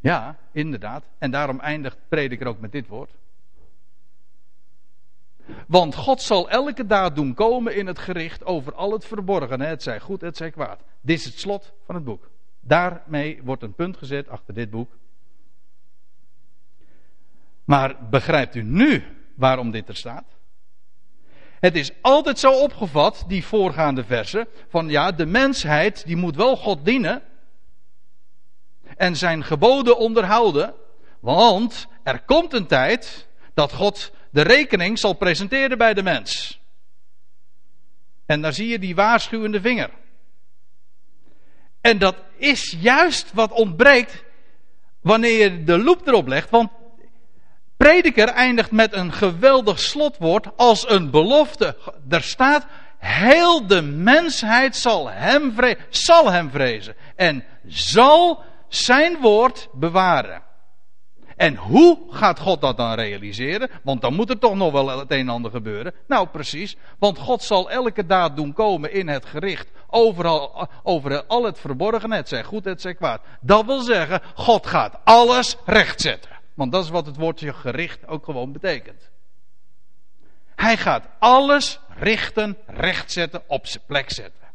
Ja, 0.01 0.39
inderdaad. 0.53 1.05
En 1.19 1.31
daarom 1.31 1.61
eindigt 1.61 1.99
prediker 2.09 2.47
ook 2.47 2.61
met 2.61 2.73
dit 2.73 2.87
woord. 2.87 3.11
Want 5.67 5.95
God 5.95 6.23
zal 6.23 6.51
elke 6.51 6.87
daad 6.87 7.15
doen 7.15 7.35
komen 7.35 7.77
in 7.77 7.87
het 7.87 7.99
gericht 7.99 8.45
over 8.45 8.75
al 8.75 8.93
het 8.93 9.05
verborgene. 9.05 9.65
Het 9.65 9.83
zij 9.83 10.01
goed, 10.01 10.21
het 10.21 10.37
zij 10.37 10.51
kwaad. 10.51 10.83
Dit 11.01 11.19
is 11.19 11.25
het 11.25 11.39
slot 11.39 11.73
van 11.85 11.95
het 11.95 12.05
boek. 12.05 12.31
Daarmee 12.61 13.43
wordt 13.45 13.63
een 13.63 13.75
punt 13.75 13.97
gezet 13.97 14.29
achter 14.29 14.55
dit 14.55 14.71
boek. 14.71 14.97
Maar 17.65 18.09
begrijpt 18.11 18.55
u 18.55 18.63
nu 18.63 19.05
waarom 19.35 19.71
dit 19.71 19.89
er 19.89 19.97
staat? 19.97 20.38
Het 21.61 21.77
is 21.77 21.91
altijd 22.01 22.39
zo 22.39 22.53
opgevat, 22.53 23.25
die 23.27 23.45
voorgaande 23.45 24.05
versen, 24.05 24.49
van 24.69 24.89
ja, 24.89 25.13
de 25.13 25.27
mensheid 25.27 26.07
die 26.07 26.17
moet 26.17 26.37
wel 26.37 26.57
God 26.57 26.85
dienen 26.85 27.23
en 28.97 29.17
zijn 29.17 29.45
geboden 29.45 29.99
onderhouden, 29.99 30.75
want 31.21 31.87
er 32.03 32.21
komt 32.21 32.53
een 32.53 32.67
tijd 32.67 33.29
dat 33.55 33.73
God 33.73 34.13
de 34.31 34.43
rekening 34.43 34.99
zal 34.99 35.13
presenteren 35.13 35.79
bij 35.79 35.95
de 35.95 36.03
mens. 36.03 36.61
En 38.27 38.41
daar 38.41 38.53
zie 38.53 38.69
je 38.69 38.79
die 38.79 38.95
waarschuwende 38.95 39.61
vinger. 39.61 39.91
En 41.81 41.99
dat 41.99 42.17
is 42.37 42.77
juist 42.81 43.33
wat 43.33 43.53
ontbreekt 43.53 44.25
wanneer 45.01 45.39
je 45.39 45.65
de 45.65 45.79
loep 45.79 46.07
erop 46.07 46.27
legt, 46.27 46.51
want 46.51 46.71
Prediker 47.79 48.29
eindigt 48.29 48.71
met 48.71 48.93
een 48.93 49.13
geweldig 49.13 49.79
slotwoord 49.79 50.47
als 50.57 50.91
een 50.91 51.11
belofte. 51.11 51.77
Er 52.09 52.23
staat, 52.23 52.67
heel 52.99 53.67
de 53.67 53.83
mensheid 53.83 54.77
zal 54.77 55.11
hem, 55.11 55.53
vrezen, 55.53 55.79
zal 55.89 56.31
hem 56.31 56.51
vrezen 56.51 56.95
en 57.17 57.45
zal 57.67 58.43
zijn 58.69 59.21
woord 59.21 59.69
bewaren. 59.73 60.43
En 61.37 61.57
hoe 61.57 61.99
gaat 62.11 62.39
God 62.39 62.61
dat 62.61 62.77
dan 62.77 62.95
realiseren? 62.95 63.71
Want 63.83 64.01
dan 64.01 64.15
moet 64.15 64.31
er 64.31 64.39
toch 64.39 64.55
nog 64.55 64.73
wel 64.73 64.99
het 64.99 65.11
een 65.11 65.19
en 65.19 65.29
ander 65.29 65.51
gebeuren. 65.51 65.95
Nou, 66.07 66.29
precies. 66.29 66.77
Want 66.99 67.19
God 67.19 67.43
zal 67.43 67.71
elke 67.71 68.07
daad 68.07 68.37
doen 68.37 68.53
komen 68.53 68.93
in 68.93 69.09
het 69.09 69.25
gericht. 69.27 69.69
Overal, 69.87 70.69
over 70.83 71.25
al 71.25 71.45
het 71.45 71.59
verborgen. 71.59 72.13
Het 72.13 72.29
zij 72.29 72.45
goed, 72.45 72.65
het 72.65 72.81
zij 72.81 72.95
kwaad. 72.95 73.21
Dat 73.41 73.65
wil 73.65 73.81
zeggen, 73.81 74.21
God 74.35 74.67
gaat 74.67 74.99
alles 75.05 75.57
rechtzetten. 75.65 76.38
Want 76.59 76.73
dat 76.73 76.85
is 76.85 76.91
wat 76.91 77.07
het 77.07 77.17
woordje 77.17 77.53
gericht 77.53 78.07
ook 78.07 78.25
gewoon 78.25 78.53
betekent. 78.53 79.11
Hij 80.55 80.77
gaat 80.77 81.09
alles 81.19 81.81
richten, 81.89 82.57
rechtzetten, 82.67 83.43
op 83.47 83.67
zijn 83.67 83.83
plek 83.87 84.11
zetten. 84.11 84.49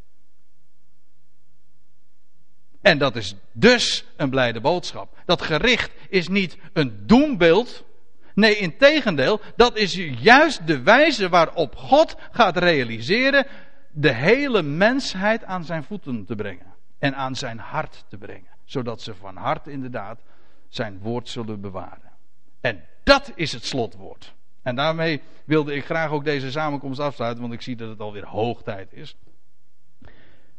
En 2.82 2.97
dat 2.97 3.16
is 3.16 3.36
dus 3.51 4.06
een 4.16 4.30
blijde 4.30 4.62
boodschap. 4.62 5.18
Dat 5.26 5.41
gericht 5.41 5.91
is 6.10 6.28
niet 6.28 6.58
een 6.74 7.08
doembeeld. 7.08 7.84
Nee, 8.34 8.56
in 8.56 8.78
tegendeel, 8.78 9.41
dat 9.56 9.78
is 9.78 9.95
juist 10.20 10.68
de 10.68 10.82
wijze 10.82 11.30
waarop 11.30 11.76
God 11.76 12.16
gaat 12.32 12.58
realiseren 12.58 13.47
de 13.91 14.14
hele 14.14 14.62
mensheid 14.62 15.43
aan 15.43 15.64
zijn 15.64 15.84
voeten 15.84 16.26
te 16.26 16.36
brengen. 16.36 16.74
En 16.99 17.16
aan 17.16 17.36
zijn 17.36 17.60
hart 17.60 18.06
te 18.08 18.18
brengen. 18.18 18.51
Zodat 18.66 19.01
ze 19.01 19.16
van 19.16 19.36
hart 19.36 19.68
inderdaad 19.68 20.20
zijn 20.76 20.99
woord 20.99 21.30
zullen 21.30 21.61
bewaren. 21.61 22.11
En 22.61 22.84
dat 23.03 23.32
is 23.36 23.51
het 23.51 23.65
slotwoord. 23.65 24.34
En 24.61 24.76
daarmee 24.76 25.21
wilde 25.45 25.76
ik 25.76 25.86
graag 25.86 26.11
ook 26.11 26.24
deze 26.24 26.51
samenkomst 26.51 26.99
afsluiten, 26.99 27.41
want 27.41 27.53
ik 27.53 27.61
zie 27.61 27.76
dat 27.76 27.89
het 27.89 27.99
alweer 27.99 28.26
hoog 28.26 28.63
tijd 28.63 28.93
is. 28.93 29.15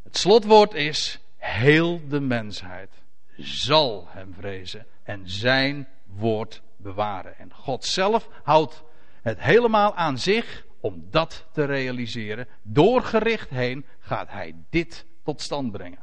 Het 0.02 0.16
slotwoord 0.16 0.74
is: 0.74 1.20
heel 1.36 2.08
de 2.08 2.20
mensheid 2.20 2.90
zal 3.36 4.06
hem 4.08 4.34
vrezen 4.34 4.86
en 5.02 5.30
zijn 5.30 5.88
woord 6.04 6.62
bewaren. 6.76 7.38
En 7.38 7.52
God 7.52 7.84
zelf 7.84 8.28
houdt 8.42 8.82
het 9.22 9.40
helemaal 9.40 9.94
aan 9.94 10.18
zich 10.18 10.64
om 10.80 11.06
dat 11.10 11.46
te 11.52 11.64
realiseren. 11.64 12.48
Door 12.62 13.02
gericht 13.02 13.50
heen 13.50 13.86
gaat 13.98 14.30
hij 14.30 14.54
dit 14.70 15.06
tot 15.22 15.40
stand 15.40 15.72
brengen. 15.72 15.98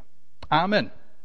Amen. 0.48 0.92